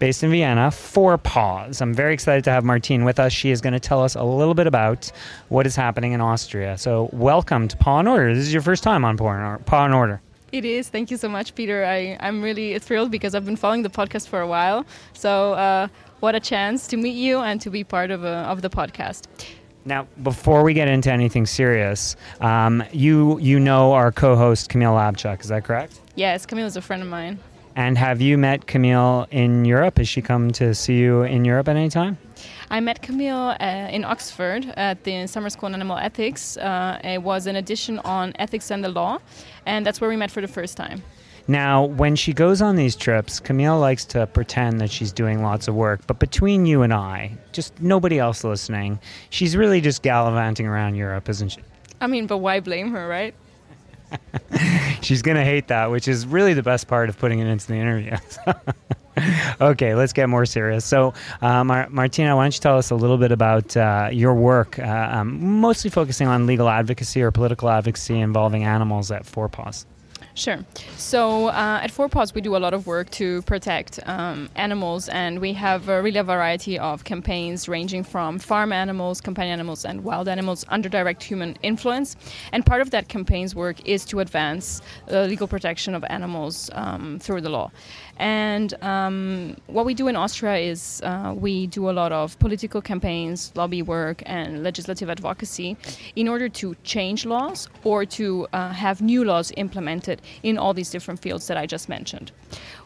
Based 0.00 0.22
in 0.24 0.30
Vienna, 0.30 0.70
Four 0.70 1.16
Paws. 1.18 1.80
I'm 1.80 1.94
very 1.94 2.12
excited 2.12 2.42
to 2.44 2.50
have 2.50 2.64
Martina 2.64 3.04
with 3.04 3.20
us. 3.20 3.32
She 3.32 3.50
is 3.50 3.60
going 3.60 3.72
to 3.72 3.80
tell 3.80 4.02
us 4.02 4.16
a 4.16 4.22
little 4.24 4.52
bit 4.54 4.66
about 4.66 5.10
what 5.48 5.66
is 5.66 5.76
happening 5.76 6.12
in 6.12 6.20
Austria. 6.20 6.76
So, 6.76 7.08
welcome 7.12 7.68
to 7.68 7.76
Paw 7.76 8.00
and 8.00 8.08
Order. 8.08 8.34
This 8.34 8.44
is 8.44 8.52
your 8.52 8.60
first 8.62 8.82
time 8.82 9.04
on 9.04 9.16
Paw 9.16 9.28
and 9.30 9.42
Or- 9.44 9.58
Paw 9.64 9.84
and 9.84 9.94
Order. 9.94 10.20
It 10.50 10.64
is. 10.64 10.88
Thank 10.88 11.10
you 11.10 11.16
so 11.16 11.28
much, 11.28 11.54
Peter. 11.54 11.84
I, 11.84 12.16
I'm 12.20 12.42
really 12.42 12.78
thrilled 12.80 13.10
because 13.12 13.34
I've 13.34 13.44
been 13.44 13.56
following 13.56 13.82
the 13.82 13.88
podcast 13.88 14.28
for 14.28 14.40
a 14.40 14.46
while. 14.48 14.84
So, 15.12 15.52
uh, 15.54 15.86
what 16.20 16.34
a 16.34 16.40
chance 16.40 16.86
to 16.88 16.96
meet 16.96 17.14
you 17.16 17.38
and 17.38 17.60
to 17.60 17.70
be 17.70 17.84
part 17.84 18.10
of, 18.10 18.24
uh, 18.24 18.28
of 18.48 18.62
the 18.62 18.70
podcast. 18.70 19.22
Now, 19.84 20.06
before 20.22 20.64
we 20.64 20.74
get 20.74 20.88
into 20.88 21.12
anything 21.12 21.46
serious, 21.46 22.16
um, 22.40 22.82
you 22.90 23.38
you 23.38 23.60
know 23.60 23.92
our 23.92 24.10
co-host 24.10 24.70
Camille 24.70 24.92
Labchuk, 24.94 25.40
is 25.42 25.48
that 25.48 25.64
correct? 25.64 26.00
Yes, 26.16 26.46
Camille 26.46 26.66
is 26.66 26.76
a 26.76 26.80
friend 26.82 27.02
of 27.02 27.08
mine. 27.08 27.38
And 27.76 27.98
have 27.98 28.20
you 28.20 28.38
met 28.38 28.66
Camille 28.66 29.26
in 29.32 29.64
Europe? 29.64 29.98
Has 29.98 30.08
she 30.08 30.22
come 30.22 30.52
to 30.52 30.74
see 30.74 30.98
you 30.98 31.22
in 31.22 31.44
Europe 31.44 31.68
at 31.68 31.76
any 31.76 31.90
time? 31.90 32.18
I 32.70 32.78
met 32.80 33.02
Camille 33.02 33.56
uh, 33.60 33.88
in 33.90 34.04
Oxford 34.04 34.72
at 34.76 35.02
the 35.02 35.26
Summer 35.26 35.50
School 35.50 35.66
on 35.66 35.74
Animal 35.74 35.98
Ethics. 35.98 36.56
Uh, 36.56 37.00
it 37.02 37.22
was 37.22 37.46
an 37.46 37.56
edition 37.56 37.98
on 38.00 38.32
ethics 38.38 38.70
and 38.70 38.84
the 38.84 38.88
law, 38.88 39.18
and 39.66 39.84
that's 39.84 40.00
where 40.00 40.08
we 40.08 40.16
met 40.16 40.30
for 40.30 40.40
the 40.40 40.48
first 40.48 40.76
time. 40.76 41.02
Now, 41.46 41.84
when 41.84 42.16
she 42.16 42.32
goes 42.32 42.62
on 42.62 42.76
these 42.76 42.96
trips, 42.96 43.38
Camille 43.38 43.78
likes 43.78 44.04
to 44.06 44.26
pretend 44.26 44.80
that 44.80 44.90
she's 44.90 45.12
doing 45.12 45.42
lots 45.42 45.68
of 45.68 45.74
work, 45.74 46.00
but 46.06 46.18
between 46.18 46.64
you 46.64 46.82
and 46.82 46.92
I, 46.92 47.36
just 47.52 47.78
nobody 47.82 48.18
else 48.18 48.44
listening, 48.44 48.98
she's 49.30 49.56
really 49.56 49.80
just 49.80 50.02
gallivanting 50.02 50.66
around 50.66 50.94
Europe, 50.94 51.28
isn't 51.28 51.50
she? 51.50 51.60
I 52.00 52.06
mean, 52.06 52.26
but 52.26 52.38
why 52.38 52.60
blame 52.60 52.92
her, 52.92 53.06
right? 53.06 53.34
She's 55.02 55.22
going 55.22 55.36
to 55.36 55.44
hate 55.44 55.68
that, 55.68 55.90
which 55.90 56.08
is 56.08 56.26
really 56.26 56.54
the 56.54 56.62
best 56.62 56.88
part 56.88 57.08
of 57.08 57.18
putting 57.18 57.40
it 57.40 57.46
into 57.46 57.66
the 57.66 57.74
interview. 57.74 58.16
okay, 59.60 59.94
let's 59.94 60.12
get 60.12 60.28
more 60.28 60.46
serious. 60.46 60.84
So, 60.84 61.14
uh, 61.42 61.64
Mar- 61.64 61.88
Martina, 61.90 62.36
why 62.36 62.44
don't 62.44 62.54
you 62.54 62.60
tell 62.60 62.78
us 62.78 62.90
a 62.90 62.94
little 62.94 63.18
bit 63.18 63.32
about 63.32 63.76
uh, 63.76 64.08
your 64.12 64.34
work, 64.34 64.78
uh, 64.78 65.08
um, 65.12 65.60
mostly 65.60 65.90
focusing 65.90 66.26
on 66.26 66.46
legal 66.46 66.68
advocacy 66.68 67.22
or 67.22 67.30
political 67.30 67.68
advocacy 67.68 68.18
involving 68.18 68.64
animals 68.64 69.10
at 69.10 69.26
Four 69.26 69.48
Paws? 69.48 69.86
Sure. 70.36 70.64
So 70.96 71.46
uh, 71.46 71.80
at 71.82 71.92
Four 71.92 72.08
Paws, 72.08 72.34
we 72.34 72.40
do 72.40 72.56
a 72.56 72.58
lot 72.58 72.74
of 72.74 72.88
work 72.88 73.08
to 73.10 73.42
protect 73.42 74.00
um, 74.08 74.50
animals, 74.56 75.08
and 75.08 75.40
we 75.40 75.52
have 75.52 75.88
a 75.88 76.02
really 76.02 76.18
a 76.18 76.24
variety 76.24 76.76
of 76.76 77.04
campaigns 77.04 77.68
ranging 77.68 78.02
from 78.02 78.40
farm 78.40 78.72
animals, 78.72 79.20
companion 79.20 79.52
animals, 79.52 79.84
and 79.84 80.02
wild 80.02 80.26
animals 80.26 80.64
under 80.70 80.88
direct 80.88 81.22
human 81.22 81.56
influence. 81.62 82.16
And 82.52 82.66
part 82.66 82.80
of 82.80 82.90
that 82.90 83.06
campaign's 83.06 83.54
work 83.54 83.76
is 83.88 84.04
to 84.06 84.18
advance 84.18 84.82
uh, 85.08 85.22
legal 85.22 85.46
protection 85.46 85.94
of 85.94 86.04
animals 86.10 86.68
um, 86.72 87.20
through 87.20 87.42
the 87.42 87.50
law. 87.50 87.70
And 88.16 88.74
um, 88.82 89.56
what 89.66 89.86
we 89.86 89.94
do 89.94 90.08
in 90.08 90.16
Austria 90.16 90.56
is 90.56 91.00
uh, 91.04 91.34
we 91.36 91.68
do 91.68 91.90
a 91.90 91.92
lot 91.92 92.10
of 92.10 92.38
political 92.40 92.80
campaigns, 92.80 93.52
lobby 93.54 93.82
work, 93.82 94.22
and 94.26 94.62
legislative 94.64 95.10
advocacy 95.10 95.76
in 96.16 96.28
order 96.28 96.48
to 96.48 96.74
change 96.82 97.24
laws 97.24 97.68
or 97.84 98.04
to 98.06 98.48
uh, 98.52 98.70
have 98.70 99.00
new 99.00 99.24
laws 99.24 99.52
implemented 99.56 100.22
in 100.42 100.58
all 100.58 100.74
these 100.74 100.90
different 100.90 101.20
fields 101.20 101.46
that 101.46 101.56
I 101.56 101.66
just 101.66 101.88
mentioned. 101.88 102.32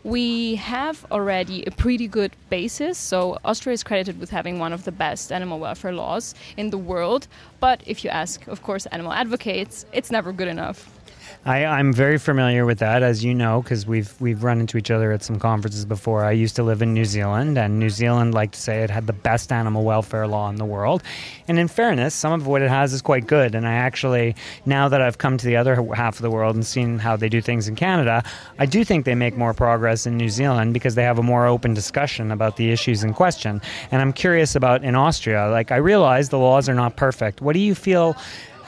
We 0.04 0.56
have 0.56 1.04
already 1.10 1.64
a 1.64 1.70
pretty 1.70 2.08
good 2.08 2.32
basis. 2.50 2.98
So, 2.98 3.38
Austria 3.44 3.74
is 3.74 3.82
credited 3.82 4.20
with 4.20 4.30
having 4.30 4.58
one 4.58 4.72
of 4.72 4.84
the 4.84 4.92
best 4.92 5.32
animal 5.32 5.58
welfare 5.58 5.92
laws 5.92 6.34
in 6.56 6.70
the 6.70 6.78
world. 6.78 7.28
But 7.60 7.82
if 7.86 8.04
you 8.04 8.10
ask, 8.10 8.46
of 8.46 8.62
course, 8.62 8.86
animal 8.86 9.12
advocates, 9.12 9.84
it's 9.92 10.10
never 10.10 10.32
good 10.32 10.48
enough. 10.48 10.97
I, 11.44 11.64
I'm 11.64 11.92
very 11.92 12.18
familiar 12.18 12.66
with 12.66 12.80
that, 12.80 13.02
as 13.02 13.24
you 13.24 13.34
know, 13.34 13.62
because 13.62 13.86
we've 13.86 14.12
we've 14.20 14.42
run 14.42 14.60
into 14.60 14.76
each 14.76 14.90
other 14.90 15.12
at 15.12 15.22
some 15.22 15.38
conferences 15.38 15.84
before. 15.84 16.24
I 16.24 16.32
used 16.32 16.56
to 16.56 16.62
live 16.62 16.82
in 16.82 16.92
New 16.92 17.04
Zealand, 17.04 17.56
and 17.56 17.78
New 17.78 17.90
Zealand, 17.90 18.34
like 18.34 18.50
to 18.52 18.60
say, 18.60 18.82
it 18.82 18.90
had 18.90 19.06
the 19.06 19.12
best 19.12 19.52
animal 19.52 19.84
welfare 19.84 20.26
law 20.26 20.50
in 20.50 20.56
the 20.56 20.64
world. 20.64 21.02
And 21.46 21.58
in 21.58 21.68
fairness, 21.68 22.14
some 22.14 22.32
of 22.32 22.46
what 22.46 22.60
it 22.60 22.68
has 22.68 22.92
is 22.92 23.00
quite 23.00 23.26
good. 23.26 23.54
And 23.54 23.66
I 23.66 23.74
actually, 23.74 24.34
now 24.66 24.88
that 24.88 25.00
I've 25.00 25.18
come 25.18 25.38
to 25.38 25.46
the 25.46 25.56
other 25.56 25.82
half 25.94 26.16
of 26.16 26.22
the 26.22 26.30
world 26.30 26.54
and 26.54 26.66
seen 26.66 26.98
how 26.98 27.16
they 27.16 27.28
do 27.28 27.40
things 27.40 27.68
in 27.68 27.76
Canada, 27.76 28.22
I 28.58 28.66
do 28.66 28.84
think 28.84 29.04
they 29.04 29.14
make 29.14 29.36
more 29.36 29.54
progress 29.54 30.06
in 30.06 30.16
New 30.16 30.28
Zealand 30.28 30.74
because 30.74 30.96
they 30.96 31.04
have 31.04 31.18
a 31.18 31.22
more 31.22 31.46
open 31.46 31.72
discussion 31.72 32.30
about 32.30 32.56
the 32.56 32.70
issues 32.70 33.04
in 33.04 33.14
question. 33.14 33.62
And 33.90 34.02
I'm 34.02 34.12
curious 34.12 34.54
about 34.54 34.82
in 34.84 34.94
Austria. 34.94 35.48
Like 35.48 35.72
I 35.72 35.76
realize 35.76 36.28
the 36.28 36.38
laws 36.38 36.68
are 36.68 36.74
not 36.74 36.96
perfect. 36.96 37.40
What 37.40 37.54
do 37.54 37.60
you 37.60 37.74
feel? 37.74 38.16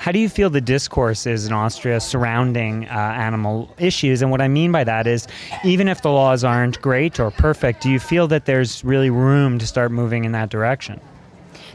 How 0.00 0.12
do 0.12 0.18
you 0.18 0.30
feel 0.30 0.48
the 0.48 0.62
discourse 0.62 1.26
is 1.26 1.46
in 1.46 1.52
Austria 1.52 2.00
surrounding 2.00 2.88
uh, 2.88 2.92
animal 2.92 3.68
issues? 3.78 4.22
And 4.22 4.30
what 4.30 4.40
I 4.40 4.48
mean 4.48 4.72
by 4.72 4.82
that 4.82 5.06
is, 5.06 5.28
even 5.62 5.88
if 5.88 6.00
the 6.00 6.08
laws 6.10 6.42
aren't 6.42 6.80
great 6.80 7.20
or 7.20 7.30
perfect, 7.30 7.82
do 7.82 7.90
you 7.90 8.00
feel 8.00 8.26
that 8.28 8.46
there's 8.46 8.82
really 8.82 9.10
room 9.10 9.58
to 9.58 9.66
start 9.66 9.92
moving 9.92 10.24
in 10.24 10.32
that 10.32 10.48
direction? 10.48 11.02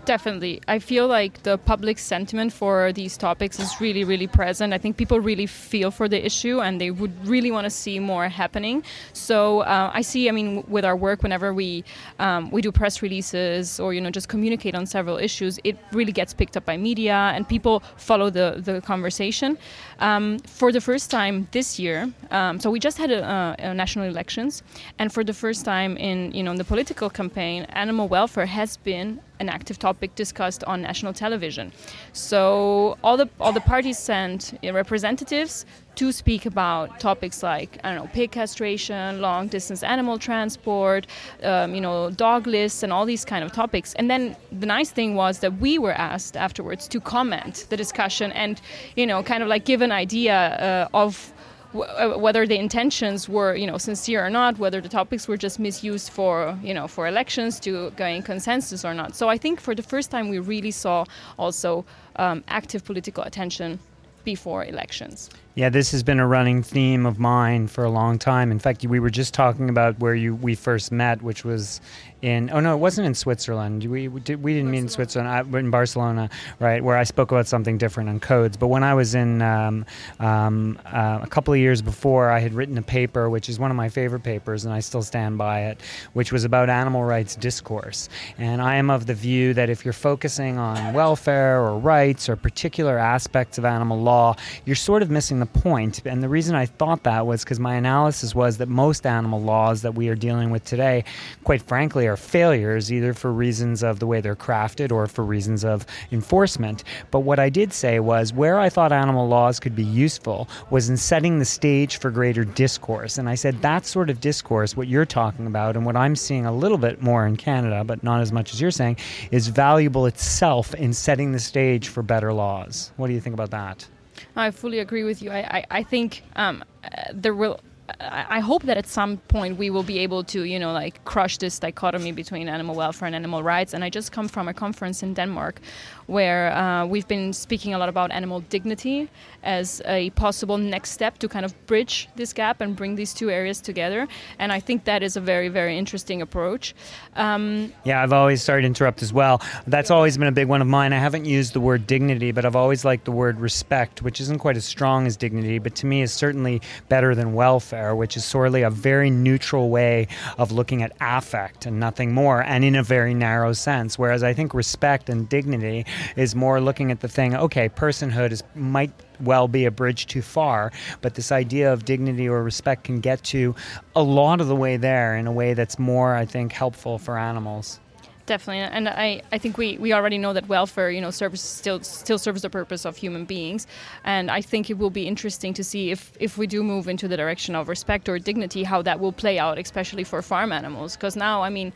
Definitely. 0.05 0.61
I 0.67 0.77
feel 0.77 1.07
like 1.07 1.41
the 1.41 1.57
public 1.57 1.97
sentiment 1.97 2.53
for 2.53 2.93
these 2.93 3.17
topics 3.17 3.59
is 3.59 3.81
really, 3.81 4.03
really 4.03 4.27
present. 4.27 4.71
I 4.71 4.77
think 4.77 4.97
people 4.97 5.19
really 5.19 5.47
feel 5.47 5.89
for 5.89 6.07
the 6.07 6.23
issue 6.23 6.61
and 6.61 6.79
they 6.79 6.91
would 6.91 7.27
really 7.27 7.49
want 7.49 7.65
to 7.65 7.71
see 7.71 7.97
more 7.97 8.29
happening. 8.29 8.83
So 9.13 9.61
uh, 9.61 9.89
I 9.91 10.01
see, 10.01 10.29
I 10.29 10.31
mean, 10.31 10.63
with 10.67 10.85
our 10.85 10.95
work, 10.95 11.23
whenever 11.23 11.55
we 11.55 11.83
um, 12.19 12.51
we 12.51 12.61
do 12.61 12.71
press 12.71 13.01
releases 13.01 13.79
or, 13.79 13.95
you 13.95 14.01
know, 14.01 14.11
just 14.11 14.29
communicate 14.29 14.75
on 14.75 14.85
several 14.85 15.17
issues, 15.17 15.59
it 15.63 15.75
really 15.91 16.11
gets 16.11 16.35
picked 16.35 16.55
up 16.55 16.65
by 16.65 16.77
media 16.77 17.31
and 17.33 17.47
people 17.49 17.81
follow 17.97 18.29
the, 18.29 18.61
the 18.63 18.81
conversation. 18.81 19.57
Um, 19.99 20.39
for 20.39 20.71
the 20.71 20.81
first 20.81 21.09
time 21.09 21.47
this 21.51 21.79
year, 21.79 22.11
um, 22.29 22.59
so 22.59 22.69
we 22.69 22.79
just 22.79 22.97
had 22.97 23.11
a, 23.11 23.55
a, 23.59 23.73
national 23.73 24.05
elections, 24.05 24.61
and 24.99 25.11
for 25.11 25.23
the 25.23 25.33
first 25.33 25.63
time 25.63 25.95
in, 25.95 26.33
you 26.33 26.43
know, 26.43 26.51
in 26.51 26.57
the 26.57 26.65
political 26.65 27.09
campaign, 27.09 27.63
animal 27.69 28.09
welfare 28.09 28.45
has 28.45 28.75
been 28.77 29.21
an 29.39 29.49
active 29.49 29.77
topic 29.79 30.15
discussed 30.15 30.63
on 30.65 30.81
national 30.81 31.13
television. 31.13 31.71
So 32.13 32.97
all 33.03 33.17
the 33.17 33.29
all 33.39 33.51
the 33.51 33.61
parties 33.61 33.97
sent 33.97 34.57
representatives 34.63 35.65
to 35.95 36.11
speak 36.11 36.45
about 36.45 36.99
topics 36.99 37.41
like 37.41 37.79
I 37.83 37.93
don't 37.93 38.03
know 38.03 38.11
pig 38.13 38.31
castration, 38.31 39.21
long 39.21 39.47
distance 39.47 39.83
animal 39.83 40.17
transport, 40.17 41.07
um, 41.43 41.73
you 41.73 41.81
know 41.81 42.09
dog 42.11 42.47
lists, 42.47 42.83
and 42.83 42.91
all 42.91 43.05
these 43.05 43.25
kind 43.25 43.43
of 43.43 43.51
topics. 43.51 43.93
And 43.95 44.09
then 44.09 44.35
the 44.51 44.65
nice 44.65 44.91
thing 44.91 45.15
was 45.15 45.39
that 45.39 45.53
we 45.59 45.77
were 45.77 45.93
asked 45.93 46.35
afterwards 46.37 46.87
to 46.89 46.99
comment 46.99 47.65
the 47.69 47.77
discussion 47.77 48.31
and 48.33 48.61
you 48.95 49.05
know 49.05 49.23
kind 49.23 49.41
of 49.43 49.49
like 49.49 49.65
give 49.65 49.81
an 49.81 49.91
idea 49.91 50.87
uh, 50.93 51.03
of 51.05 51.33
uh, 51.81 52.17
whether 52.17 52.45
the 52.47 52.57
intentions 52.57 53.29
were 53.29 53.55
you 53.55 53.67
know 53.67 53.77
sincere 53.77 54.25
or 54.25 54.29
not 54.29 54.57
whether 54.57 54.81
the 54.81 54.89
topics 54.89 55.27
were 55.27 55.37
just 55.37 55.59
misused 55.59 56.09
for 56.09 56.57
you 56.63 56.73
know 56.73 56.87
for 56.87 57.07
elections 57.07 57.59
to 57.59 57.91
gain 57.91 58.21
consensus 58.21 58.83
or 58.85 58.93
not 58.93 59.15
so 59.15 59.29
i 59.29 59.37
think 59.37 59.59
for 59.59 59.75
the 59.75 59.83
first 59.83 60.11
time 60.11 60.29
we 60.29 60.39
really 60.39 60.71
saw 60.71 61.05
also 61.37 61.85
um, 62.17 62.43
active 62.47 62.83
political 62.83 63.23
attention 63.23 63.79
before 64.23 64.65
elections 64.65 65.29
yeah, 65.55 65.69
this 65.69 65.89
has 65.93 66.03
been 66.03 66.19
a 66.19 66.27
running 66.27 66.63
theme 66.63 67.05
of 67.05 67.17
mine 67.17 67.67
for 67.67 67.85
a 67.85 67.89
long 67.89 68.19
time. 68.19 68.51
In 68.51 68.59
fact, 68.59 68.85
we 68.85 68.99
were 68.99 69.09
just 69.09 69.33
talking 69.33 69.69
about 69.69 69.97
where 69.99 70.13
you 70.13 70.35
we 70.35 70.53
first 70.53 70.91
met, 70.91 71.21
which 71.21 71.45
was 71.45 71.79
in 72.25 72.49
oh 72.51 72.59
no, 72.59 72.73
it 72.73 72.79
wasn't 72.79 73.07
in 73.07 73.13
Switzerland. 73.13 73.85
We 73.85 74.07
we, 74.07 74.19
did, 74.19 74.43
we 74.43 74.53
didn't 74.53 74.71
meet 74.71 74.79
in 74.79 74.89
Switzerland. 74.89 75.29
I, 75.29 75.59
in 75.59 75.71
Barcelona, 75.71 76.29
right, 76.59 76.83
where 76.83 76.97
I 76.97 77.03
spoke 77.03 77.31
about 77.31 77.47
something 77.47 77.77
different 77.77 78.09
on 78.09 78.19
codes. 78.19 78.57
But 78.57 78.67
when 78.67 78.83
I 78.83 78.93
was 78.93 79.15
in 79.15 79.41
um, 79.41 79.85
um, 80.19 80.77
uh, 80.85 81.19
a 81.21 81.27
couple 81.27 81.53
of 81.53 81.59
years 81.59 81.81
before, 81.81 82.29
I 82.29 82.39
had 82.39 82.53
written 82.53 82.77
a 82.77 82.81
paper, 82.81 83.29
which 83.29 83.47
is 83.47 83.57
one 83.59 83.71
of 83.71 83.77
my 83.77 83.87
favorite 83.87 84.23
papers, 84.23 84.65
and 84.65 84.73
I 84.73 84.81
still 84.81 85.03
stand 85.03 85.37
by 85.37 85.61
it, 85.61 85.81
which 86.13 86.33
was 86.33 86.43
about 86.43 86.69
animal 86.69 87.03
rights 87.03 87.37
discourse. 87.37 88.09
And 88.37 88.61
I 88.61 88.75
am 88.75 88.89
of 88.89 89.05
the 89.05 89.13
view 89.13 89.53
that 89.53 89.69
if 89.69 89.85
you're 89.85 89.93
focusing 89.93 90.57
on 90.57 90.93
welfare 90.93 91.61
or 91.61 91.79
rights 91.79 92.27
or 92.27 92.35
particular 92.35 92.97
aspects 92.97 93.57
of 93.57 93.63
animal 93.63 94.01
law, 94.01 94.35
you're 94.65 94.75
sort 94.75 95.01
of 95.01 95.09
missing 95.09 95.39
the 95.39 95.45
the 95.45 95.59
point. 95.59 96.01
And 96.05 96.21
the 96.21 96.29
reason 96.29 96.55
I 96.55 96.65
thought 96.65 97.03
that 97.03 97.25
was 97.25 97.43
because 97.43 97.59
my 97.59 97.75
analysis 97.75 98.33
was 98.35 98.57
that 98.57 98.67
most 98.67 99.05
animal 99.05 99.41
laws 99.41 99.81
that 99.83 99.95
we 99.95 100.09
are 100.09 100.15
dealing 100.15 100.49
with 100.49 100.63
today, 100.63 101.03
quite 101.43 101.61
frankly, 101.61 102.07
are 102.07 102.14
failures, 102.15 102.91
either 102.91 103.13
for 103.13 103.31
reasons 103.31 103.83
of 103.83 103.99
the 103.99 104.07
way 104.07 104.21
they're 104.21 104.35
crafted 104.35 104.91
or 104.91 105.07
for 105.07 105.23
reasons 105.23 105.63
of 105.65 105.85
enforcement. 106.11 106.83
But 107.11 107.21
what 107.21 107.39
I 107.39 107.49
did 107.49 107.73
say 107.73 107.99
was 107.99 108.33
where 108.33 108.59
I 108.59 108.69
thought 108.69 108.91
animal 108.91 109.27
laws 109.27 109.59
could 109.59 109.75
be 109.75 109.83
useful 109.83 110.47
was 110.69 110.89
in 110.89 110.97
setting 110.97 111.39
the 111.39 111.45
stage 111.45 111.97
for 111.97 112.11
greater 112.11 112.43
discourse. 112.43 113.17
And 113.17 113.29
I 113.29 113.35
said 113.35 113.61
that 113.61 113.85
sort 113.85 114.09
of 114.09 114.19
discourse, 114.19 114.75
what 114.75 114.87
you're 114.87 115.05
talking 115.05 115.47
about, 115.47 115.75
and 115.75 115.85
what 115.85 115.95
I'm 115.95 116.15
seeing 116.15 116.45
a 116.45 116.51
little 116.51 116.77
bit 116.77 117.01
more 117.01 117.25
in 117.25 117.37
Canada, 117.37 117.83
but 117.83 118.03
not 118.03 118.21
as 118.21 118.31
much 118.31 118.53
as 118.53 118.61
you're 118.61 118.71
saying, 118.71 118.97
is 119.31 119.47
valuable 119.47 120.05
itself 120.05 120.73
in 120.75 120.93
setting 120.93 121.31
the 121.31 121.39
stage 121.39 121.87
for 121.87 122.01
better 122.03 122.33
laws. 122.33 122.91
What 122.97 123.07
do 123.07 123.13
you 123.13 123.21
think 123.21 123.33
about 123.33 123.51
that? 123.51 123.87
I 124.35 124.51
fully 124.51 124.79
agree 124.79 125.03
with 125.03 125.21
you. 125.21 125.31
I, 125.31 125.39
I, 125.39 125.65
I 125.71 125.83
think 125.83 126.23
um, 126.35 126.63
uh, 126.83 126.89
there 127.13 127.33
will 127.33 127.59
I 127.99 128.39
hope 128.39 128.63
that 128.63 128.77
at 128.77 128.87
some 128.87 129.17
point 129.17 129.57
we 129.57 129.69
will 129.69 129.83
be 129.83 129.99
able 129.99 130.23
to, 130.25 130.43
you 130.43 130.59
know, 130.59 130.73
like 130.73 131.03
crush 131.05 131.37
this 131.37 131.59
dichotomy 131.59 132.11
between 132.11 132.49
animal 132.49 132.75
welfare 132.75 133.05
and 133.05 133.15
animal 133.15 133.43
rights. 133.43 133.73
And 133.73 133.83
I 133.83 133.89
just 133.89 134.11
come 134.11 134.27
from 134.27 134.47
a 134.47 134.53
conference 134.53 135.03
in 135.03 135.13
Denmark 135.13 135.61
where 136.07 136.51
uh, 136.53 136.85
we've 136.85 137.07
been 137.07 137.33
speaking 137.33 137.73
a 137.73 137.77
lot 137.77 137.89
about 137.89 138.11
animal 138.11 138.41
dignity 138.41 139.09
as 139.43 139.81
a 139.85 140.09
possible 140.11 140.57
next 140.57 140.91
step 140.91 141.17
to 141.19 141.27
kind 141.27 141.45
of 141.45 141.53
bridge 141.67 142.09
this 142.15 142.33
gap 142.33 142.61
and 142.61 142.75
bring 142.75 142.95
these 142.95 143.13
two 143.13 143.29
areas 143.29 143.61
together. 143.61 144.07
And 144.39 144.51
I 144.51 144.59
think 144.59 144.85
that 144.85 145.03
is 145.03 145.17
a 145.17 145.21
very, 145.21 145.49
very 145.49 145.77
interesting 145.77 146.21
approach. 146.21 146.75
Um, 147.15 147.73
yeah, 147.83 148.01
I've 148.01 148.13
always, 148.13 148.41
sorry 148.41 148.61
to 148.61 148.67
interrupt 148.67 149.01
as 149.01 149.13
well, 149.13 149.41
that's 149.67 149.91
always 149.91 150.17
been 150.17 150.27
a 150.27 150.31
big 150.31 150.47
one 150.47 150.61
of 150.61 150.67
mine. 150.67 150.93
I 150.93 150.99
haven't 150.99 151.25
used 151.25 151.53
the 151.53 151.59
word 151.59 151.87
dignity, 151.87 152.31
but 152.31 152.45
I've 152.45 152.55
always 152.55 152.85
liked 152.85 153.05
the 153.05 153.11
word 153.11 153.39
respect, 153.39 154.01
which 154.01 154.21
isn't 154.21 154.39
quite 154.39 154.57
as 154.57 154.65
strong 154.65 155.07
as 155.07 155.17
dignity, 155.17 155.59
but 155.59 155.75
to 155.75 155.85
me 155.85 156.01
is 156.01 156.11
certainly 156.11 156.61
better 156.89 157.15
than 157.15 157.33
welfare 157.33 157.55
welfare, 157.55 157.95
which 157.95 158.17
is 158.17 158.25
sorely 158.25 158.63
a 158.63 158.69
very 158.69 159.09
neutral 159.09 159.69
way 159.69 160.07
of 160.37 160.51
looking 160.51 160.81
at 160.81 160.91
affect 160.99 161.65
and 161.65 161.79
nothing 161.79 162.13
more, 162.13 162.41
and 162.43 162.63
in 162.63 162.75
a 162.75 162.83
very 162.83 163.13
narrow 163.13 163.53
sense. 163.53 163.97
Whereas 163.97 164.23
I 164.23 164.33
think 164.33 164.53
respect 164.53 165.09
and 165.09 165.29
dignity 165.29 165.85
is 166.15 166.35
more 166.35 166.61
looking 166.61 166.91
at 166.91 166.99
the 166.99 167.07
thing, 167.07 167.35
okay, 167.35 167.69
personhood 167.69 168.31
is 168.31 168.43
might 168.55 168.91
well 169.19 169.47
be 169.47 169.65
a 169.65 169.71
bridge 169.71 170.07
too 170.07 170.21
far, 170.21 170.71
but 171.01 171.15
this 171.15 171.31
idea 171.31 171.71
of 171.71 171.85
dignity 171.85 172.27
or 172.27 172.43
respect 172.43 172.83
can 172.83 172.99
get 172.99 173.23
to 173.23 173.55
a 173.95 174.03
lot 174.03 174.41
of 174.41 174.47
the 174.47 174.55
way 174.55 174.77
there 174.77 175.15
in 175.15 175.27
a 175.27 175.31
way 175.31 175.53
that's 175.53 175.79
more, 175.79 176.15
I 176.15 176.25
think, 176.25 176.51
helpful 176.51 176.97
for 176.97 177.17
animals. 177.17 177.79
Definitely, 178.25 178.61
and 178.61 178.89
I, 178.89 179.21
I 179.31 179.37
think 179.37 179.55
we, 179.55 179.77
we 179.77 179.93
already 179.93 180.17
know 180.17 180.33
that 180.33 180.47
welfare, 180.47 180.89
you 180.89 180.99
know, 180.99 181.11
serves 181.11 181.41
still 181.41 181.81
still 181.81 182.17
serves 182.17 182.41
the 182.41 182.49
purpose 182.49 182.83
of 182.83 182.97
human 182.97 183.23
beings, 183.25 183.67
and 184.03 184.31
I 184.31 184.41
think 184.41 184.71
it 184.71 184.79
will 184.79 184.89
be 184.89 185.07
interesting 185.07 185.53
to 185.53 185.63
see 185.63 185.91
if 185.91 186.11
if 186.19 186.35
we 186.35 186.47
do 186.47 186.63
move 186.63 186.87
into 186.87 187.07
the 187.07 187.17
direction 187.17 187.55
of 187.55 187.69
respect 187.69 188.09
or 188.09 188.17
dignity, 188.17 188.63
how 188.63 188.81
that 188.81 188.99
will 188.99 189.11
play 189.11 189.37
out, 189.37 189.59
especially 189.59 190.03
for 190.03 190.23
farm 190.23 190.51
animals. 190.51 190.95
Because 190.95 191.15
now, 191.15 191.43
I 191.43 191.49
mean, 191.49 191.71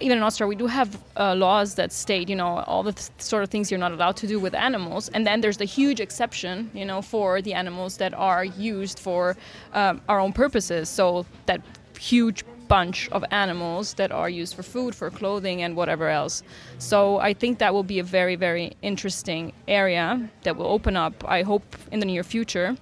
even 0.00 0.18
in 0.18 0.24
Austria, 0.24 0.48
we 0.48 0.56
do 0.56 0.66
have 0.66 1.02
uh, 1.16 1.34
laws 1.34 1.74
that 1.74 1.92
state, 1.92 2.28
you 2.28 2.36
know, 2.36 2.58
all 2.66 2.82
the 2.82 2.92
th- 2.92 3.10
sort 3.18 3.42
of 3.42 3.50
things 3.50 3.70
you're 3.70 3.78
not 3.78 3.92
allowed 3.92 4.16
to 4.16 4.26
do 4.26 4.40
with 4.40 4.54
animals. 4.54 5.08
And 5.10 5.26
then 5.26 5.40
there's 5.40 5.58
the 5.58 5.64
huge 5.64 6.00
exception, 6.00 6.70
you 6.74 6.84
know, 6.84 7.02
for 7.02 7.42
the 7.42 7.54
animals 7.54 7.98
that 7.98 8.14
are 8.14 8.44
used 8.44 8.98
for 8.98 9.36
um, 9.74 10.00
our 10.08 10.18
own 10.18 10.32
purposes. 10.32 10.88
So 10.88 11.26
that 11.46 11.60
huge 11.98 12.44
bunch 12.68 13.08
of 13.10 13.22
animals 13.30 13.94
that 13.94 14.10
are 14.10 14.30
used 14.30 14.54
for 14.54 14.62
food, 14.62 14.94
for 14.94 15.10
clothing, 15.10 15.62
and 15.62 15.76
whatever 15.76 16.08
else. 16.08 16.42
So 16.78 17.18
I 17.18 17.34
think 17.34 17.58
that 17.58 17.74
will 17.74 17.82
be 17.82 17.98
a 17.98 18.02
very, 18.02 18.34
very 18.34 18.72
interesting 18.80 19.52
area 19.68 20.30
that 20.44 20.56
will 20.56 20.66
open 20.66 20.96
up, 20.96 21.22
I 21.28 21.42
hope, 21.42 21.76
in 21.90 22.00
the 22.00 22.06
near 22.06 22.24
future. 22.24 22.76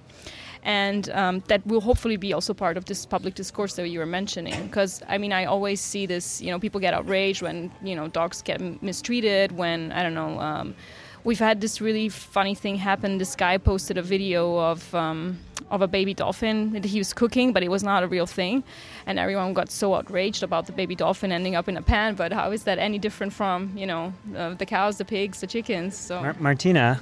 And 0.63 1.09
um, 1.09 1.43
that 1.47 1.65
will 1.65 1.81
hopefully 1.81 2.17
be 2.17 2.33
also 2.33 2.53
part 2.53 2.77
of 2.77 2.85
this 2.85 3.05
public 3.05 3.33
discourse 3.33 3.73
that 3.75 3.87
you 3.89 3.99
were 3.99 4.05
mentioning. 4.05 4.67
Because 4.67 5.01
I 5.07 5.17
mean, 5.17 5.33
I 5.33 5.45
always 5.45 5.81
see 5.81 6.05
this. 6.05 6.41
You 6.41 6.51
know, 6.51 6.59
people 6.59 6.79
get 6.79 6.93
outraged 6.93 7.41
when 7.41 7.71
you 7.81 7.95
know 7.95 8.07
dogs 8.07 8.41
get 8.41 8.61
mistreated. 8.81 9.51
When 9.51 9.91
I 9.91 10.03
don't 10.03 10.13
know. 10.13 10.39
Um, 10.39 10.75
we've 11.23 11.39
had 11.39 11.61
this 11.61 11.81
really 11.81 12.09
funny 12.09 12.55
thing 12.55 12.75
happen. 12.77 13.17
This 13.17 13.35
guy 13.35 13.57
posted 13.57 13.97
a 13.97 14.01
video 14.01 14.57
of 14.57 14.93
um, 14.95 15.39
of 15.69 15.81
a 15.81 15.87
baby 15.87 16.13
dolphin 16.13 16.71
that 16.71 16.85
he 16.85 16.97
was 16.97 17.13
cooking, 17.13 17.53
but 17.53 17.63
it 17.63 17.69
was 17.69 17.83
not 17.83 18.03
a 18.03 18.07
real 18.07 18.25
thing, 18.25 18.63
and 19.05 19.19
everyone 19.19 19.53
got 19.53 19.69
so 19.69 19.95
outraged 19.95 20.43
about 20.43 20.65
the 20.65 20.71
baby 20.71 20.95
dolphin 20.95 21.31
ending 21.31 21.55
up 21.55 21.67
in 21.69 21.77
a 21.77 21.81
pan. 21.81 22.15
But 22.15 22.33
how 22.33 22.51
is 22.51 22.63
that 22.63 22.77
any 22.77 22.99
different 22.99 23.33
from 23.33 23.71
you 23.75 23.85
know 23.85 24.13
uh, 24.35 24.53
the 24.55 24.65
cows, 24.65 24.97
the 24.97 25.05
pigs, 25.05 25.41
the 25.41 25.47
chickens? 25.47 25.97
So 25.97 26.21
Mar- 26.21 26.35
Martina, 26.39 27.01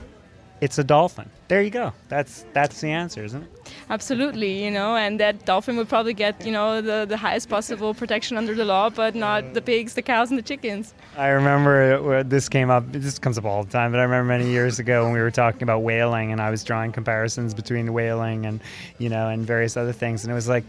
it's 0.61 0.77
a 0.77 0.83
dolphin. 0.83 1.29
There 1.47 1.61
you 1.61 1.69
go. 1.69 1.93
That's 2.07 2.45
that's 2.53 2.81
the 2.81 2.91
answer, 2.91 3.23
isn't 3.23 3.43
it? 3.43 3.59
absolutely, 3.89 4.63
you 4.63 4.71
know, 4.71 4.95
and 4.95 5.19
that 5.19 5.45
dolphin 5.45 5.77
would 5.77 5.89
probably 5.89 6.13
get 6.13 6.45
you 6.45 6.51
know 6.51 6.81
the 6.81 7.05
the 7.07 7.17
highest 7.17 7.49
possible 7.49 7.93
protection 7.93 8.37
under 8.37 8.55
the 8.55 8.65
law, 8.65 8.89
but 8.89 9.15
not 9.15 9.53
the 9.53 9.61
pigs, 9.61 9.93
the 9.93 10.01
cows, 10.01 10.29
and 10.29 10.37
the 10.37 10.43
chickens. 10.43 10.93
I 11.17 11.27
remember 11.29 12.01
where 12.01 12.19
uh, 12.19 12.23
this 12.23 12.49
came 12.49 12.69
up. 12.69 12.91
This 12.91 13.19
comes 13.19 13.37
up 13.37 13.45
all 13.45 13.63
the 13.63 13.71
time, 13.71 13.91
but 13.91 13.99
I 13.99 14.03
remember 14.03 14.27
many 14.27 14.49
years 14.49 14.79
ago 14.79 15.03
when 15.03 15.13
we 15.13 15.19
were 15.19 15.31
talking 15.31 15.63
about 15.63 15.79
whaling, 15.79 16.31
and 16.31 16.41
I 16.41 16.49
was 16.49 16.63
drawing 16.63 16.91
comparisons 16.91 17.53
between 17.53 17.93
whaling 17.93 18.45
and 18.45 18.61
you 18.97 19.09
know 19.09 19.29
and 19.29 19.45
various 19.45 19.77
other 19.77 19.93
things, 19.93 20.23
and 20.23 20.31
it 20.31 20.35
was 20.35 20.47
like 20.47 20.63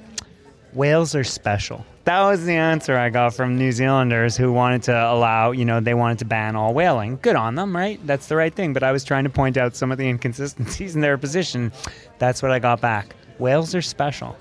whales 0.72 1.14
are 1.14 1.24
special. 1.24 1.84
That 2.10 2.28
was 2.28 2.44
the 2.44 2.56
answer 2.56 2.96
I 2.96 3.08
got 3.08 3.34
from 3.34 3.56
New 3.56 3.70
Zealanders 3.70 4.36
who 4.36 4.52
wanted 4.52 4.82
to 4.82 4.92
allow, 4.92 5.52
you 5.52 5.64
know, 5.64 5.78
they 5.78 5.94
wanted 5.94 6.18
to 6.18 6.24
ban 6.24 6.56
all 6.56 6.74
whaling. 6.74 7.20
Good 7.22 7.36
on 7.36 7.54
them, 7.54 7.76
right? 7.76 8.04
That's 8.04 8.26
the 8.26 8.34
right 8.34 8.52
thing. 8.52 8.72
But 8.72 8.82
I 8.82 8.90
was 8.90 9.04
trying 9.04 9.22
to 9.22 9.30
point 9.30 9.56
out 9.56 9.76
some 9.76 9.92
of 9.92 9.98
the 9.98 10.08
inconsistencies 10.08 10.96
in 10.96 11.02
their 11.02 11.16
position. 11.16 11.70
That's 12.18 12.42
what 12.42 12.50
I 12.50 12.58
got 12.58 12.80
back. 12.80 13.14
Whales 13.38 13.76
are 13.76 13.80
special. 13.80 14.36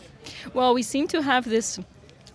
Well, 0.55 0.73
we 0.73 0.81
seem 0.81 1.07
to 1.09 1.21
have 1.21 1.47
this 1.47 1.77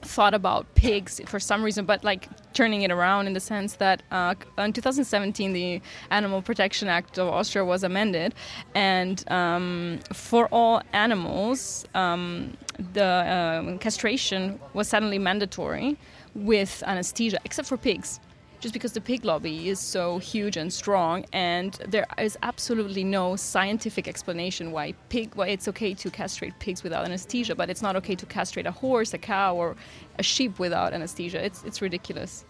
thought 0.03 0.35
about 0.35 0.73
pigs 0.77 1.21
for 1.27 1.41
some 1.41 1.65
reason, 1.65 1.85
but 1.85 2.05
like 2.05 2.29
turning 2.55 2.83
it 2.83 2.91
around 2.91 3.27
in 3.27 3.33
the 3.33 3.41
sense 3.41 3.75
that 3.77 4.03
uh, 4.11 4.35
in 4.59 4.73
2017 4.73 5.53
the 5.53 5.81
Animal 6.11 6.41
Protection 6.41 6.89
Act 6.89 7.19
of 7.19 7.29
Austria 7.29 7.65
was 7.65 7.83
amended, 7.83 8.35
and 8.75 9.31
um, 9.31 10.01
for 10.13 10.47
all 10.49 10.83
animals, 10.93 11.85
um, 11.95 12.57
the 12.93 13.61
um, 13.65 13.79
castration 13.79 14.59
was 14.73 14.89
suddenly 14.89 15.19
mandatory 15.19 15.97
with 16.35 16.83
anesthesia, 16.87 17.39
except 17.45 17.69
for 17.69 17.77
pigs. 17.77 18.21
Just 18.65 18.73
because 18.73 18.93
the 18.93 19.01
pig 19.03 19.27
lobby 19.27 19.69
is 19.69 19.79
so 19.79 20.17
huge 20.17 20.57
and 20.57 20.73
strong, 20.73 21.27
and 21.35 21.75
there 21.87 22.07
is 22.17 22.39
absolutely 22.43 23.05
no 23.05 23.37
scientific 23.37 24.09
explanation 24.09 24.73
why 24.73 24.95
pig 25.11 25.35
why 25.35 25.49
it's 25.49 25.69
okay 25.69 25.93
to 25.93 26.11
castrate 26.11 26.59
pigs 26.61 26.83
without 26.83 27.05
anesthesia, 27.05 27.55
but 27.55 27.69
it's 27.69 27.83
not 27.83 27.95
okay 27.95 28.15
to 28.15 28.25
castrate 28.25 28.67
a 28.67 28.71
horse, 28.71 29.13
a 29.13 29.19
cow, 29.19 29.55
or 29.55 29.77
a 30.19 30.23
sheep 30.23 30.59
without 30.59 30.95
anesthesia. 30.95 31.45
It's 31.45 31.63
it's 31.65 31.83
ridiculous. 31.83 32.47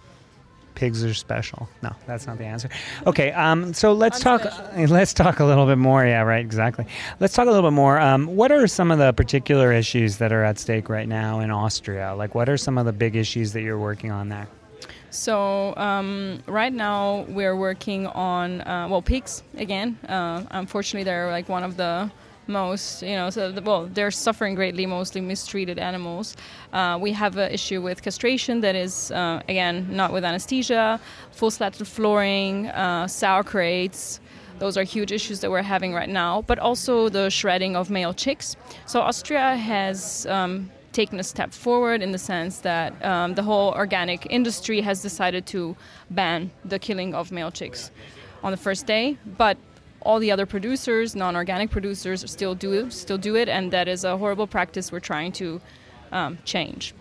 Pigs 0.76 1.02
are 1.02 1.14
special. 1.14 1.68
No, 1.82 1.90
that's 2.06 2.28
not 2.28 2.38
the 2.38 2.44
answer. 2.44 2.68
Okay, 3.08 3.32
um, 3.32 3.74
so 3.74 3.92
let's 3.92 4.20
talk. 4.20 4.44
Let's 4.76 5.14
talk 5.14 5.40
a 5.40 5.44
little 5.44 5.66
bit 5.66 5.78
more. 5.78 6.06
Yeah, 6.06 6.22
right, 6.22 6.44
exactly. 6.44 6.86
Let's 7.18 7.34
talk 7.34 7.48
a 7.48 7.50
little 7.50 7.68
bit 7.68 7.74
more. 7.74 7.98
Um, 7.98 8.26
what 8.36 8.52
are 8.52 8.68
some 8.68 8.92
of 8.92 8.98
the 9.00 9.12
particular 9.14 9.72
issues 9.72 10.18
that 10.18 10.32
are 10.32 10.44
at 10.44 10.60
stake 10.60 10.88
right 10.88 11.08
now 11.08 11.40
in 11.40 11.50
Austria? 11.50 12.14
Like, 12.14 12.36
what 12.36 12.48
are 12.48 12.56
some 12.56 12.78
of 12.78 12.86
the 12.86 12.92
big 12.92 13.16
issues 13.16 13.52
that 13.54 13.62
you're 13.62 13.80
working 13.80 14.12
on 14.12 14.28
there? 14.28 14.46
So 15.14 15.76
um, 15.76 16.42
right 16.46 16.72
now 16.72 17.24
we're 17.28 17.54
working 17.56 18.08
on 18.08 18.60
uh, 18.62 18.88
well 18.90 19.00
pigs 19.00 19.44
again. 19.56 19.96
Uh, 20.08 20.42
unfortunately, 20.50 21.04
they're 21.04 21.30
like 21.30 21.48
one 21.48 21.62
of 21.62 21.76
the 21.76 22.10
most 22.46 23.00
you 23.00 23.14
know 23.14 23.30
so 23.30 23.50
the, 23.50 23.62
well 23.62 23.86
they're 23.86 24.10
suffering 24.10 24.54
greatly 24.54 24.86
mostly 24.86 25.20
mistreated 25.20 25.78
animals. 25.78 26.36
Uh, 26.72 26.98
we 27.00 27.12
have 27.12 27.36
an 27.36 27.50
issue 27.52 27.80
with 27.80 28.02
castration 28.02 28.60
that 28.60 28.74
is 28.74 29.12
uh, 29.12 29.40
again 29.48 29.86
not 29.88 30.12
with 30.12 30.24
anesthesia 30.24 31.00
full 31.30 31.50
slatted 31.50 31.86
flooring 31.86 32.66
uh, 32.68 33.06
sow 33.06 33.42
crates. 33.44 34.20
Those 34.58 34.76
are 34.76 34.84
huge 34.84 35.12
issues 35.12 35.40
that 35.40 35.50
we're 35.50 35.62
having 35.62 35.94
right 35.94 36.08
now 36.08 36.42
but 36.42 36.58
also 36.58 37.08
the 37.08 37.30
shredding 37.30 37.76
of 37.76 37.88
male 37.88 38.12
chicks. 38.12 38.56
So 38.84 39.00
austria 39.00 39.56
has 39.56 40.26
um, 40.26 40.70
taken 40.94 41.20
a 41.20 41.24
step 41.24 41.52
forward 41.52 42.00
in 42.00 42.12
the 42.12 42.18
sense 42.18 42.60
that 42.60 43.04
um, 43.04 43.34
the 43.34 43.42
whole 43.42 43.72
organic 43.72 44.26
industry 44.30 44.80
has 44.80 45.02
decided 45.02 45.44
to 45.46 45.76
ban 46.10 46.50
the 46.64 46.78
killing 46.78 47.14
of 47.14 47.30
male 47.30 47.50
chicks 47.50 47.90
on 48.42 48.50
the 48.50 48.56
first 48.56 48.86
day 48.86 49.18
but 49.36 49.58
all 50.04 50.18
the 50.18 50.30
other 50.30 50.46
producers, 50.46 51.16
non-organic 51.16 51.70
producers, 51.70 52.30
still 52.30 52.54
do 52.54 52.90
still 52.90 53.18
do 53.18 53.34
it, 53.36 53.48
and 53.48 53.72
that 53.72 53.88
is 53.88 54.04
a 54.04 54.16
horrible 54.16 54.46
practice 54.46 54.92
we're 54.92 55.00
trying 55.00 55.32
to 55.32 55.60
um, 56.12 56.38
change. 56.44 56.94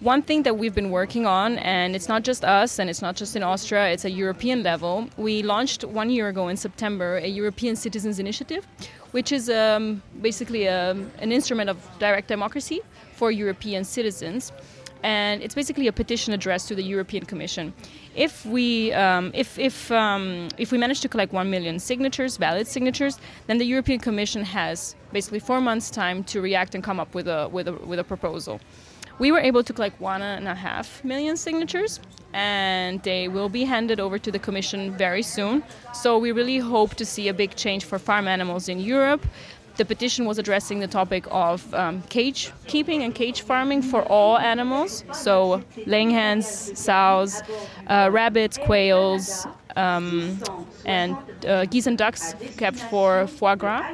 One 0.00 0.22
thing 0.22 0.44
that 0.44 0.56
we've 0.56 0.74
been 0.74 0.90
working 0.90 1.26
on, 1.26 1.58
and 1.58 1.96
it's 1.96 2.08
not 2.08 2.22
just 2.22 2.44
us, 2.44 2.78
and 2.78 2.88
it's 2.88 3.02
not 3.02 3.16
just 3.16 3.34
in 3.34 3.42
Austria, 3.42 3.88
it's 3.88 4.04
a 4.04 4.10
European 4.10 4.62
level. 4.62 5.08
We 5.16 5.42
launched 5.42 5.82
one 5.84 6.08
year 6.08 6.28
ago 6.28 6.48
in 6.48 6.56
September 6.56 7.16
a 7.16 7.26
European 7.26 7.74
Citizens 7.74 8.18
Initiative, 8.18 8.66
which 9.10 9.32
is 9.32 9.50
um, 9.50 10.00
basically 10.22 10.66
a, 10.66 10.92
an 11.18 11.32
instrument 11.32 11.68
of 11.68 11.76
direct 11.98 12.28
democracy 12.28 12.80
for 13.18 13.30
European 13.30 13.82
citizens 13.84 14.52
and 15.02 15.42
it's 15.42 15.54
basically 15.54 15.86
a 15.86 15.92
petition 15.92 16.32
addressed 16.34 16.68
to 16.68 16.74
the 16.74 16.82
European 16.82 17.24
Commission. 17.24 17.72
If 18.14 18.44
we 18.44 18.92
um, 18.92 19.30
if 19.34 19.58
if 19.58 19.90
um, 19.92 20.48
if 20.58 20.72
we 20.72 20.78
manage 20.78 21.00
to 21.02 21.08
collect 21.08 21.32
one 21.32 21.50
million 21.50 21.78
signatures, 21.78 22.36
valid 22.36 22.66
signatures, 22.66 23.18
then 23.46 23.58
the 23.58 23.66
European 23.66 24.00
Commission 24.00 24.42
has 24.42 24.96
basically 25.12 25.38
four 25.38 25.60
months' 25.60 25.90
time 25.90 26.24
to 26.24 26.40
react 26.40 26.74
and 26.74 26.82
come 26.82 26.98
up 26.98 27.14
with 27.14 27.28
a 27.28 27.48
with 27.48 27.68
a 27.68 27.72
with 27.72 27.98
a 27.98 28.04
proposal. 28.04 28.60
We 29.18 29.32
were 29.32 29.40
able 29.40 29.64
to 29.64 29.72
collect 29.72 30.00
one 30.00 30.22
and 30.22 30.46
a 30.46 30.54
half 30.54 31.02
million 31.04 31.36
signatures, 31.36 31.98
and 32.32 33.02
they 33.02 33.26
will 33.26 33.48
be 33.48 33.64
handed 33.64 33.98
over 33.98 34.16
to 34.16 34.30
the 34.30 34.38
Commission 34.38 34.96
very 34.96 35.22
soon. 35.22 35.64
So 35.92 36.18
we 36.18 36.30
really 36.30 36.58
hope 36.58 36.94
to 36.94 37.04
see 37.04 37.26
a 37.26 37.34
big 37.34 37.56
change 37.56 37.84
for 37.84 37.98
farm 37.98 38.28
animals 38.28 38.68
in 38.68 38.78
Europe. 38.78 39.26
The 39.78 39.84
petition 39.84 40.26
was 40.26 40.38
addressing 40.40 40.80
the 40.80 40.88
topic 40.88 41.24
of 41.30 41.72
um, 41.72 42.02
cage 42.08 42.52
keeping 42.66 43.04
and 43.04 43.14
cage 43.14 43.42
farming 43.42 43.82
for 43.82 44.02
all 44.02 44.36
animals, 44.36 45.04
so 45.12 45.62
laying 45.86 46.10
hens, 46.10 46.76
sows, 46.76 47.40
uh, 47.86 48.08
rabbits, 48.10 48.58
quails, 48.58 49.46
um, 49.76 50.36
and 50.84 51.16
uh, 51.46 51.64
geese 51.66 51.86
and 51.86 51.96
ducks 51.96 52.34
kept 52.56 52.76
for 52.90 53.28
foie 53.28 53.54
gras. 53.54 53.88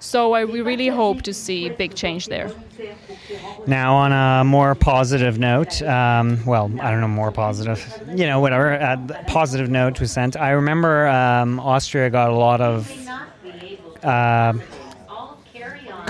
So 0.00 0.44
we 0.46 0.62
really 0.62 0.88
hope 0.88 1.22
to 1.22 1.32
see 1.32 1.68
big 1.68 1.94
change 1.94 2.26
there. 2.26 2.50
Now, 3.68 3.94
on 3.94 4.10
a 4.10 4.42
more 4.42 4.74
positive 4.74 5.38
note, 5.38 5.80
um, 5.82 6.44
well, 6.44 6.72
I 6.80 6.90
don't 6.90 7.00
know, 7.00 7.06
more 7.06 7.30
positive, 7.30 7.80
you 8.16 8.26
know, 8.26 8.40
whatever, 8.40 8.72
uh, 8.72 8.96
positive 9.28 9.70
note 9.70 10.00
was 10.00 10.10
sent. 10.10 10.36
I 10.36 10.50
remember 10.50 11.06
um, 11.06 11.60
Austria 11.60 12.10
got 12.10 12.30
a 12.30 12.34
lot 12.34 12.60
of 12.60 12.90
uh, 14.02 14.54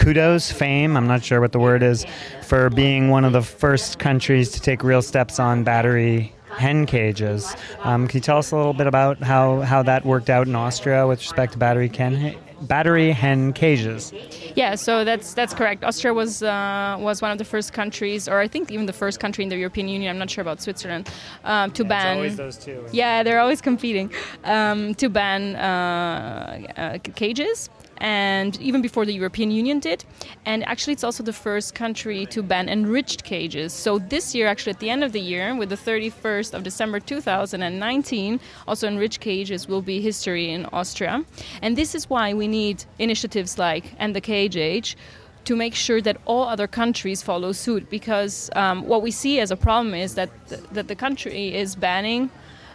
kudos, 0.01 0.51
fame, 0.51 0.97
I'm 0.97 1.07
not 1.07 1.23
sure 1.23 1.41
what 1.41 1.53
the 1.53 1.59
word 1.59 1.83
is, 1.83 2.07
for 2.43 2.71
being 2.71 3.11
one 3.11 3.25
of 3.25 3.33
the 3.33 3.43
first 3.43 3.99
countries 3.99 4.51
to 4.53 4.61
take 4.61 4.83
real 4.83 5.03
steps 5.03 5.39
on 5.39 5.63
battery 5.63 6.33
hen 6.57 6.87
cages. 6.87 7.55
Um, 7.83 8.09
can 8.09 8.17
you 8.17 8.23
tell 8.23 8.39
us 8.39 8.51
a 8.51 8.57
little 8.57 8.73
bit 8.73 8.87
about 8.87 9.23
how, 9.23 9.61
how 9.61 9.83
that 9.83 10.07
worked 10.07 10.31
out 10.31 10.47
in 10.47 10.57
Austria 10.57 11.07
with 11.07 11.21
respect 11.21 11.53
to 11.53 11.59
battery 11.59 11.89
hen, 11.95 12.35
battery 12.63 13.13
hen 13.13 13.53
cages? 13.53 14.13
Yeah, 14.57 14.75
so 14.75 15.05
that's 15.05 15.35
that's 15.35 15.55
correct. 15.55 15.85
Austria 15.85 16.13
was 16.13 16.43
uh, 16.43 16.97
was 16.99 17.23
one 17.23 17.31
of 17.31 17.39
the 17.39 17.45
first 17.45 17.73
countries, 17.73 18.27
or 18.27 18.41
I 18.41 18.49
think 18.49 18.71
even 18.73 18.87
the 18.87 18.93
first 18.93 19.21
country 19.21 19.45
in 19.45 19.51
the 19.51 19.57
European 19.57 19.89
Union. 19.89 20.11
I'm 20.11 20.19
not 20.19 20.29
sure 20.31 20.43
about 20.43 20.61
Switzerland 20.61 21.09
um, 21.45 21.71
to 21.73 21.83
Yeah, 21.83 21.89
ban. 21.89 22.07
It's 22.07 22.17
always 22.17 22.37
those 22.37 22.65
two. 22.65 22.85
Yeah, 22.93 23.23
they're 23.23 23.41
always 23.41 23.61
competing 23.61 24.13
um, 24.45 24.95
to 24.97 25.09
ban 25.09 25.57
uh, 25.57 26.73
uh, 26.77 26.99
cages. 27.15 27.71
And 28.01 28.61
even 28.61 28.81
before 28.83 29.05
the 29.05 29.13
European 29.13 29.51
Union 29.51 29.79
did. 29.79 30.05
And 30.47 30.67
actually, 30.67 30.95
it's 30.95 31.05
also 31.05 31.23
the 31.23 31.33
first 31.33 31.75
country 31.75 32.27
to 32.27 32.43
ban 32.43 32.69
enriched 32.69 33.25
cages. 33.25 33.73
So, 33.73 33.99
this 33.99 34.35
year, 34.35 34.47
actually, 34.47 34.73
at 34.73 34.81
the 34.81 34.91
end 34.91 35.05
of 35.05 35.13
the 35.13 35.21
year, 35.21 35.55
with 35.55 35.69
the 35.69 35.77
31st 35.77 36.55
of 36.55 36.63
December 36.63 37.01
2019, 37.01 38.41
also 38.67 38.89
enriched 38.89 39.21
cages 39.21 39.69
will 39.69 39.83
be 39.83 40.01
history 40.01 40.51
in 40.51 40.67
Austria. 40.73 41.25
And 41.63 41.77
this 41.77 41.95
is 41.95 42.09
why 42.09 42.35
we 42.35 42.49
need 42.49 42.85
initiatives 42.99 43.59
like 43.59 43.95
End 43.99 44.17
the 44.17 44.21
Cage 44.21 44.57
Age 44.57 44.97
to 45.45 45.57
make 45.57 45.75
sure 45.75 46.01
that 46.03 46.17
all 46.27 46.45
other 46.45 46.67
countries 46.67 47.23
follow 47.23 47.53
suit 47.53 47.89
because 47.91 48.51
um, 48.55 48.87
what 48.87 49.03
we 49.03 49.11
see 49.11 49.41
as 49.41 49.51
a 49.51 49.57
problem 49.57 49.95
is 49.95 50.15
that 50.15 50.31
th- 50.49 50.61
that 50.73 50.89
the 50.89 50.95
country 50.95 51.55
is 51.55 51.75
banning 51.75 52.31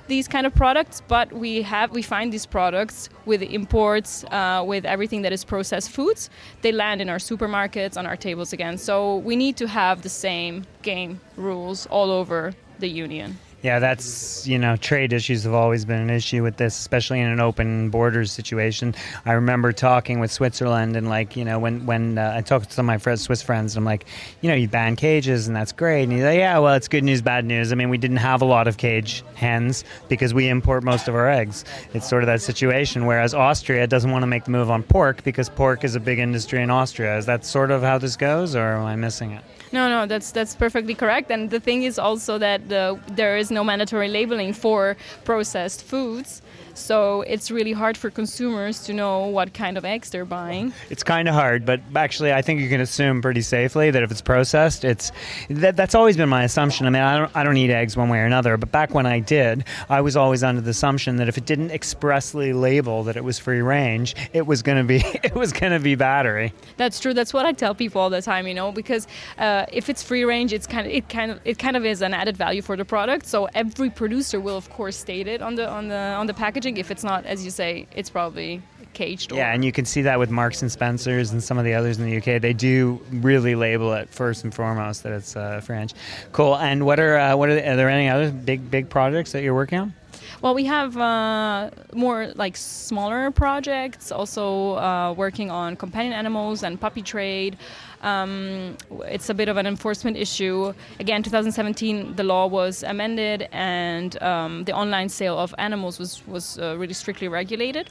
these 0.08 0.28
kind 0.28 0.46
of 0.46 0.54
products, 0.54 1.02
but 1.08 1.32
we 1.34 1.62
have 1.62 1.92
we 1.92 2.02
find 2.02 2.32
these 2.32 2.46
products 2.46 3.10
with 3.26 3.42
imports, 3.42 4.24
uh, 4.26 4.64
with 4.66 4.86
everything 4.86 5.22
that 5.24 5.34
is 5.34 5.44
processed 5.44 5.92
foods. 5.92 6.30
They 6.62 6.72
land 6.72 7.02
in 7.02 7.10
our 7.10 7.18
supermarkets 7.18 7.98
on 7.98 8.06
our 8.06 8.18
tables 8.18 8.54
again. 8.54 8.78
So 8.78 9.18
we 9.18 9.36
need 9.36 9.58
to 9.58 9.68
have 9.68 10.02
the 10.02 10.10
same 10.10 10.66
game 10.82 11.20
rules 11.38 11.86
all 11.88 12.12
over 12.12 12.54
the 12.80 12.88
union. 12.88 13.38
Yeah, 13.66 13.80
that's, 13.80 14.46
you 14.46 14.60
know, 14.60 14.76
trade 14.76 15.12
issues 15.12 15.44
have 15.46 15.56
always 15.56 15.86
been 15.86 16.00
an 16.00 16.12
issue 16.12 16.44
with 16.44 16.58
this, 16.58 16.78
especially 16.78 17.20
in 17.20 17.28
an 17.28 17.40
open 17.40 17.90
borders 17.90 18.32
situation. 18.32 18.94
I 19.26 19.32
remember 19.32 19.72
talking 19.72 20.20
with 20.20 20.32
Switzerland 20.32 20.96
and, 20.96 21.10
like, 21.10 21.36
you 21.36 21.44
know, 21.44 21.58
when, 21.58 21.84
when 21.88 22.20
uh, 22.20 22.36
I 22.36 22.42
talked 22.42 22.70
to 22.70 22.76
some 22.76 22.86
of 22.86 22.94
my 22.94 23.00
friends, 23.00 23.24
Swiss 23.24 23.42
friends, 23.42 23.76
and 23.76 23.82
I'm 23.82 23.86
like, 23.86 24.06
you 24.42 24.52
know, 24.52 24.56
you 24.56 24.68
ban 24.68 24.96
cages 24.96 25.48
and 25.48 25.56
that's 25.56 25.72
great. 25.72 26.04
And 26.04 26.12
he's 26.12 26.22
like, 26.22 26.38
yeah, 26.38 26.60
well, 26.60 26.76
it's 26.76 26.88
good 26.88 27.04
news, 27.04 27.24
bad 27.24 27.44
news. 27.44 27.72
I 27.72 27.76
mean, 27.76 27.90
we 27.90 27.98
didn't 27.98 28.18
have 28.18 28.44
a 28.44 28.46
lot 28.46 28.68
of 28.68 28.78
cage 28.78 29.24
hens 29.34 29.84
because 30.10 30.32
we 30.32 30.48
import 30.48 30.84
most 30.84 31.08
of 31.08 31.16
our 31.16 31.28
eggs. 31.28 31.66
It's 31.96 32.08
sort 32.08 32.22
of 32.22 32.28
that 32.28 32.44
situation. 32.44 33.08
Whereas 33.08 33.34
Austria 33.34 33.88
doesn't 33.88 34.12
want 34.12 34.22
to 34.22 34.28
make 34.28 34.44
the 34.44 34.52
move 34.52 34.70
on 34.70 34.84
pork 34.84 35.24
because 35.24 35.50
pork 35.50 35.84
is 35.84 35.96
a 35.96 36.00
big 36.00 36.20
industry 36.20 36.62
in 36.62 36.70
Austria. 36.70 37.18
Is 37.18 37.26
that 37.26 37.44
sort 37.44 37.72
of 37.72 37.82
how 37.82 37.98
this 37.98 38.16
goes, 38.16 38.56
or 38.56 38.74
am 38.74 38.86
I 38.86 38.96
missing 38.96 39.32
it? 39.32 39.44
No, 39.76 39.90
no, 39.90 40.06
that's 40.06 40.32
that's 40.32 40.56
perfectly 40.56 40.96
correct. 40.96 41.30
And 41.30 41.50
the 41.50 41.60
thing 41.60 41.84
is 41.84 42.00
also 42.00 42.38
that 42.38 42.62
uh, 42.72 42.96
there 43.12 43.36
is 43.36 43.52
no 43.52 43.62
mandatory 43.62 44.08
labeling 44.08 44.54
for 44.54 44.96
processed 45.26 45.84
foods. 45.84 46.42
So 46.76 47.22
it's 47.22 47.50
really 47.50 47.72
hard 47.72 47.98
for 47.98 48.10
consumers 48.10 48.84
to 48.84 48.94
know 48.94 49.28
what 49.28 49.54
kind 49.54 49.78
of 49.78 49.86
eggs 49.86 50.10
they're 50.10 50.26
buying. 50.26 50.74
It's 50.90 51.04
kind 51.04 51.30
of 51.30 51.34
hard, 51.34 51.66
but 51.66 51.80
actually, 51.96 52.34
I 52.34 52.42
think 52.42 52.60
you 52.60 52.68
can 52.68 52.82
assume 52.82 53.22
pretty 53.22 53.42
safely 53.42 53.92
that 53.92 54.04
if 54.04 54.12
it's 54.12 54.22
processed, 54.22 54.84
it's 54.84 55.12
that, 55.50 55.78
that's 55.78 55.96
always 55.96 56.18
been 56.18 56.28
my 56.28 56.44
assumption. 56.44 56.86
I 56.86 56.90
mean, 56.90 57.02
I 57.02 57.18
don't, 57.18 57.36
I 57.36 57.44
don't 57.44 57.56
eat 57.56 57.72
eggs 57.72 57.96
one 57.96 58.10
way 58.10 58.20
or 58.20 58.26
another, 58.26 58.58
but 58.58 58.72
back 58.74 58.94
when 58.94 59.06
I 59.06 59.20
did, 59.20 59.64
I 59.90 60.02
was 60.02 60.18
always 60.18 60.44
under 60.44 60.62
the 60.62 60.72
assumption 60.72 61.16
that 61.16 61.30
if 61.30 61.38
it 61.38 61.46
didn't 61.46 61.72
expressly 61.72 62.52
label 62.52 63.04
that 63.04 63.16
it 63.16 63.24
was 63.24 63.40
free 63.40 63.62
range, 63.62 64.14
it 64.34 64.46
was 64.46 64.62
going 64.62 64.78
to 64.78 64.84
be 64.84 64.98
it 65.24 65.34
was 65.34 65.54
going 65.54 65.72
to 65.72 65.80
be 65.80 65.96
battery. 65.96 66.54
That's 66.76 67.00
true. 67.00 67.14
That's 67.14 67.34
what 67.34 67.46
I 67.46 67.54
tell 67.54 67.74
people 67.74 68.02
all 68.02 68.10
the 68.10 68.22
time. 68.22 68.48
You 68.48 68.54
know, 68.54 68.74
because 68.74 69.08
uh, 69.38 69.66
if 69.72 69.90
it's 69.90 70.04
free 70.04 70.26
range, 70.26 70.52
it's 70.52 70.68
kind 70.68 70.86
of 70.86 70.94
it 70.94 71.08
kind 71.08 71.32
of 71.32 71.40
it 71.46 71.58
kind 71.58 71.78
of 71.78 71.86
is 71.86 72.02
an 72.02 72.14
added 72.14 72.36
value 72.36 72.62
for 72.62 72.76
the 72.76 72.86
product. 72.86 73.28
So 73.28 73.48
every 73.54 73.90
producer 73.90 74.42
will 74.42 74.58
of 74.58 74.70
course 74.70 74.98
state 74.98 75.28
it 75.28 75.42
on 75.42 75.56
the 75.56 75.70
on 75.70 75.88
the 75.88 75.96
on 75.96 76.28
the 76.28 76.34
package 76.34 76.65
If 76.66 76.92
it's 76.92 77.04
not, 77.04 77.26
as 77.26 77.46
you 77.46 77.52
say, 77.52 77.88
it's 77.96 78.10
probably 78.10 78.62
caged. 78.94 79.32
Yeah, 79.32 79.54
and 79.54 79.64
you 79.64 79.72
can 79.72 79.86
see 79.86 80.02
that 80.04 80.18
with 80.18 80.32
Marks 80.32 80.62
and 80.62 80.72
Spencers 80.72 81.32
and 81.32 81.44
some 81.44 81.58
of 81.58 81.66
the 81.66 81.74
others 81.74 82.00
in 82.00 82.10
the 82.10 82.18
UK. 82.18 82.42
They 82.42 82.54
do 82.54 83.00
really 83.12 83.54
label 83.54 83.94
it 83.94 84.10
first 84.10 84.44
and 84.44 84.54
foremost 84.54 85.04
that 85.04 85.12
it's 85.12 85.36
uh, 85.36 85.62
French. 85.62 85.94
Cool. 86.32 86.58
And 86.58 86.86
what 86.86 87.00
are 87.00 87.18
uh, 87.18 87.36
what 87.36 87.50
are, 87.50 87.56
the, 87.56 87.70
are 87.70 87.76
there 87.76 87.90
any 87.90 88.10
other 88.10 88.32
big 88.32 88.72
big 88.72 88.90
projects 88.90 89.32
that 89.34 89.44
you're 89.44 89.54
working 89.54 89.80
on? 89.80 89.94
Well, 90.42 90.54
we 90.54 90.66
have 90.66 90.98
uh, 90.98 91.70
more 91.94 92.32
like 92.36 92.58
smaller 92.58 93.32
projects, 93.32 94.12
also 94.12 94.76
uh, 94.76 95.14
working 95.14 95.50
on 95.50 95.76
companion 95.76 96.14
animals 96.14 96.64
and 96.64 96.80
puppy 96.80 97.02
trade. 97.02 97.58
Um, 98.06 98.78
it's 99.06 99.30
a 99.30 99.34
bit 99.34 99.50
of 99.50 99.58
an 99.58 99.66
enforcement 99.66 100.16
issue. 100.16 100.74
Again, 101.00 101.24
2017, 101.24 102.16
the 102.16 102.24
law 102.24 102.46
was 102.46 102.84
amended, 102.84 103.50
and 103.52 104.22
um, 104.22 104.64
the 104.64 104.74
online 104.74 105.10
sale 105.10 105.38
of 105.40 105.56
animals 105.58 105.98
was 105.98 106.26
was 106.28 106.60
uh, 106.60 106.78
really 106.78 106.94
strictly 106.94 107.28
regulated. 107.28 107.90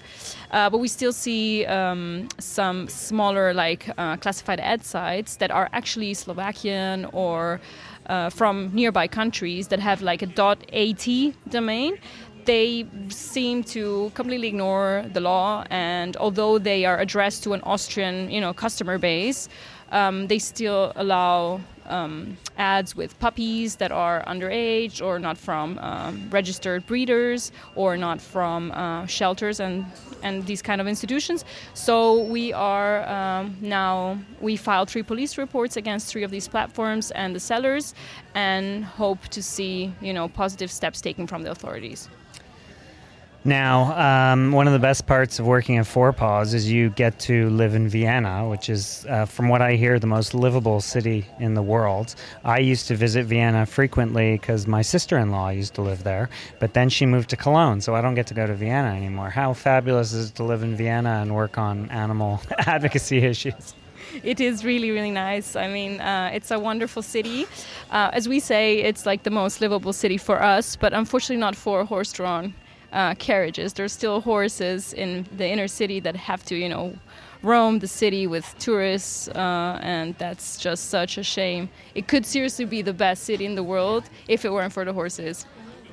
Uh, 0.52 0.70
but 0.70 0.78
we 0.78 0.88
still 0.88 1.12
see 1.12 1.66
um, 1.66 2.28
some 2.38 2.88
smaller, 2.88 3.52
like 3.52 3.90
uh, 3.98 4.16
classified 4.18 4.60
ad 4.60 4.84
sites 4.84 5.36
that 5.36 5.50
are 5.50 5.68
actually 5.72 6.14
Slovakian 6.14 7.06
or 7.06 7.60
uh, 8.06 8.30
from 8.30 8.70
nearby 8.72 9.08
countries 9.08 9.68
that 9.68 9.80
have 9.80 10.00
like 10.00 10.22
a 10.22 10.28
.at 10.28 11.08
domain 11.48 11.98
they 12.44 12.86
seem 13.08 13.64
to 13.64 14.12
completely 14.14 14.48
ignore 14.48 15.04
the 15.12 15.20
law 15.20 15.64
and 15.70 16.16
although 16.18 16.58
they 16.58 16.84
are 16.84 16.98
addressed 16.98 17.42
to 17.42 17.54
an 17.54 17.60
austrian 17.62 18.30
you 18.30 18.40
know 18.40 18.52
customer 18.52 18.98
base 18.98 19.48
um, 19.94 20.26
they 20.26 20.38
still 20.38 20.92
allow 20.96 21.60
um, 21.86 22.36
ads 22.58 22.96
with 22.96 23.18
puppies 23.18 23.76
that 23.76 23.92
are 23.92 24.24
underage 24.24 25.04
or 25.04 25.18
not 25.18 25.38
from 25.38 25.78
um, 25.78 26.28
registered 26.30 26.86
breeders 26.86 27.52
or 27.74 27.96
not 27.96 28.20
from 28.20 28.72
uh, 28.72 29.06
shelters 29.06 29.60
and 29.60 29.86
and 30.22 30.46
these 30.46 30.62
kind 30.62 30.80
of 30.80 30.88
institutions. 30.88 31.44
So 31.74 32.22
we 32.22 32.52
are 32.52 33.06
um, 33.08 33.56
now 33.60 34.18
we 34.40 34.56
filed 34.56 34.88
three 34.90 35.02
police 35.02 35.38
reports 35.38 35.76
against 35.76 36.10
three 36.10 36.24
of 36.24 36.30
these 36.30 36.48
platforms 36.48 37.10
and 37.12 37.34
the 37.34 37.40
sellers, 37.40 37.94
and 38.34 38.84
hope 38.84 39.28
to 39.28 39.42
see 39.42 39.92
you 40.00 40.12
know 40.12 40.28
positive 40.28 40.70
steps 40.70 41.00
taken 41.00 41.26
from 41.26 41.42
the 41.42 41.50
authorities. 41.50 42.08
Now, 43.46 44.32
um, 44.32 44.52
one 44.52 44.66
of 44.66 44.72
the 44.72 44.78
best 44.78 45.06
parts 45.06 45.38
of 45.38 45.44
working 45.44 45.76
at 45.76 45.86
Four 45.86 46.14
Paws 46.14 46.54
is 46.54 46.72
you 46.72 46.88
get 46.88 47.18
to 47.20 47.50
live 47.50 47.74
in 47.74 47.88
Vienna, 47.88 48.48
which 48.48 48.70
is, 48.70 49.04
uh, 49.06 49.26
from 49.26 49.50
what 49.50 49.60
I 49.60 49.74
hear, 49.74 49.98
the 49.98 50.06
most 50.06 50.32
livable 50.32 50.80
city 50.80 51.26
in 51.38 51.52
the 51.52 51.60
world. 51.60 52.14
I 52.42 52.60
used 52.60 52.88
to 52.88 52.96
visit 52.96 53.26
Vienna 53.26 53.66
frequently 53.66 54.38
because 54.38 54.66
my 54.66 54.80
sister 54.80 55.18
in 55.18 55.30
law 55.30 55.50
used 55.50 55.74
to 55.74 55.82
live 55.82 56.04
there, 56.04 56.30
but 56.58 56.72
then 56.72 56.88
she 56.88 57.04
moved 57.04 57.28
to 57.30 57.36
Cologne, 57.36 57.82
so 57.82 57.94
I 57.94 58.00
don't 58.00 58.14
get 58.14 58.26
to 58.28 58.34
go 58.34 58.46
to 58.46 58.54
Vienna 58.54 58.96
anymore. 58.96 59.28
How 59.28 59.52
fabulous 59.52 60.14
is 60.14 60.30
it 60.30 60.36
to 60.36 60.44
live 60.44 60.62
in 60.62 60.74
Vienna 60.74 61.20
and 61.20 61.34
work 61.34 61.58
on 61.58 61.90
animal 61.90 62.40
advocacy 62.60 63.18
issues? 63.18 63.74
it 64.22 64.38
is 64.38 64.64
really 64.64 64.90
really 64.90 65.10
nice 65.10 65.56
i 65.56 65.66
mean 65.66 66.00
uh, 66.00 66.30
it's 66.32 66.50
a 66.50 66.58
wonderful 66.58 67.02
city 67.02 67.46
uh, 67.90 68.10
as 68.12 68.28
we 68.28 68.38
say 68.38 68.78
it's 68.80 69.06
like 69.06 69.22
the 69.24 69.30
most 69.30 69.60
livable 69.60 69.94
city 69.94 70.18
for 70.18 70.40
us 70.40 70.76
but 70.76 70.92
unfortunately 70.92 71.40
not 71.40 71.56
for 71.56 71.84
horse-drawn 71.84 72.54
uh, 72.94 73.14
carriages. 73.16 73.74
There's 73.74 73.92
still 73.92 74.20
horses 74.22 74.94
in 74.94 75.26
the 75.36 75.46
inner 75.46 75.68
city 75.68 76.00
that 76.00 76.16
have 76.16 76.44
to, 76.46 76.54
you 76.54 76.68
know, 76.68 76.96
roam 77.42 77.80
the 77.80 77.86
city 77.86 78.26
with 78.26 78.54
tourists, 78.58 79.28
uh, 79.28 79.78
and 79.82 80.16
that's 80.16 80.56
just 80.56 80.88
such 80.88 81.18
a 81.18 81.22
shame. 81.22 81.68
It 81.94 82.08
could 82.08 82.24
seriously 82.24 82.64
be 82.64 82.80
the 82.80 82.94
best 82.94 83.24
city 83.24 83.44
in 83.44 83.54
the 83.54 83.62
world 83.62 84.04
if 84.28 84.44
it 84.46 84.52
weren't 84.52 84.72
for 84.72 84.84
the 84.84 84.94
horses. 84.94 85.44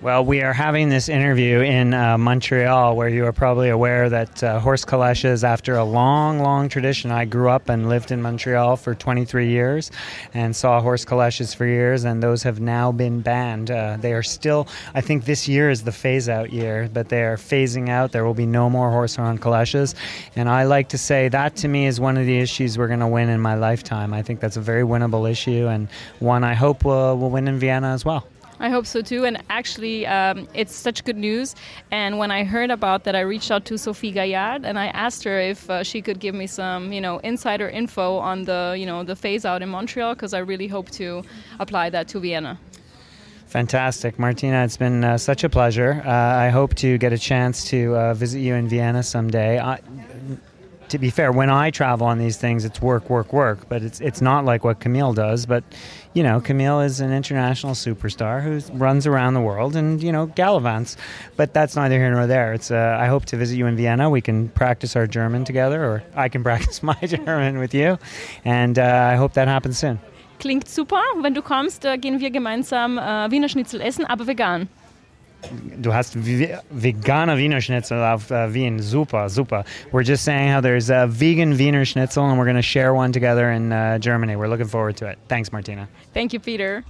Well, 0.02 0.26
we 0.26 0.41
are 0.41 0.52
having 0.52 0.89
this 0.89 1.10
interview 1.10 1.60
in 1.60 1.93
uh, 1.93 2.18
Montreal, 2.18 2.95
where 2.95 3.08
you 3.08 3.24
are 3.28 3.32
probably 3.32 3.70
aware 3.70 4.10
that 4.10 4.43
uh, 4.43 4.60
horse 4.60 4.84
calèches, 4.84 5.43
after 5.43 5.76
a 5.76 5.84
long, 5.84 6.39
long 6.39 6.70
tradition, 6.70 7.12
I 7.12 7.26
grew 7.26 7.52
up 7.52 7.70
and 7.70 7.88
lived 7.88 8.10
in 8.10 8.20
Montreal 8.20 8.78
for 8.78 8.95
23 8.95 9.49
years 9.49 9.91
and 10.34 10.56
saw 10.56 10.82
horse 10.82 11.06
calèches 11.06 11.56
for 11.56 11.68
years, 11.68 12.04
and 12.04 12.24
those 12.24 12.41
have 12.41 12.60
now 12.60 12.91
been 12.91 13.22
banned. 13.22 13.70
Uh, 13.70 13.97
they 14.02 14.14
are 14.14 14.24
still, 14.24 14.68
I 14.95 15.02
think 15.02 15.26
this 15.26 15.47
year 15.47 15.70
is 15.70 15.84
the 15.84 15.91
phase 15.91 16.28
out 16.28 16.52
year, 16.52 16.89
but 16.91 17.10
they 17.10 17.22
are 17.24 17.38
phasing 17.38 17.88
out. 17.88 18.12
There 18.12 18.26
will 18.26 18.34
be 18.34 18.47
no 18.47 18.72
more 18.72 18.89
horse 18.89 19.18
drawn 19.18 19.38
calèches. 19.38 19.93
And 20.36 20.49
I 20.49 20.64
like 20.64 20.89
to 20.89 20.97
say 20.97 21.30
that 21.30 21.56
to 21.58 21.68
me 21.68 21.86
is 21.86 21.99
one 21.99 22.18
of 22.18 22.26
the 22.26 22.39
issues 22.39 22.76
we're 22.76 22.88
going 22.88 23.02
to 23.02 23.08
win 23.08 23.30
in 23.30 23.39
my 23.39 23.54
lifetime. 23.54 24.16
I 24.16 24.24
think 24.24 24.39
that's 24.39 24.58
a 24.58 24.62
very 24.62 24.82
winnable 24.82 25.30
issue, 25.30 25.68
and 25.68 25.88
one 26.18 26.43
I 26.43 26.56
hope 26.56 26.86
will, 26.86 27.20
will 27.20 27.30
win 27.30 27.47
in 27.47 27.60
Vienna 27.60 27.89
as 27.93 28.04
well. 28.04 28.26
I 28.62 28.70
hope 28.70 28.86
so 28.86 29.01
too. 29.01 29.26
And 29.26 29.41
actually, 29.49 30.05
um, 30.05 30.47
it's 30.53 30.76
such 30.76 31.03
good 31.03 31.18
news. 31.18 31.55
And 31.89 32.20
when 32.20 32.30
I 32.30 32.43
heard 32.43 32.70
about 32.70 33.05
that, 33.05 33.16
I 33.16 33.22
reached 33.22 33.49
out 33.49 33.66
to 33.66 33.78
Sophie 33.78 34.12
Gaillard 34.12 34.64
and 34.66 34.78
I 34.78 34.88
asked 34.88 35.24
her 35.24 35.39
if 35.39 35.68
uh, 35.68 35.84
she 35.84 35.99
could 36.01 36.20
give 36.20 36.36
me 36.36 36.45
some, 36.45 36.93
you 36.93 37.01
know, 37.01 37.18
insider 37.20 37.68
info 37.68 38.18
on 38.18 38.43
the, 38.43 38.76
you 38.78 38.86
know, 38.86 39.03
the 39.03 39.16
phase 39.16 39.45
out 39.45 39.64
in 39.64 39.70
Montreal 39.70 40.14
because 40.14 40.36
I 40.36 40.39
really 40.39 40.68
hope 40.68 40.91
to 40.91 41.24
apply 41.59 41.89
that 41.89 42.07
to 42.09 42.20
Vienna. 42.20 42.59
Fantastic. 43.47 44.20
Martina, 44.20 44.64
it's 44.64 44.78
been 44.78 45.03
uh, 45.03 45.18
such 45.18 45.43
a 45.43 45.49
pleasure. 45.49 46.03
Uh, 46.05 46.12
I 46.12 46.49
hope 46.49 46.76
to 46.76 46.99
get 46.99 47.14
a 47.14 47.18
chance 47.18 47.66
to 47.66 47.95
uh, 47.97 48.14
visit 48.14 48.39
you 48.39 48.53
in 48.53 48.70
Vienna 48.70 49.01
someday. 49.01 49.59
I, 49.59 49.80
to 50.91 50.99
be 50.99 51.09
fair, 51.09 51.31
when 51.31 51.49
I 51.49 51.71
travel 51.71 52.05
on 52.05 52.19
these 52.19 52.37
things, 52.37 52.65
it's 52.65 52.81
work, 52.81 53.09
work, 53.09 53.31
work. 53.31 53.69
But 53.69 53.81
it's 53.81 54.01
it's 54.01 54.21
not 54.21 54.43
like 54.45 54.63
what 54.63 54.79
Camille 54.79 55.13
does. 55.13 55.45
But 55.45 55.63
you 56.13 56.21
know, 56.21 56.41
Camille 56.41 56.81
is 56.81 56.99
an 56.99 57.11
international 57.11 57.73
superstar 57.73 58.43
who 58.43 58.59
runs 58.77 59.07
around 59.07 59.33
the 59.33 59.41
world 59.41 59.75
and 59.75 60.03
you 60.03 60.11
know 60.11 60.27
gallivants. 60.27 60.97
But 61.37 61.53
that's 61.53 61.75
neither 61.75 61.97
here 61.97 62.11
nor 62.11 62.27
there. 62.27 62.53
It's 62.53 62.71
uh, 62.71 62.97
I 62.99 63.07
hope 63.07 63.25
to 63.27 63.37
visit 63.37 63.55
you 63.55 63.67
in 63.67 63.77
Vienna. 63.77 64.09
We 64.09 64.21
can 64.21 64.49
practice 64.49 64.95
our 64.97 65.07
German 65.07 65.45
together, 65.45 65.81
or 65.83 66.03
I 66.13 66.27
can 66.27 66.43
practice 66.49 66.83
my 66.83 66.99
German 67.03 67.57
with 67.57 67.73
you. 67.73 67.97
And 68.43 68.77
uh, 68.77 69.11
I 69.13 69.15
hope 69.15 69.33
that 69.33 69.47
happens 69.47 69.79
soon. 69.79 69.99
Klingt 70.39 70.67
super. 70.67 71.01
Wenn 71.21 71.33
du 71.33 71.41
kommst, 71.41 71.85
äh, 71.85 71.97
gehen 71.97 72.19
wir 72.19 72.31
gemeinsam 72.31 72.97
äh, 72.97 73.31
Wiener 73.31 73.47
Schnitzel 73.47 73.79
essen, 73.79 74.05
aber 74.05 74.27
vegan. 74.27 74.67
Du 75.81 75.91
hast 75.91 76.15
veganer 76.15 77.37
Wiener 77.37 77.61
Schnitzel 77.61 77.97
auf 78.03 78.31
uh, 78.31 78.47
Wien. 78.51 78.81
Super, 78.81 79.29
super. 79.29 79.63
We're 79.91 80.03
just 80.03 80.23
saying 80.23 80.49
how 80.49 80.61
there's 80.61 80.89
a 80.89 81.07
vegan 81.07 81.57
Wiener 81.57 81.85
Schnitzel 81.85 82.29
and 82.29 82.37
we're 82.37 82.45
going 82.45 82.55
to 82.55 82.61
share 82.61 82.93
one 82.93 83.11
together 83.11 83.51
in 83.51 83.71
uh, 83.71 83.97
Germany. 83.99 84.35
We're 84.35 84.47
looking 84.47 84.67
forward 84.67 84.97
to 84.97 85.07
it. 85.07 85.19
Thanks, 85.27 85.51
Martina. 85.51 85.87
Thank 86.13 86.33
you, 86.33 86.39
Peter. 86.39 86.83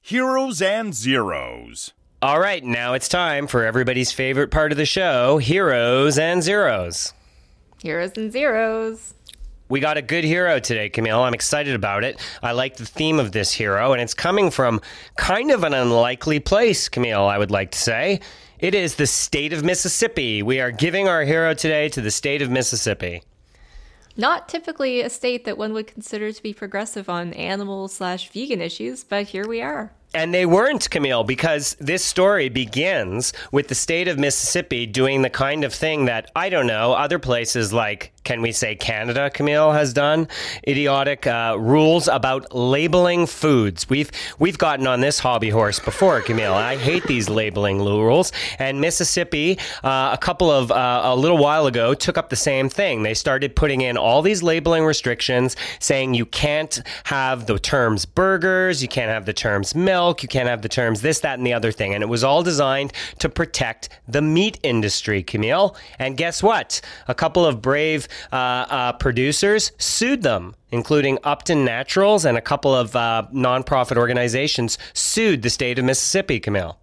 Heroes 0.00 0.60
and 0.60 0.94
Zeros. 0.94 1.92
All 2.22 2.40
right, 2.40 2.62
now 2.62 2.92
it's 2.92 3.08
time 3.08 3.46
for 3.46 3.64
everybody's 3.64 4.12
favorite 4.12 4.50
part 4.50 4.72
of 4.72 4.78
the 4.78 4.84
show 4.84 5.38
Heroes 5.38 6.18
and 6.18 6.42
Zeros. 6.42 7.14
Heroes 7.82 8.12
and 8.16 8.30
Zeros. 8.30 9.14
We 9.70 9.78
got 9.78 9.96
a 9.96 10.02
good 10.02 10.24
hero 10.24 10.58
today, 10.58 10.88
Camille. 10.88 11.22
I'm 11.22 11.32
excited 11.32 11.76
about 11.76 12.02
it. 12.02 12.20
I 12.42 12.50
like 12.50 12.76
the 12.76 12.84
theme 12.84 13.20
of 13.20 13.30
this 13.30 13.52
hero, 13.52 13.92
and 13.92 14.02
it's 14.02 14.14
coming 14.14 14.50
from 14.50 14.80
kind 15.16 15.52
of 15.52 15.62
an 15.62 15.74
unlikely 15.74 16.40
place, 16.40 16.88
Camille, 16.88 17.22
I 17.22 17.38
would 17.38 17.52
like 17.52 17.70
to 17.70 17.78
say. 17.78 18.18
It 18.58 18.74
is 18.74 18.96
the 18.96 19.06
state 19.06 19.52
of 19.52 19.62
Mississippi. 19.62 20.42
We 20.42 20.58
are 20.58 20.72
giving 20.72 21.06
our 21.06 21.22
hero 21.22 21.54
today 21.54 21.88
to 21.90 22.00
the 22.00 22.10
state 22.10 22.42
of 22.42 22.50
Mississippi. 22.50 23.22
Not 24.16 24.48
typically 24.48 25.02
a 25.02 25.08
state 25.08 25.44
that 25.44 25.56
one 25.56 25.72
would 25.72 25.86
consider 25.86 26.32
to 26.32 26.42
be 26.42 26.52
progressive 26.52 27.08
on 27.08 27.32
animal 27.34 27.86
slash 27.86 28.28
vegan 28.28 28.60
issues, 28.60 29.04
but 29.04 29.28
here 29.28 29.46
we 29.46 29.62
are. 29.62 29.92
And 30.12 30.34
they 30.34 30.44
weren't, 30.44 30.90
Camille, 30.90 31.22
because 31.22 31.76
this 31.78 32.04
story 32.04 32.48
begins 32.48 33.32
with 33.52 33.68
the 33.68 33.76
state 33.76 34.08
of 34.08 34.18
Mississippi 34.18 34.84
doing 34.84 35.22
the 35.22 35.30
kind 35.30 35.62
of 35.62 35.72
thing 35.72 36.06
that, 36.06 36.32
I 36.34 36.48
don't 36.48 36.66
know, 36.66 36.92
other 36.92 37.20
places 37.20 37.72
like, 37.72 38.12
can 38.30 38.42
we 38.42 38.52
say 38.52 38.76
Canada, 38.76 39.28
Camille, 39.28 39.72
has 39.72 39.92
done? 39.92 40.28
Idiotic 40.66 41.26
uh, 41.26 41.56
rules 41.58 42.06
about 42.06 42.54
labeling 42.54 43.26
foods. 43.26 43.90
We've, 43.90 44.08
we've 44.38 44.56
gotten 44.56 44.86
on 44.86 45.00
this 45.00 45.18
hobby 45.18 45.50
horse 45.50 45.80
before, 45.80 46.20
Camille. 46.20 46.54
I 46.54 46.76
hate 46.76 47.02
these 47.08 47.28
labeling 47.28 47.78
rules. 47.78 48.30
And 48.60 48.80
Mississippi, 48.80 49.58
uh, 49.82 50.10
a 50.12 50.18
couple 50.18 50.48
of, 50.48 50.70
uh, 50.70 51.02
a 51.06 51.16
little 51.16 51.38
while 51.38 51.66
ago, 51.66 51.92
took 51.92 52.16
up 52.16 52.28
the 52.30 52.36
same 52.36 52.68
thing. 52.68 53.02
They 53.02 53.14
started 53.14 53.56
putting 53.56 53.80
in 53.80 53.96
all 53.96 54.22
these 54.22 54.44
labeling 54.44 54.84
restrictions 54.84 55.56
saying 55.80 56.14
you 56.14 56.24
can't 56.24 56.80
have 57.04 57.46
the 57.46 57.58
terms 57.58 58.06
burgers, 58.06 58.80
you 58.80 58.86
can't 58.86 59.10
have 59.10 59.26
the 59.26 59.32
terms 59.32 59.74
milk 59.74 59.90
milk, 60.10 60.22
you 60.22 60.28
can't 60.28 60.48
have 60.48 60.62
the 60.62 60.68
terms 60.68 61.02
this, 61.02 61.20
that, 61.20 61.38
and 61.38 61.46
the 61.46 61.52
other 61.52 61.72
thing. 61.72 61.94
And 61.94 62.02
it 62.02 62.06
was 62.06 62.24
all 62.24 62.42
designed 62.42 62.92
to 63.18 63.28
protect 63.28 63.88
the 64.08 64.22
meat 64.22 64.58
industry, 64.62 65.22
Camille. 65.22 65.76
And 65.98 66.16
guess 66.16 66.42
what? 66.42 66.80
A 67.08 67.14
couple 67.14 67.44
of 67.44 67.60
brave 67.60 68.08
uh, 68.32 68.36
uh, 68.36 68.92
producers 68.94 69.72
sued 69.78 70.22
them 70.22 70.54
including 70.72 71.18
Upton 71.24 71.64
Naturals 71.64 72.24
and 72.24 72.36
a 72.36 72.40
couple 72.40 72.74
of 72.74 72.94
uh, 72.94 73.26
nonprofit 73.32 73.96
organizations, 73.96 74.78
sued 74.92 75.42
the 75.42 75.50
state 75.50 75.78
of 75.78 75.84
Mississippi, 75.84 76.40
Camille. 76.40 76.78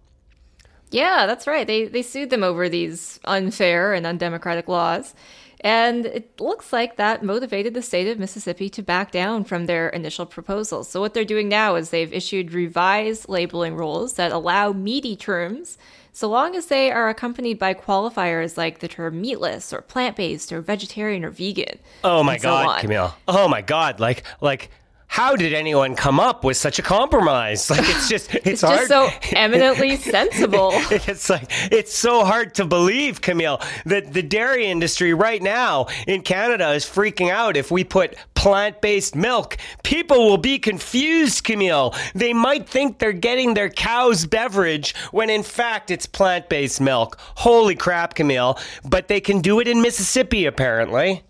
Yeah, 0.90 1.26
that's 1.26 1.46
right. 1.46 1.66
They, 1.66 1.86
they 1.86 2.02
sued 2.02 2.30
them 2.30 2.42
over 2.42 2.68
these 2.68 3.20
unfair 3.24 3.92
and 3.92 4.06
undemocratic 4.06 4.68
laws. 4.68 5.14
And 5.60 6.06
it 6.06 6.40
looks 6.40 6.72
like 6.72 6.96
that 6.96 7.24
motivated 7.24 7.74
the 7.74 7.82
state 7.82 8.08
of 8.08 8.18
Mississippi 8.18 8.70
to 8.70 8.82
back 8.82 9.10
down 9.10 9.42
from 9.42 9.66
their 9.66 9.88
initial 9.88 10.24
proposals. 10.24 10.88
So, 10.88 11.00
what 11.00 11.14
they're 11.14 11.24
doing 11.24 11.48
now 11.48 11.74
is 11.74 11.90
they've 11.90 12.12
issued 12.12 12.52
revised 12.52 13.28
labeling 13.28 13.74
rules 13.74 14.14
that 14.14 14.30
allow 14.30 14.72
meaty 14.72 15.16
terms 15.16 15.76
so 16.12 16.28
long 16.28 16.56
as 16.56 16.66
they 16.66 16.90
are 16.90 17.08
accompanied 17.08 17.58
by 17.58 17.74
qualifiers 17.74 18.56
like 18.56 18.80
the 18.80 18.88
term 18.88 19.20
meatless 19.20 19.72
or 19.72 19.82
plant 19.82 20.16
based 20.16 20.52
or 20.52 20.60
vegetarian 20.60 21.24
or 21.24 21.30
vegan. 21.30 21.78
Oh 22.04 22.22
my 22.22 22.38
God, 22.38 22.76
so 22.76 22.80
Camille. 22.80 23.14
Oh 23.26 23.48
my 23.48 23.62
God. 23.62 24.00
Like, 24.00 24.24
like, 24.40 24.70
how 25.08 25.34
did 25.34 25.52
anyone 25.52 25.96
come 25.96 26.20
up 26.20 26.44
with 26.44 26.56
such 26.56 26.78
a 26.78 26.82
compromise? 26.82 27.70
Like 27.70 27.80
it's 27.88 28.08
just 28.08 28.34
it's, 28.34 28.46
it's 28.46 28.60
hard. 28.62 28.88
just 28.88 28.88
so 28.88 29.08
eminently 29.36 29.96
sensible. 30.14 30.70
it's 30.72 31.28
like 31.28 31.50
it's 31.72 31.96
so 31.96 32.24
hard 32.24 32.54
to 32.56 32.64
believe, 32.64 33.20
Camille, 33.20 33.60
that 33.86 34.12
the 34.12 34.22
dairy 34.22 34.66
industry 34.66 35.14
right 35.14 35.42
now 35.42 35.86
in 36.06 36.22
Canada 36.22 36.70
is 36.72 36.84
freaking 36.84 37.30
out 37.30 37.56
if 37.56 37.70
we 37.70 37.82
put 37.82 38.16
plant-based 38.34 39.16
milk. 39.16 39.56
People 39.82 40.28
will 40.28 40.38
be 40.38 40.58
confused, 40.58 41.42
Camille. 41.42 41.94
They 42.14 42.32
might 42.32 42.68
think 42.68 42.98
they're 42.98 43.12
getting 43.12 43.54
their 43.54 43.70
cow's 43.70 44.26
beverage 44.26 44.94
when 45.10 45.30
in 45.30 45.42
fact 45.42 45.90
it's 45.90 46.06
plant-based 46.06 46.80
milk. 46.80 47.18
Holy 47.36 47.74
crap, 47.74 48.14
Camille. 48.14 48.58
But 48.84 49.08
they 49.08 49.20
can 49.20 49.40
do 49.40 49.58
it 49.58 49.66
in 49.66 49.80
Mississippi 49.80 50.44
apparently. 50.44 51.24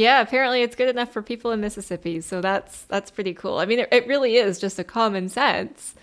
Yeah, 0.00 0.22
apparently 0.22 0.62
it's 0.62 0.76
good 0.76 0.88
enough 0.88 1.12
for 1.12 1.20
people 1.20 1.50
in 1.52 1.60
Mississippi, 1.60 2.22
so 2.22 2.40
that's 2.40 2.84
that's 2.84 3.10
pretty 3.10 3.34
cool. 3.34 3.58
I 3.58 3.66
mean, 3.66 3.80
it, 3.80 3.88
it 3.92 4.06
really 4.06 4.36
is 4.36 4.58
just 4.58 4.78
a 4.78 4.84
common 4.84 5.28
sense 5.28 5.94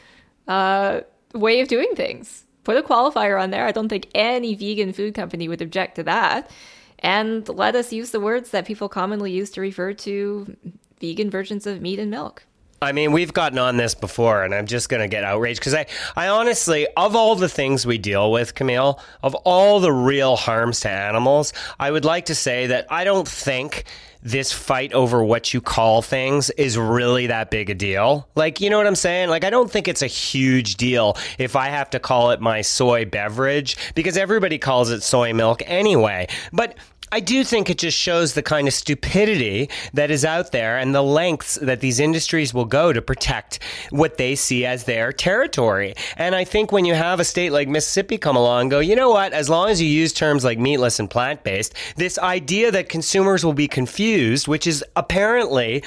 uh, 0.47 1.01
way 1.33 1.61
of 1.61 1.67
doing 1.67 1.95
things. 1.95 2.43
Put 2.63 2.77
a 2.77 2.83
qualifier 2.83 3.41
on 3.41 3.49
there. 3.49 3.65
I 3.65 3.71
don't 3.71 3.89
think 3.89 4.09
any 4.13 4.53
vegan 4.53 4.93
food 4.93 5.15
company 5.15 5.47
would 5.47 5.63
object 5.63 5.95
to 5.95 6.03
that. 6.03 6.51
And 6.99 7.49
let 7.49 7.73
us 7.73 7.91
use 7.91 8.11
the 8.11 8.19
words 8.19 8.51
that 8.51 8.67
people 8.67 8.87
commonly 8.87 9.31
use 9.31 9.49
to 9.51 9.61
refer 9.61 9.93
to 9.93 10.55
vegan 11.01 11.31
versions 11.31 11.65
of 11.65 11.81
meat 11.81 11.97
and 11.97 12.11
milk. 12.11 12.45
I 12.81 12.91
mean, 12.91 13.11
we've 13.11 13.33
gotten 13.33 13.57
on 13.57 13.77
this 13.77 13.95
before, 13.95 14.43
and 14.43 14.53
I'm 14.53 14.67
just 14.67 14.89
going 14.89 15.01
to 15.01 15.07
get 15.07 15.23
outraged 15.23 15.59
because 15.59 15.73
I, 15.73 15.87
I 16.15 16.27
honestly, 16.27 16.87
of 16.95 17.15
all 17.15 17.35
the 17.35 17.49
things 17.49 17.85
we 17.85 17.97
deal 17.97 18.31
with, 18.31 18.53
Camille, 18.53 18.99
of 19.23 19.33
all 19.35 19.79
the 19.79 19.91
real 19.91 20.35
harms 20.35 20.81
to 20.81 20.89
animals, 20.89 21.53
I 21.79 21.89
would 21.89 22.05
like 22.05 22.25
to 22.25 22.35
say 22.35 22.67
that 22.67 22.85
I 22.91 23.03
don't 23.03 23.27
think 23.27 23.85
this 24.21 24.51
fight 24.51 24.93
over 24.93 25.23
what 25.23 25.53
you 25.53 25.61
call 25.61 26.01
things 26.01 26.49
is 26.51 26.77
really 26.77 27.27
that 27.27 27.49
big 27.49 27.69
a 27.69 27.75
deal. 27.75 28.27
Like, 28.35 28.61
you 28.61 28.69
know 28.69 28.77
what 28.77 28.87
I'm 28.87 28.95
saying? 28.95 29.29
Like, 29.29 29.43
I 29.43 29.49
don't 29.49 29.71
think 29.71 29.87
it's 29.87 30.01
a 30.01 30.07
huge 30.07 30.75
deal 30.75 31.17
if 31.37 31.55
I 31.55 31.69
have 31.69 31.89
to 31.91 31.99
call 31.99 32.31
it 32.31 32.41
my 32.41 32.61
soy 32.61 33.05
beverage 33.05 33.77
because 33.95 34.17
everybody 34.17 34.57
calls 34.57 34.91
it 34.91 35.01
soy 35.01 35.33
milk 35.33 35.61
anyway. 35.65 36.27
But 36.51 36.75
I 37.09 37.21
do 37.21 37.45
think 37.45 37.69
it 37.69 37.77
just 37.77 37.97
shows 37.97 38.33
the 38.33 38.43
kind 38.43 38.67
of 38.67 38.73
stupidity 38.73 39.69
that 39.93 40.11
is 40.11 40.25
out 40.25 40.51
there 40.51 40.77
and 40.77 40.93
the 40.93 41.01
lengths 41.01 41.55
that 41.55 41.79
these 41.79 42.01
industries 42.01 42.53
will 42.53 42.65
go 42.65 42.91
to 42.91 43.01
protect 43.01 43.59
what 43.91 44.17
they 44.17 44.35
see 44.35 44.65
as 44.65 44.83
their 44.83 45.13
territory. 45.13 45.95
And 46.17 46.35
I 46.35 46.43
think 46.43 46.73
when 46.73 46.83
you 46.83 46.95
have 46.95 47.21
a 47.21 47.23
state 47.23 47.51
like 47.51 47.69
Mississippi 47.69 48.17
come 48.17 48.35
along 48.35 48.63
and 48.63 48.71
go, 48.71 48.79
you 48.79 48.95
know 48.95 49.09
what, 49.09 49.31
as 49.31 49.49
long 49.49 49.69
as 49.69 49.81
you 49.81 49.87
use 49.87 50.11
terms 50.11 50.43
like 50.43 50.59
meatless 50.59 50.99
and 50.99 51.09
plant 51.09 51.43
based, 51.43 51.73
this 51.95 52.19
idea 52.19 52.71
that 52.71 52.89
consumers 52.89 53.45
will 53.45 53.53
be 53.53 53.69
confused, 53.69 54.49
which 54.49 54.67
is 54.67 54.83
apparently 54.97 55.83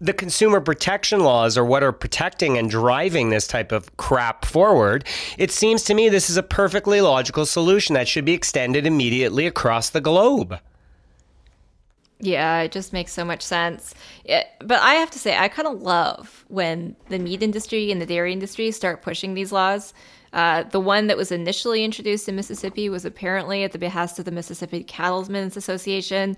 the 0.00 0.12
consumer 0.12 0.60
protection 0.60 1.20
laws 1.20 1.58
are 1.58 1.64
what 1.64 1.82
are 1.82 1.92
protecting 1.92 2.56
and 2.56 2.70
driving 2.70 3.28
this 3.28 3.46
type 3.46 3.70
of 3.70 3.96
crap 3.98 4.44
forward, 4.44 5.04
it 5.36 5.50
seems 5.50 5.82
to 5.84 5.94
me 5.94 6.08
this 6.08 6.30
is 6.30 6.36
a 6.36 6.42
perfectly 6.42 7.00
logical 7.00 7.44
solution 7.44 7.94
that 7.94 8.08
should 8.08 8.24
be 8.24 8.32
extended 8.32 8.86
immediately 8.86 9.46
across 9.46 9.90
the 9.90 10.00
globe. 10.00 10.58
Yeah, 12.22 12.60
it 12.60 12.72
just 12.72 12.92
makes 12.92 13.12
so 13.12 13.24
much 13.24 13.42
sense. 13.42 13.94
It, 14.24 14.46
but 14.58 14.80
I 14.80 14.94
have 14.94 15.10
to 15.12 15.18
say, 15.18 15.36
I 15.36 15.48
kind 15.48 15.68
of 15.68 15.80
love 15.80 16.44
when 16.48 16.96
the 17.08 17.18
meat 17.18 17.42
industry 17.42 17.90
and 17.90 18.00
the 18.00 18.06
dairy 18.06 18.32
industry 18.32 18.70
start 18.72 19.02
pushing 19.02 19.34
these 19.34 19.52
laws. 19.52 19.94
Uh, 20.32 20.62
the 20.64 20.80
one 20.80 21.08
that 21.08 21.16
was 21.16 21.32
initially 21.32 21.82
introduced 21.82 22.28
in 22.28 22.36
Mississippi 22.36 22.88
was 22.88 23.04
apparently 23.04 23.64
at 23.64 23.72
the 23.72 23.78
behest 23.78 24.18
of 24.18 24.26
the 24.26 24.30
Mississippi 24.30 24.84
Cattlemen's 24.84 25.56
Association. 25.56 26.36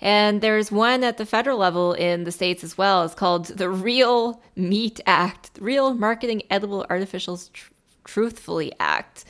And 0.00 0.40
there's 0.40 0.70
one 0.70 1.04
at 1.04 1.16
the 1.16 1.26
federal 1.26 1.58
level 1.58 1.92
in 1.92 2.24
the 2.24 2.32
states 2.32 2.62
as 2.64 2.76
well. 2.76 3.04
It's 3.04 3.14
called 3.14 3.46
the 3.46 3.70
Real 3.70 4.42
Meat 4.56 5.00
Act, 5.06 5.50
Real 5.60 5.94
Marketing 5.94 6.42
Edible 6.50 6.86
Artificials 6.90 7.52
Tr- 7.52 7.72
Truthfully 8.04 8.72
Act, 8.78 9.24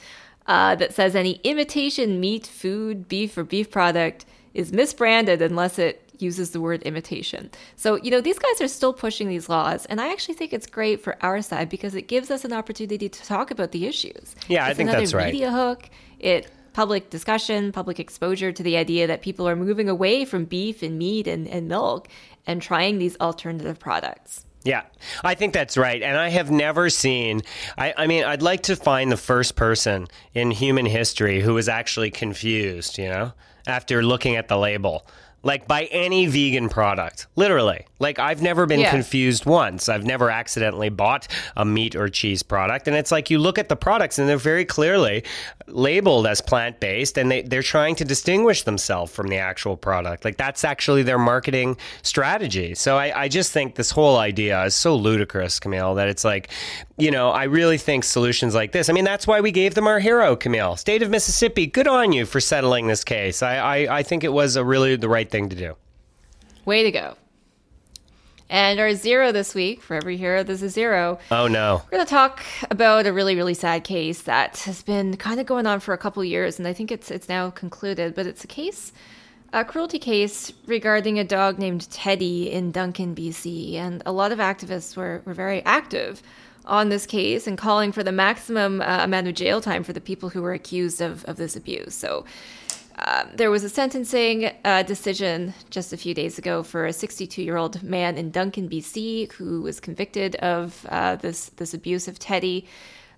uh, 0.46 0.74
that 0.76 0.92
says 0.92 1.14
any 1.14 1.40
imitation 1.44 2.20
meat, 2.20 2.46
food, 2.46 3.08
beef, 3.08 3.36
or 3.38 3.44
beef 3.44 3.70
product 3.70 4.26
is 4.52 4.72
misbranded 4.72 5.40
unless 5.40 5.78
it 5.78 6.00
uses 6.18 6.50
the 6.50 6.60
word 6.60 6.82
imitation. 6.82 7.50
So, 7.76 7.96
you 7.96 8.10
know, 8.10 8.20
these 8.20 8.38
guys 8.38 8.60
are 8.60 8.68
still 8.68 8.92
pushing 8.92 9.28
these 9.28 9.48
laws, 9.48 9.86
and 9.86 10.00
I 10.00 10.12
actually 10.12 10.34
think 10.34 10.52
it's 10.52 10.66
great 10.66 11.00
for 11.00 11.16
our 11.22 11.42
side 11.42 11.68
because 11.68 11.94
it 11.94 12.02
gives 12.02 12.30
us 12.30 12.44
an 12.44 12.52
opportunity 12.52 13.08
to 13.08 13.22
talk 13.22 13.50
about 13.50 13.72
the 13.72 13.86
issues. 13.86 14.36
Yeah, 14.48 14.66
it's 14.66 14.70
I 14.70 14.74
think 14.74 14.90
that's 14.90 15.14
right. 15.14 15.32
Media 15.32 15.50
hook. 15.50 15.88
It 16.18 16.50
public 16.74 17.08
discussion, 17.08 17.72
public 17.72 17.98
exposure 17.98 18.52
to 18.52 18.62
the 18.62 18.76
idea 18.76 19.06
that 19.06 19.22
people 19.22 19.48
are 19.48 19.56
moving 19.56 19.88
away 19.88 20.26
from 20.26 20.44
beef 20.44 20.82
and 20.82 20.98
meat 20.98 21.26
and, 21.26 21.48
and 21.48 21.68
milk 21.68 22.08
and 22.46 22.60
trying 22.60 22.98
these 22.98 23.16
alternative 23.20 23.78
products. 23.78 24.44
Yeah, 24.64 24.82
I 25.22 25.34
think 25.34 25.52
that's 25.52 25.76
right. 25.76 26.02
And 26.02 26.16
I 26.16 26.30
have 26.30 26.50
never 26.50 26.88
seen, 26.90 27.42
I, 27.76 27.94
I, 27.96 28.06
mean, 28.06 28.24
I'd 28.24 28.42
like 28.42 28.62
to 28.64 28.76
find 28.76 29.12
the 29.12 29.16
first 29.16 29.56
person 29.56 30.08
in 30.32 30.50
human 30.50 30.86
history 30.86 31.40
who 31.40 31.54
was 31.54 31.68
actually 31.68 32.10
confused, 32.10 32.98
you 32.98 33.08
know, 33.08 33.32
after 33.66 34.02
looking 34.02 34.36
at 34.36 34.48
the 34.48 34.56
label 34.56 35.06
like 35.44 35.68
by 35.68 35.84
any 35.84 36.26
vegan 36.26 36.68
product, 36.68 37.26
literally. 37.36 37.86
Like 38.00 38.18
I've 38.18 38.42
never 38.42 38.66
been 38.66 38.80
yeah. 38.80 38.90
confused 38.90 39.46
once. 39.46 39.88
I've 39.88 40.04
never 40.04 40.30
accidentally 40.30 40.88
bought 40.88 41.28
a 41.56 41.64
meat 41.64 41.94
or 41.94 42.08
cheese 42.08 42.42
product. 42.42 42.88
And 42.88 42.96
it's 42.96 43.12
like 43.12 43.30
you 43.30 43.38
look 43.38 43.58
at 43.58 43.68
the 43.68 43.76
products 43.76 44.18
and 44.18 44.28
they're 44.28 44.36
very 44.36 44.64
clearly 44.64 45.22
labeled 45.66 46.26
as 46.26 46.40
plant 46.40 46.80
based 46.80 47.16
and 47.16 47.30
they, 47.30 47.42
they're 47.42 47.62
trying 47.62 47.94
to 47.96 48.04
distinguish 48.04 48.64
themselves 48.64 49.12
from 49.12 49.28
the 49.28 49.36
actual 49.36 49.76
product. 49.76 50.24
Like 50.24 50.36
that's 50.36 50.64
actually 50.64 51.02
their 51.02 51.18
marketing 51.18 51.76
strategy. 52.02 52.74
So 52.74 52.96
I, 52.96 53.22
I 53.22 53.28
just 53.28 53.52
think 53.52 53.74
this 53.74 53.90
whole 53.90 54.16
idea 54.16 54.62
is 54.64 54.74
so 54.74 54.96
ludicrous, 54.96 55.58
Camille, 55.60 55.94
that 55.94 56.08
it's 56.08 56.24
like, 56.24 56.50
you 56.96 57.10
know, 57.10 57.30
I 57.30 57.44
really 57.44 57.78
think 57.78 58.04
solutions 58.04 58.54
like 58.54 58.72
this. 58.72 58.88
I 58.88 58.92
mean, 58.92 59.04
that's 59.04 59.26
why 59.26 59.40
we 59.40 59.50
gave 59.50 59.74
them 59.74 59.86
our 59.86 59.98
hero, 59.98 60.36
Camille. 60.36 60.76
State 60.76 61.02
of 61.02 61.10
Mississippi, 61.10 61.66
good 61.66 61.88
on 61.88 62.12
you 62.12 62.24
for 62.24 62.40
settling 62.40 62.86
this 62.86 63.02
case. 63.02 63.42
I, 63.42 63.56
I, 63.56 63.98
I 63.98 64.02
think 64.02 64.24
it 64.24 64.32
was 64.32 64.56
a 64.56 64.64
really 64.64 64.96
the 64.96 65.08
right 65.08 65.30
thing 65.34 65.48
to 65.48 65.56
do. 65.56 65.76
Way 66.64 66.84
to 66.84 66.92
go. 66.92 67.16
And 68.48 68.78
our 68.78 68.94
zero 68.94 69.32
this 69.32 69.52
week, 69.52 69.82
for 69.82 69.96
every 69.96 70.16
hero, 70.16 70.44
there's 70.44 70.62
a 70.62 70.68
zero. 70.68 71.18
Oh, 71.32 71.48
no. 71.48 71.82
We're 71.84 71.96
going 71.96 72.06
to 72.06 72.10
talk 72.10 72.44
about 72.70 73.06
a 73.06 73.12
really, 73.12 73.34
really 73.34 73.54
sad 73.54 73.82
case 73.82 74.22
that 74.22 74.58
has 74.58 74.82
been 74.82 75.16
kind 75.16 75.40
of 75.40 75.46
going 75.46 75.66
on 75.66 75.80
for 75.80 75.92
a 75.92 75.98
couple 75.98 76.22
years, 76.22 76.58
and 76.58 76.68
I 76.68 76.72
think 76.72 76.92
it's 76.92 77.10
it's 77.10 77.28
now 77.28 77.50
concluded. 77.50 78.14
But 78.14 78.26
it's 78.26 78.44
a 78.44 78.46
case 78.46 78.92
a 79.52 79.64
cruelty 79.64 79.98
case 79.98 80.52
regarding 80.66 81.18
a 81.18 81.24
dog 81.24 81.58
named 81.58 81.88
Teddy 81.90 82.50
in 82.50 82.72
Duncan, 82.72 83.14
BC. 83.14 83.74
And 83.74 84.02
a 84.04 84.10
lot 84.10 84.32
of 84.32 84.40
activists 84.40 84.96
were, 84.96 85.22
were 85.24 85.32
very 85.32 85.64
active 85.64 86.22
on 86.64 86.88
this 86.88 87.06
case 87.06 87.46
and 87.46 87.56
calling 87.56 87.92
for 87.92 88.02
the 88.02 88.10
maximum 88.10 88.80
uh, 88.80 89.04
amount 89.04 89.28
of 89.28 89.34
jail 89.34 89.60
time 89.60 89.84
for 89.84 89.92
the 89.92 90.00
people 90.00 90.28
who 90.28 90.42
were 90.42 90.52
accused 90.52 91.00
of, 91.00 91.24
of 91.26 91.36
this 91.36 91.54
abuse. 91.54 91.94
So 91.94 92.24
uh, 92.98 93.24
there 93.34 93.50
was 93.50 93.64
a 93.64 93.68
sentencing 93.68 94.52
uh, 94.64 94.82
decision 94.82 95.54
just 95.70 95.92
a 95.92 95.96
few 95.96 96.14
days 96.14 96.38
ago 96.38 96.62
for 96.62 96.86
a 96.86 96.92
62 96.92 97.42
year 97.42 97.56
old 97.56 97.82
man 97.82 98.16
in 98.16 98.30
Duncan, 98.30 98.68
BC, 98.68 99.32
who 99.32 99.62
was 99.62 99.80
convicted 99.80 100.36
of 100.36 100.86
uh, 100.88 101.16
this, 101.16 101.50
this 101.56 101.74
abuse 101.74 102.08
of 102.08 102.18
Teddy. 102.18 102.66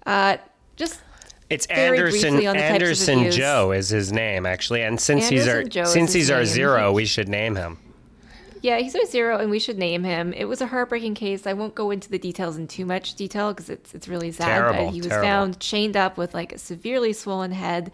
Uh, 0.06 0.38
just 0.76 1.00
it's 1.48 1.66
Anderson 1.66 2.44
Anderson 2.44 3.30
Joe 3.30 3.70
is 3.70 3.88
his 3.88 4.10
name 4.10 4.46
actually, 4.46 4.82
and 4.82 5.00
since 5.00 5.24
Anderson 5.24 5.36
he's 5.36 5.48
our 5.48 5.62
Joe 5.62 5.84
since 5.84 6.12
he's 6.12 6.30
our 6.30 6.44
zero, 6.44 6.92
we 6.92 7.04
should 7.04 7.28
name 7.28 7.54
him. 7.54 7.78
Yeah, 8.62 8.78
he's 8.78 8.96
our 8.96 9.04
zero, 9.04 9.38
and 9.38 9.48
we 9.48 9.60
should 9.60 9.78
name 9.78 10.02
him. 10.02 10.32
It 10.32 10.46
was 10.46 10.60
a 10.60 10.66
heartbreaking 10.66 11.14
case. 11.14 11.46
I 11.46 11.52
won't 11.52 11.76
go 11.76 11.92
into 11.92 12.10
the 12.10 12.18
details 12.18 12.56
in 12.56 12.66
too 12.66 12.84
much 12.84 13.14
detail 13.14 13.52
because 13.52 13.70
it's 13.70 13.94
it's 13.94 14.08
really 14.08 14.32
sad. 14.32 14.46
Terrible, 14.46 14.86
but 14.86 14.94
he 14.94 15.00
was 15.00 15.08
terrible. 15.08 15.28
found 15.28 15.60
chained 15.60 15.96
up 15.96 16.16
with 16.18 16.34
like 16.34 16.52
a 16.52 16.58
severely 16.58 17.12
swollen 17.12 17.52
head, 17.52 17.92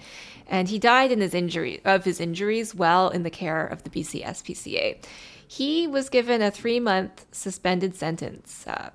and 0.52 0.68
he 0.68 0.78
died 0.78 1.10
in 1.10 1.20
his 1.20 1.34
injury 1.34 1.80
of 1.84 2.04
his 2.04 2.20
injuries 2.20 2.74
while 2.74 3.08
in 3.08 3.24
the 3.24 3.30
care 3.30 3.66
of 3.66 3.82
the 3.82 3.90
BC 3.90 4.22
SPCA. 4.24 5.02
He 5.48 5.88
was 5.88 6.08
given 6.08 6.40
a 6.42 6.50
three 6.52 6.78
month 6.78 7.26
suspended 7.32 7.96
sentence. 7.96 8.64
Uh, 8.66 8.90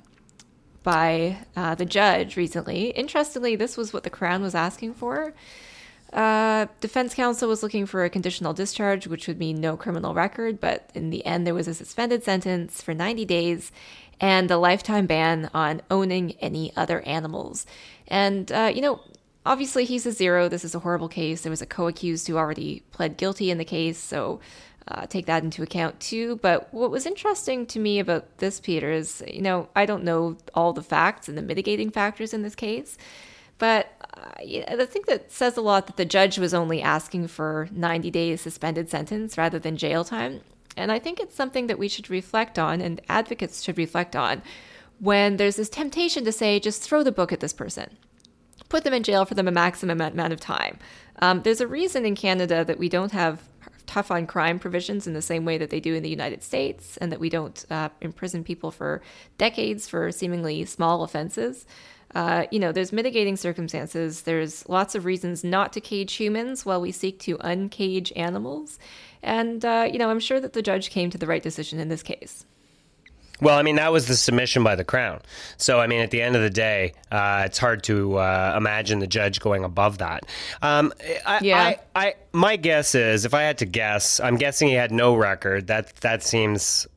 by 0.84 1.36
uh, 1.58 1.76
the 1.76 1.84
judge 1.84 2.38
recently. 2.38 2.92
Interestingly, 2.92 3.58
this 3.58 3.76
was 3.76 3.92
what 3.92 4.04
the 4.04 4.10
Crown 4.10 4.42
was 4.42 4.56
asking 4.56 4.94
for. 4.94 5.34
Uh, 6.14 6.68
defense 6.80 7.14
counsel 7.14 7.50
was 7.50 7.62
looking 7.62 7.86
for 7.86 8.06
a 8.06 8.10
conditional 8.10 8.54
discharge, 8.54 9.06
which 9.06 9.28
would 9.28 9.38
mean 9.38 9.60
no 9.60 9.76
criminal 9.76 10.14
record, 10.14 10.62
but 10.62 10.90
in 10.96 11.10
the 11.10 11.26
end, 11.26 11.46
there 11.46 11.54
was 11.54 11.68
a 11.68 11.74
suspended 11.74 12.24
sentence 12.24 12.82
for 12.82 12.94
90 12.94 13.26
days 13.26 13.70
and 14.22 14.50
a 14.50 14.58
lifetime 14.58 15.06
ban 15.06 15.50
on 15.54 15.82
owning 15.92 16.32
any 16.40 16.72
other 16.78 17.02
animals. 17.02 17.66
And, 18.08 18.50
uh, 18.50 18.72
you 18.74 18.80
know, 18.80 19.02
obviously 19.48 19.86
he's 19.86 20.06
a 20.06 20.12
zero. 20.12 20.48
This 20.50 20.66
is 20.66 20.76
a 20.76 20.80
horrible 20.80 21.08
case. 21.08 21.42
There 21.42 21.50
was 21.50 21.62
a 21.62 21.66
co 21.66 21.88
accused 21.88 22.28
who 22.28 22.38
already 22.38 22.84
pled 22.92 23.18
guilty 23.18 23.50
in 23.50 23.58
the 23.58 23.66
case, 23.66 23.98
so 23.98 24.40
uh, 24.88 25.08
take 25.08 25.26
that 25.26 25.44
into 25.44 25.64
account 25.64 26.00
too. 26.00 26.38
But 26.38 26.74
what 26.74 26.92
was 26.92 27.06
interesting 27.06 27.66
to 27.68 27.80
me 27.80 28.00
about 28.00 28.38
this, 28.38 28.60
Peter, 28.60 28.92
is 28.92 29.24
you 29.28 29.42
know, 29.42 29.70
I 29.76 29.86
don't 29.86 30.04
know 30.04 30.38
all 30.54 30.74
the 30.74 30.84
facts 30.84 31.28
and 31.28 31.38
the 31.38 31.42
mitigating 31.42 31.90
factors 31.90 32.34
in 32.34 32.44
this 32.44 32.56
case, 32.56 32.98
but 33.58 33.92
uh, 34.16 34.32
I 34.40 34.86
think 34.86 35.08
that 35.08 35.32
says 35.32 35.58
a 35.58 35.62
lot 35.62 35.88
that 35.88 35.98
the 35.98 36.06
judge 36.06 36.38
was 36.38 36.54
only 36.54 36.82
asking 36.82 37.28
for 37.28 37.70
90 37.72 38.12
days 38.12 38.42
suspended 38.42 38.90
sentence 38.90 39.38
rather 39.38 39.60
than 39.60 39.78
jail 39.78 40.04
time. 40.04 40.42
And 40.76 40.92
I 40.92 41.00
think 41.00 41.20
it's 41.20 41.36
something 41.36 41.68
that 41.68 41.80
we 41.80 41.88
should 41.88 42.10
reflect 42.10 42.60
on 42.60 42.82
and 42.82 43.02
advocates 43.10 43.64
should 43.64 43.80
reflect 43.80 44.16
on 44.16 44.44
when 45.00 45.38
there's 45.38 45.56
this 45.56 45.70
temptation 45.70 46.24
to 46.26 46.32
say, 46.32 46.60
just 46.60 46.82
throw 46.82 47.04
the 47.04 47.12
book 47.12 47.32
at 47.32 47.40
this 47.40 47.54
person. 47.54 47.98
Put 48.70 48.84
them 48.84 48.94
in 48.94 49.04
jail 49.04 49.26
for 49.26 49.34
them 49.34 49.48
a 49.48 49.52
maximum 49.52 50.02
amount 50.02 50.34
of 50.34 50.40
time. 50.40 50.80
Um, 51.20 51.42
there's 51.42 51.62
a 51.62 51.68
reason 51.68 52.06
in 52.06 52.16
Canada 52.16 52.66
that 52.66 52.78
we 52.78 52.90
don't 52.90 53.12
have 53.12 53.42
tough 53.86 54.12
on 54.12 54.28
crime 54.28 54.60
provisions 54.60 55.08
in 55.08 55.14
the 55.14 55.22
same 55.22 55.46
way 55.46 55.58
that 55.58 55.70
they 55.70 55.80
do 55.80 55.96
in 55.96 56.04
the 56.04 56.10
United 56.10 56.44
States, 56.44 56.98
and 56.98 57.12
that 57.12 57.20
we 57.20 57.30
don't 57.30 57.66
uh, 57.72 57.90
imprison 58.02 58.44
people 58.44 58.70
for 58.70 59.02
decades 59.38 59.88
for 59.88 60.12
seemingly 60.12 60.66
small 60.66 61.04
offenses. 61.04 61.66
Uh, 62.14 62.46
you 62.52 62.60
know, 62.60 62.72
there's 62.72 62.94
mitigating 62.94 63.36
circumstances. 63.36 64.22
There's 64.22 64.68
lots 64.70 64.96
of 64.96 65.06
reasons 65.06 65.44
not 65.44 65.74
to 65.74 65.82
cage 65.82 66.14
humans 66.14 66.66
while 66.66 66.82
we 66.82 66.92
seek 66.92 67.20
to 67.20 67.38
uncage 67.40 68.12
animals. 68.16 68.80
And, 69.24 69.64
uh, 69.64 69.90
you 69.92 70.00
know, 70.00 70.10
I'm 70.10 70.20
sure 70.20 70.40
that 70.40 70.54
the 70.54 70.62
judge 70.62 70.90
came 70.90 71.10
to 71.10 71.18
the 71.18 71.28
right 71.28 71.44
decision 71.44 71.80
in 71.80 71.90
this 71.90 72.04
case. 72.04 72.46
Well, 73.40 73.58
I 73.58 73.62
mean, 73.62 73.76
that 73.76 73.92
was 73.92 74.08
the 74.08 74.16
submission 74.16 74.64
by 74.64 74.76
the 74.76 74.84
Crown. 74.84 75.22
So, 75.58 75.80
I 75.80 75.88
mean, 75.88 76.02
at 76.02 76.10
the 76.10 76.22
end 76.22 76.36
of 76.36 76.42
the 76.42 76.50
day, 76.50 76.94
uh, 77.12 77.44
it's 77.46 77.60
hard 77.60 77.84
to 77.84 78.18
uh, 78.18 78.56
imagine 78.58 79.00
the 79.00 79.08
judge 79.08 79.40
going 79.40 79.64
above 79.64 80.00
that. 80.00 80.26
Um, 80.62 80.92
I, 81.26 81.40
yeah. 81.42 81.62
I, 81.62 81.80
I, 81.96 82.14
my 82.34 82.56
guess 82.56 82.96
is, 82.96 83.26
if 83.26 83.34
I 83.34 83.44
had 83.44 83.60
to 83.60 83.66
guess, 83.66 84.20
I'm 84.20 84.38
guessing 84.38 84.70
he 84.70 84.74
had 84.74 84.92
no 84.92 85.16
record. 85.16 85.68
That 85.68 85.96
that 85.98 86.24
seems 86.24 86.88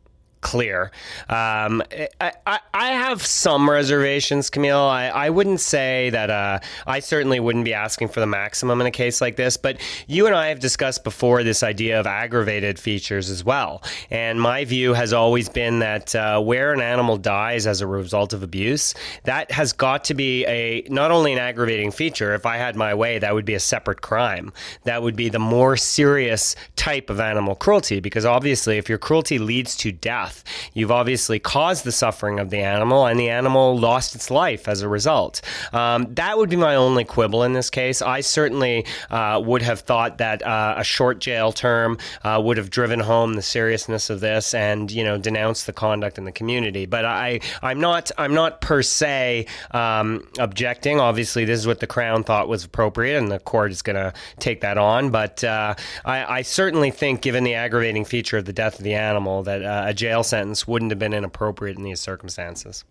clear. 0.41 0.91
Um, 1.29 1.83
I, 2.21 2.33
I, 2.47 2.61
I, 2.73 2.89
have 2.93 3.25
some 3.25 3.69
reservations, 3.69 4.49
Camille. 4.51 4.79
I, 4.79 5.07
I 5.09 5.31
wouldn't 5.31 5.61
say 5.61 6.11
that 6.11 6.31
uh, 6.31 6.61
I 6.87 7.01
certainly 7.01 7.41
wouldn't 7.41 7.65
be 7.65 7.75
asking 7.75 8.09
for 8.09 8.21
the 8.21 8.27
maximum 8.27 8.81
in 8.81 8.87
a 8.87 8.91
case 8.91 9.21
like 9.21 9.37
this, 9.37 9.57
but 9.57 9.79
you 10.07 10.27
and 10.27 10.35
I 10.35 10.49
have 10.49 10.61
discussed 10.61 11.05
before 11.05 11.43
this 11.43 11.63
idea 11.63 12.01
of 12.01 12.07
aggravated 12.07 12.79
features 12.79 13.29
as 13.29 13.45
well. 13.45 13.83
And 14.11 14.41
my 14.41 14.65
view 14.65 14.95
has 14.95 15.13
always 15.13 15.49
been 15.49 15.81
that 15.81 16.15
uh, 16.15 16.41
where 16.41 16.73
an 16.73 16.81
animal 16.81 17.17
dies 17.17 17.67
as 17.67 17.81
a 17.81 17.87
result 17.87 18.33
of 18.33 18.43
abuse, 18.43 18.95
that 19.25 19.51
has 19.51 19.73
got 19.73 20.05
to 20.05 20.15
be 20.15 20.47
a 20.47 20.85
not 20.89 21.11
only 21.11 21.33
an 21.33 21.39
aggravating 21.39 21.91
feature, 21.91 22.35
if 22.35 22.47
I 22.47 22.57
had 22.57 22.77
my 22.77 22.95
way, 22.95 23.19
that 23.19 23.35
would 23.35 23.45
be 23.45 23.55
a 23.55 23.61
separate 23.61 24.01
crime. 24.01 24.53
That 24.85 25.03
would 25.03 25.17
be 25.17 25.29
the 25.29 25.39
more 25.39 25.77
serious 25.77 26.57
type 26.77 27.11
of 27.11 27.21
animal 27.21 27.55
cruelty, 27.55 28.01
because 28.01 28.25
obviously, 28.25 28.79
if 28.79 28.89
your 28.89 28.99
cruelty 28.99 29.39
leads 29.39 29.77
to 29.77 29.93
death, 29.93 30.30
death. 30.31 30.45
You've 30.75 30.91
obviously 30.91 31.39
caused 31.39 31.85
the 31.85 31.93
suffering 31.93 32.39
of 32.39 32.51
the 32.51 32.59
animal, 32.59 33.07
and 33.07 33.19
the 33.19 33.31
animal 33.31 33.79
lost 33.79 34.15
its 34.15 34.31
life 34.31 34.69
as 34.69 34.83
a 34.83 34.89
result. 34.89 35.41
Um, 35.73 36.15
that 36.15 36.39
would 36.39 36.51
be 36.51 36.57
my 36.57 36.77
only 36.77 37.05
quibble 37.05 37.43
in 37.43 37.53
this 37.53 37.71
case. 37.71 38.03
I 38.03 38.21
certainly 38.21 38.87
uh, 39.11 39.43
would 39.45 39.63
have 39.63 39.81
thought 39.81 40.19
that 40.19 40.43
uh, 40.47 40.75
a 40.77 40.85
short 40.85 41.19
jail 41.21 41.53
term 41.53 41.99
uh, 42.25 42.41
would 42.43 42.57
have 42.57 42.71
driven 42.71 43.01
home 43.01 43.35
the 43.35 43.43
seriousness 43.43 44.11
of 44.11 44.21
this 44.21 44.55
and 44.55 44.91
you 44.91 45.05
know 45.05 45.19
denounced 45.19 45.67
the 45.67 45.73
conduct 45.73 46.19
in 46.19 46.25
the 46.25 46.33
community. 46.33 46.87
But 46.87 47.05
I, 47.05 47.41
I'm 47.63 47.81
not, 47.81 48.11
I'm 48.19 48.35
not 48.35 48.61
per 48.61 48.83
se 48.83 49.47
um, 49.73 50.27
objecting. 50.39 51.01
Obviously, 51.01 51.45
this 51.45 51.59
is 51.59 51.67
what 51.67 51.81
the 51.81 51.87
Crown 51.87 52.25
thought 52.25 52.49
was 52.49 52.65
appropriate, 52.65 53.19
and 53.19 53.31
the 53.31 53.39
court 53.39 53.73
is 53.73 53.83
going 53.83 53.97
to 53.97 54.13
take 54.39 54.61
that 54.61 54.79
on. 54.79 55.11
But 55.11 55.43
uh, 55.45 55.75
I, 56.05 56.39
I, 56.39 56.43
certainly 56.43 56.91
think, 56.91 57.21
given 57.23 57.45
the 57.45 57.55
aggravating 57.55 58.05
feature 58.05 58.39
of 58.39 58.45
the 58.45 58.53
death 58.53 58.79
of 58.79 58.85
the 58.85 58.95
animal, 58.95 59.43
that 59.45 59.63
uh, 59.63 59.85
a 59.87 59.95
jail 59.95 60.20
jail 60.21 60.25
sentence 60.25 60.69
wouldn't 60.69 60.91
have 60.91 60.99
been 60.99 61.15
inappropriate 61.15 61.79
in 61.79 61.83
these 61.83 62.01
circumstances. 62.01 62.85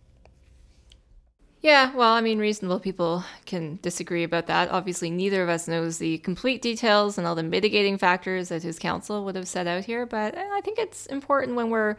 Yeah, 1.62 1.94
well, 1.94 2.14
I 2.14 2.22
mean, 2.22 2.40
reasonable 2.40 2.80
people 2.80 3.24
can 3.46 3.80
disagree 3.82 4.24
about 4.24 4.48
that. 4.48 4.72
Obviously, 4.72 5.10
neither 5.10 5.44
of 5.44 5.50
us 5.50 5.68
knows 5.68 5.98
the 5.98 6.18
complete 6.20 6.62
details 6.62 7.18
and 7.18 7.28
all 7.28 7.36
the 7.36 7.44
mitigating 7.44 7.98
factors 7.98 8.48
that 8.48 8.64
his 8.64 8.80
counsel 8.80 9.26
would 9.26 9.36
have 9.36 9.48
set 9.48 9.68
out 9.68 9.84
here, 9.84 10.06
but 10.06 10.38
I 10.38 10.62
think 10.62 10.80
it's 10.80 11.06
important 11.08 11.58
when 11.58 11.70
we're 11.70 11.98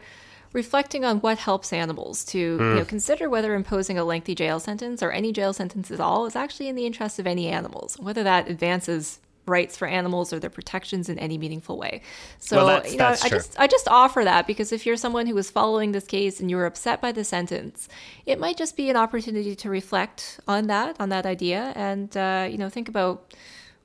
reflecting 0.51 1.05
on 1.05 1.19
what 1.19 1.37
helps 1.37 1.71
animals 1.71 2.25
to 2.25 2.57
mm. 2.57 2.69
you 2.71 2.75
know, 2.79 2.85
consider 2.85 3.29
whether 3.29 3.53
imposing 3.53 3.97
a 3.99 4.03
lengthy 4.03 4.35
jail 4.35 4.59
sentence 4.59 5.01
or 5.01 5.11
any 5.11 5.31
jail 5.31 5.53
sentence 5.53 5.91
at 5.91 6.01
all 6.01 6.25
is 6.25 6.35
actually 6.35 6.67
in 6.67 6.75
the 6.75 6.85
interest 6.85 7.19
of 7.19 7.27
any 7.27 7.47
animals, 7.47 7.97
whether 7.99 8.23
that 8.23 8.49
advances 8.49 9.19
rights 9.45 9.75
for 9.75 9.87
animals 9.87 10.31
or 10.31 10.39
their 10.39 10.49
protections 10.49 11.09
in 11.09 11.17
any 11.19 11.37
meaningful 11.37 11.77
way. 11.77 12.01
So 12.39 12.57
well, 12.57 12.67
that's, 12.67 12.91
you 12.91 12.97
know, 12.97 13.09
I 13.09 13.15
true. 13.15 13.29
just 13.29 13.59
I 13.59 13.67
just 13.67 13.87
offer 13.87 14.23
that 14.23 14.47
because 14.47 14.71
if 14.71 14.85
you're 14.85 14.97
someone 14.97 15.25
who 15.25 15.35
was 15.35 15.49
following 15.49 15.91
this 15.91 16.05
case 16.05 16.39
and 16.39 16.49
you 16.49 16.57
were 16.57 16.65
upset 16.65 17.01
by 17.01 17.11
the 17.11 17.23
sentence, 17.23 17.89
it 18.25 18.39
might 18.39 18.57
just 18.57 18.77
be 18.77 18.89
an 18.89 18.95
opportunity 18.95 19.55
to 19.55 19.69
reflect 19.69 20.39
on 20.47 20.67
that, 20.67 20.95
on 20.99 21.09
that 21.09 21.25
idea, 21.25 21.73
and 21.75 22.15
uh, 22.15 22.47
you 22.49 22.57
know 22.57 22.69
think 22.69 22.87
about 22.87 23.33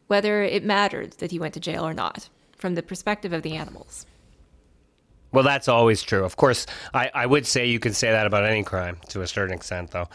whether 0.06 0.42
it 0.42 0.64
mattered 0.64 1.12
that 1.12 1.30
he 1.30 1.38
went 1.38 1.54
to 1.54 1.60
jail 1.60 1.86
or 1.86 1.94
not 1.94 2.28
from 2.56 2.74
the 2.74 2.82
perspective 2.82 3.32
of 3.32 3.42
the 3.42 3.54
animals. 3.54 4.06
Well, 5.32 5.44
that's 5.44 5.68
always 5.68 6.02
true. 6.02 6.24
Of 6.24 6.36
course, 6.36 6.66
I, 6.94 7.10
I 7.14 7.26
would 7.26 7.46
say 7.46 7.66
you 7.66 7.78
can 7.78 7.92
say 7.92 8.10
that 8.10 8.26
about 8.26 8.44
any 8.44 8.62
crime 8.62 8.98
to 9.08 9.22
a 9.22 9.26
certain 9.26 9.54
extent, 9.54 9.90
though. 9.90 10.08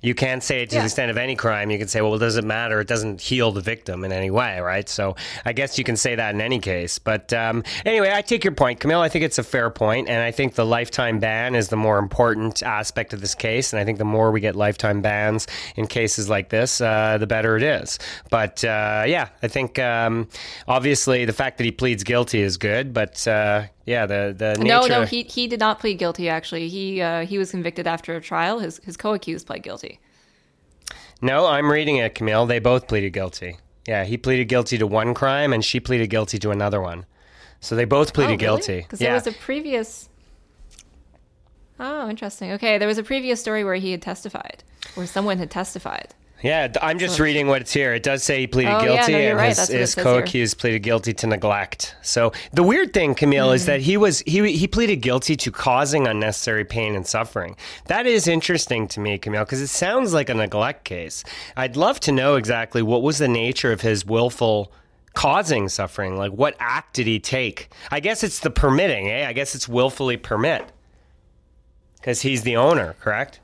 You 0.00 0.14
can't 0.14 0.42
say 0.42 0.62
it 0.62 0.70
to 0.70 0.76
yeah. 0.76 0.82
the 0.82 0.86
extent 0.86 1.10
of 1.10 1.16
any 1.16 1.34
crime. 1.34 1.70
You 1.70 1.78
can 1.78 1.88
say, 1.88 2.02
well, 2.02 2.14
it 2.14 2.18
does 2.18 2.36
it 2.36 2.44
matter? 2.44 2.78
It 2.80 2.88
doesn't 2.88 3.22
heal 3.22 3.52
the 3.52 3.62
victim 3.62 4.04
in 4.04 4.12
any 4.12 4.30
way, 4.30 4.60
right? 4.60 4.86
So 4.86 5.16
I 5.46 5.54
guess 5.54 5.78
you 5.78 5.84
can 5.84 5.96
say 5.96 6.14
that 6.14 6.34
in 6.34 6.42
any 6.42 6.58
case. 6.58 6.98
But 6.98 7.32
um, 7.32 7.64
anyway, 7.86 8.12
I 8.12 8.20
take 8.20 8.44
your 8.44 8.52
point, 8.54 8.80
Camille. 8.80 9.00
I 9.00 9.08
think 9.08 9.24
it's 9.24 9.38
a 9.38 9.42
fair 9.42 9.70
point, 9.70 10.10
and 10.10 10.20
I 10.20 10.30
think 10.30 10.56
the 10.56 10.66
lifetime 10.66 11.20
ban 11.20 11.54
is 11.54 11.68
the 11.68 11.76
more 11.76 11.98
important 11.98 12.62
aspect 12.62 13.14
of 13.14 13.22
this 13.22 13.34
case. 13.34 13.72
And 13.72 13.80
I 13.80 13.84
think 13.84 13.96
the 13.96 14.04
more 14.04 14.30
we 14.30 14.40
get 14.40 14.56
lifetime 14.56 15.00
bans 15.00 15.46
in 15.76 15.86
cases 15.86 16.28
like 16.28 16.50
this, 16.50 16.82
uh, 16.82 17.16
the 17.16 17.26
better 17.26 17.56
it 17.56 17.62
is. 17.62 17.98
But 18.28 18.62
uh, 18.62 19.04
yeah, 19.06 19.28
I 19.42 19.48
think 19.48 19.78
um, 19.78 20.28
obviously 20.68 21.24
the 21.24 21.32
fact 21.32 21.56
that 21.58 21.64
he 21.64 21.70
pleads 21.70 22.04
guilty 22.04 22.42
is 22.42 22.58
good, 22.58 22.92
but 22.92 23.26
uh, 23.26 23.64
yeah, 23.86 24.06
the 24.06 24.34
the 24.36 24.53
nature... 24.58 24.68
no, 24.68 24.86
no, 24.86 25.04
he 25.04 25.22
he 25.24 25.46
did 25.46 25.60
not 25.60 25.80
plead 25.80 25.98
guilty. 25.98 26.28
Actually, 26.28 26.68
he 26.68 27.00
uh, 27.00 27.26
he 27.26 27.38
was 27.38 27.50
convicted 27.50 27.86
after 27.86 28.16
a 28.16 28.20
trial. 28.20 28.58
His 28.58 28.80
his 28.84 28.96
co-accused 28.96 29.46
pled 29.46 29.62
guilty. 29.62 30.00
No, 31.22 31.46
I'm 31.46 31.70
reading 31.70 31.96
it, 31.96 32.14
Camille. 32.14 32.46
They 32.46 32.58
both 32.58 32.86
pleaded 32.86 33.12
guilty. 33.12 33.58
Yeah, 33.86 34.04
he 34.04 34.16
pleaded 34.16 34.46
guilty 34.46 34.78
to 34.78 34.86
one 34.86 35.14
crime, 35.14 35.52
and 35.52 35.64
she 35.64 35.80
pleaded 35.80 36.08
guilty 36.08 36.38
to 36.38 36.50
another 36.50 36.80
one. 36.80 37.06
So 37.60 37.74
they 37.76 37.84
both 37.84 38.12
pleaded 38.12 38.26
oh, 38.26 38.32
really? 38.32 38.38
guilty. 38.38 38.76
Because 38.82 39.00
yeah. 39.00 39.08
there 39.08 39.14
was 39.14 39.26
a 39.26 39.32
previous. 39.32 40.08
Oh, 41.80 42.08
interesting. 42.08 42.52
Okay, 42.52 42.78
there 42.78 42.88
was 42.88 42.98
a 42.98 43.02
previous 43.02 43.40
story 43.40 43.64
where 43.64 43.74
he 43.74 43.90
had 43.90 44.02
testified, 44.02 44.62
where 44.94 45.06
someone 45.06 45.38
had 45.38 45.50
testified. 45.50 46.14
Yeah, 46.44 46.70
I'm 46.82 46.98
just 46.98 47.18
reading 47.18 47.46
what's 47.46 47.72
here. 47.72 47.94
It 47.94 48.02
does 48.02 48.22
say 48.22 48.40
he 48.40 48.46
pleaded 48.46 48.70
Oh, 48.70 48.80
yeah, 48.80 48.84
guilty, 48.98 49.12
no, 49.12 49.18
you're 49.18 49.28
and 49.30 49.38
right. 49.38 49.48
his, 49.48 49.58
what 49.60 49.70
his 49.70 49.94
co-accused 49.94 50.58
pleaded 50.58 50.80
guilty 50.80 51.14
to 51.14 51.26
neglect. 51.26 51.96
So 52.02 52.32
the 52.52 52.62
weird 52.62 52.92
thing, 52.92 53.14
Camille, 53.14 53.48
Hmm. 53.48 53.54
is 53.54 53.64
that 53.64 53.80
he 53.80 53.96
was 53.96 54.20
he 54.26 54.52
he 54.54 54.68
pleaded 54.68 54.96
guilty 54.96 55.36
to 55.36 55.50
causing 55.50 56.06
unnecessary 56.06 56.66
pain 56.66 56.94
and 56.94 57.06
suffering. 57.06 57.56
That 57.86 58.06
is 58.06 58.28
interesting 58.28 58.86
to 58.88 59.00
me, 59.00 59.16
Camille, 59.16 59.44
because 59.44 59.62
it 59.62 59.68
sounds 59.68 60.12
like 60.12 60.28
a 60.28 60.34
neglect 60.34 60.84
case. 60.84 61.24
I'd 61.56 61.76
love 61.76 61.98
to 62.00 62.12
know 62.12 62.36
exactly 62.36 62.82
what 62.82 63.02
was 63.02 63.16
the 63.16 63.28
nature 63.28 63.72
of 63.72 63.80
his 63.80 64.04
willful 64.04 64.70
causing 65.14 65.70
suffering. 65.70 66.18
Like, 66.18 66.32
what 66.32 66.56
act 66.60 66.94
did 66.94 67.06
he 67.06 67.20
take? 67.20 67.70
I 67.90 68.00
guess 68.00 68.22
it's 68.22 68.40
the 68.40 68.50
permitting. 68.50 69.08
Eh? 69.10 69.26
I 69.26 69.32
guess 69.32 69.54
it's 69.54 69.66
willfully 69.66 70.18
permit 70.18 70.64
because 71.96 72.20
he's 72.20 72.42
the 72.42 72.56
owner, 72.58 72.96
correct? 73.00 73.40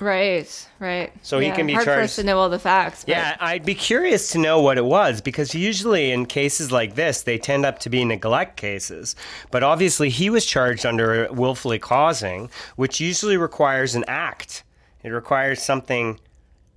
Right, 0.00 0.68
right. 0.80 1.12
So 1.22 1.38
he 1.38 1.50
can 1.52 1.66
be 1.66 1.74
hard 1.74 1.84
for 1.84 1.90
us 1.92 1.96
charged- 1.96 2.14
to 2.16 2.24
know 2.24 2.38
all 2.38 2.48
the 2.50 2.58
facts. 2.58 3.04
But 3.04 3.12
Yeah, 3.12 3.36
I'd 3.40 3.64
be 3.64 3.76
curious 3.76 4.30
to 4.32 4.38
know 4.38 4.60
what 4.60 4.76
it 4.76 4.84
was 4.84 5.20
because 5.20 5.54
usually 5.54 6.10
in 6.10 6.26
cases 6.26 6.72
like 6.72 6.96
this, 6.96 7.22
they 7.22 7.38
tend 7.38 7.64
up 7.64 7.78
to 7.80 7.88
be 7.90 8.04
neglect 8.04 8.56
cases. 8.56 9.14
But 9.52 9.62
obviously, 9.62 10.10
he 10.10 10.30
was 10.30 10.44
charged 10.44 10.84
under 10.84 11.28
willfully 11.30 11.78
causing, 11.78 12.50
which 12.76 13.00
usually 13.00 13.36
requires 13.36 13.94
an 13.94 14.04
act. 14.08 14.64
It 15.04 15.10
requires 15.10 15.62
something 15.62 16.18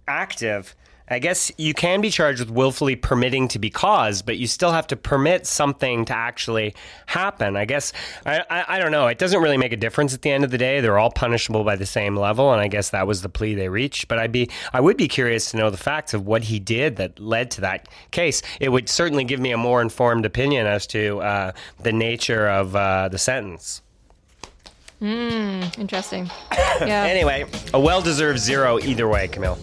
active. 0.07 0.75
I 1.09 1.19
guess 1.19 1.51
you 1.57 1.73
can 1.73 2.01
be 2.01 2.09
charged 2.09 2.39
with 2.39 2.49
willfully 2.49 2.95
permitting 2.95 3.47
to 3.49 3.59
be 3.59 3.69
caused, 3.69 4.25
but 4.25 4.37
you 4.37 4.45
still 4.47 4.71
have 4.71 4.87
to 4.87 4.97
permit 4.97 5.47
something 5.47 6.03
to 6.05 6.13
actually 6.13 6.75
happen. 7.05 7.55
I 7.55 7.65
guess 7.65 7.93
I, 8.25 8.43
I, 8.49 8.65
I 8.75 8.79
don't 8.79 8.91
know. 8.91 9.07
It 9.07 9.17
doesn't 9.17 9.41
really 9.41 9.57
make 9.57 9.71
a 9.71 9.77
difference 9.77 10.13
at 10.13 10.21
the 10.21 10.31
end 10.31 10.43
of 10.43 10.51
the 10.51 10.57
day. 10.57 10.81
They're 10.81 10.97
all 10.97 11.11
punishable 11.11 11.63
by 11.63 11.77
the 11.77 11.85
same 11.85 12.17
level, 12.17 12.51
and 12.51 12.61
I 12.61 12.67
guess 12.67 12.89
that 12.89 13.07
was 13.07 13.21
the 13.21 13.29
plea 13.29 13.53
they 13.55 13.69
reached. 13.69 14.07
But 14.09 14.19
I'd 14.19 14.31
be 14.33 14.49
I 14.73 14.81
would 14.81 14.97
be 14.97 15.07
curious 15.07 15.51
to 15.51 15.57
know 15.57 15.69
the 15.69 15.77
facts 15.77 16.13
of 16.13 16.25
what 16.25 16.43
he 16.43 16.59
did 16.59 16.97
that 16.97 17.19
led 17.19 17.51
to 17.51 17.61
that 17.61 17.87
case. 18.11 18.41
It 18.59 18.69
would 18.69 18.89
certainly 18.89 19.23
give 19.23 19.39
me 19.39 19.51
a 19.51 19.57
more 19.57 19.81
informed 19.81 20.25
opinion 20.25 20.67
as 20.67 20.85
to 20.87 21.21
uh, 21.21 21.51
the 21.79 21.93
nature 21.93 22.47
of 22.47 22.75
uh, 22.75 23.07
the 23.07 23.17
sentence. 23.17 23.81
interesting. 25.01 26.29
Yeah. 26.79 27.05
Anyway, 27.05 27.43
a 27.73 27.79
well-deserved 27.79 28.37
zero 28.37 28.77
either 28.77 29.07
way, 29.07 29.27
Camille. 29.27 29.57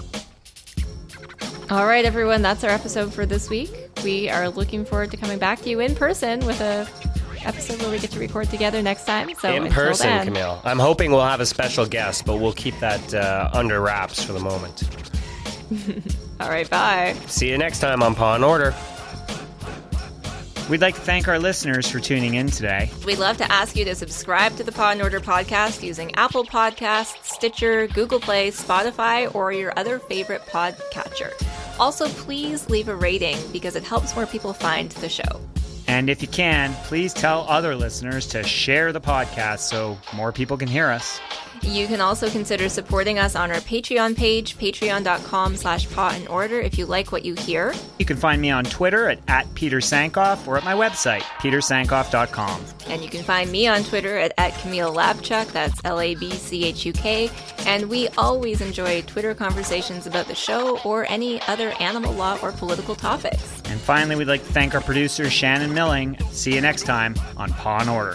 All 1.71 1.87
right, 1.87 2.05
everyone, 2.05 2.43
that's 2.43 2.63
our 2.63 2.71
episode 2.71 3.13
for 3.13 3.25
this 3.25 3.49
week. 3.49 3.71
We 4.05 4.29
are 4.29 4.51
looking 4.51 4.85
forward 4.85 5.11
to 5.13 5.17
coming 5.17 5.39
back 5.39 5.61
to 5.63 5.71
you 5.71 5.81
in 5.81 5.95
person 5.95 6.45
with 6.45 6.61
a 6.61 6.87
episode 7.47 7.81
where 7.81 7.91
we 7.91 7.99
get 7.99 8.11
to 8.11 8.19
record 8.21 8.51
together 8.51 8.83
next 8.83 9.07
time. 9.07 9.35
So 9.35 9.51
in 9.51 9.73
person, 9.73 10.09
then, 10.09 10.27
Camille. 10.27 10.61
I'm 10.65 10.79
hoping 10.79 11.11
we'll 11.11 11.25
have 11.25 11.41
a 11.41 11.47
special 11.47 11.87
guest, 11.87 12.27
but 12.27 12.37
we'll 12.37 12.53
keep 12.53 12.79
that 12.81 13.15
uh, 13.15 13.51
under 13.55 13.81
wraps 13.81 14.23
for 14.23 14.35
the 14.35 14.41
moment. 14.41 14.83
All 16.41 16.51
right, 16.51 16.69
bye. 16.69 17.17
See 17.27 17.49
you 17.49 17.57
next 17.57 17.81
time 17.81 18.03
on 18.03 18.15
Paw 18.15 18.35
and 18.35 18.45
Order. 18.45 18.75
We'd 20.71 20.81
like 20.81 20.95
to 20.95 21.01
thank 21.03 21.29
our 21.29 21.39
listeners 21.39 21.91
for 21.91 22.01
tuning 22.01 22.35
in 22.35 22.47
today. 22.47 22.91
We'd 23.05 23.19
love 23.19 23.37
to 23.37 23.53
ask 23.53 23.77
you 23.77 23.85
to 23.85 23.95
subscribe 23.95 24.57
to 24.57 24.65
the 24.65 24.73
Paw 24.73 24.93
and 24.93 25.03
Order 25.03 25.21
podcast 25.21 25.83
using 25.83 26.15
Apple 26.15 26.43
Podcasts, 26.43 27.23
Stitcher, 27.23 27.87
Google 27.89 28.19
Play, 28.19 28.51
Spotify, 28.51 29.33
or 29.35 29.53
your 29.53 29.75
other 29.77 29.99
favorite 29.99 30.41
podcatcher. 30.47 31.33
Also, 31.79 32.09
please 32.09 32.71
leave 32.71 32.89
a 32.89 32.97
rating 32.97 33.37
because 33.53 33.77
it 33.77 33.85
helps 33.85 34.17
more 34.17 34.25
people 34.25 34.55
find 34.55 34.91
the 34.93 35.09
show. 35.09 35.39
And 35.87 36.09
if 36.09 36.23
you 36.23 36.29
can, 36.29 36.73
please 36.85 37.13
tell 37.13 37.43
other 37.43 37.77
listeners 37.77 38.27
to 38.29 38.43
share 38.43 38.91
the 38.91 39.03
podcast 39.03 39.59
so 39.59 39.99
more 40.15 40.33
people 40.33 40.57
can 40.57 40.69
hear 40.69 40.89
us. 40.89 41.21
You 41.67 41.87
can 41.87 42.01
also 42.01 42.29
consider 42.29 42.69
supporting 42.69 43.19
us 43.19 43.35
on 43.35 43.51
our 43.51 43.59
Patreon 43.59 44.17
page, 44.17 44.57
patreon.com 44.59 45.57
slash 45.57 45.91
paw 45.91 46.11
and 46.15 46.29
order 46.29 46.61
if 46.61 46.79
you 46.79 46.87
like 46.87 47.11
what 47.11 47.25
you 47.25 47.35
hear. 47.35 47.75
You 47.99 48.05
can 48.05 48.17
find 48.17 48.41
me 48.41 48.51
on 48.51 48.65
Twitter 48.65 49.09
at, 49.09 49.19
at 49.29 49.53
Peter 49.55 49.79
Sankoff 49.79 50.47
or 50.47 50.57
at 50.57 50.65
my 50.65 50.75
website, 50.75 51.23
petersankoff.com. 51.41 52.65
And 52.89 53.03
you 53.03 53.09
can 53.09 53.23
find 53.25 53.51
me 53.51 53.67
on 53.67 53.83
Twitter 53.83 54.19
at, 54.19 54.33
at 54.39 54.55
Camille 54.59 54.95
Labchuk, 54.95 55.51
that's 55.53 55.81
L-A-B-C-H-U-K. 55.85 57.31
And 57.67 57.89
we 57.89 58.09
always 58.19 58.61
enjoy 58.61 59.03
Twitter 59.03 59.35
conversations 59.35 60.07
about 60.07 60.27
the 60.27 60.35
show 60.35 60.79
or 60.85 61.07
any 61.09 61.41
other 61.43 61.71
animal 61.81 62.13
law 62.13 62.39
or 62.43 62.53
political 62.53 62.95
topics. 62.95 63.63
And 63.65 63.81
finally, 63.81 64.17
we'd 64.17 64.29
like 64.29 64.45
to 64.47 64.53
thank 64.53 64.75
our 64.75 64.81
producer, 64.81 65.31
Shannon 65.31 65.73
Milling. 65.73 66.19
See 66.31 66.55
you 66.55 66.61
next 66.61 66.83
time 66.83 67.15
on 67.37 67.51
Paw 67.53 67.81
and 67.81 67.91
Order. 67.91 68.15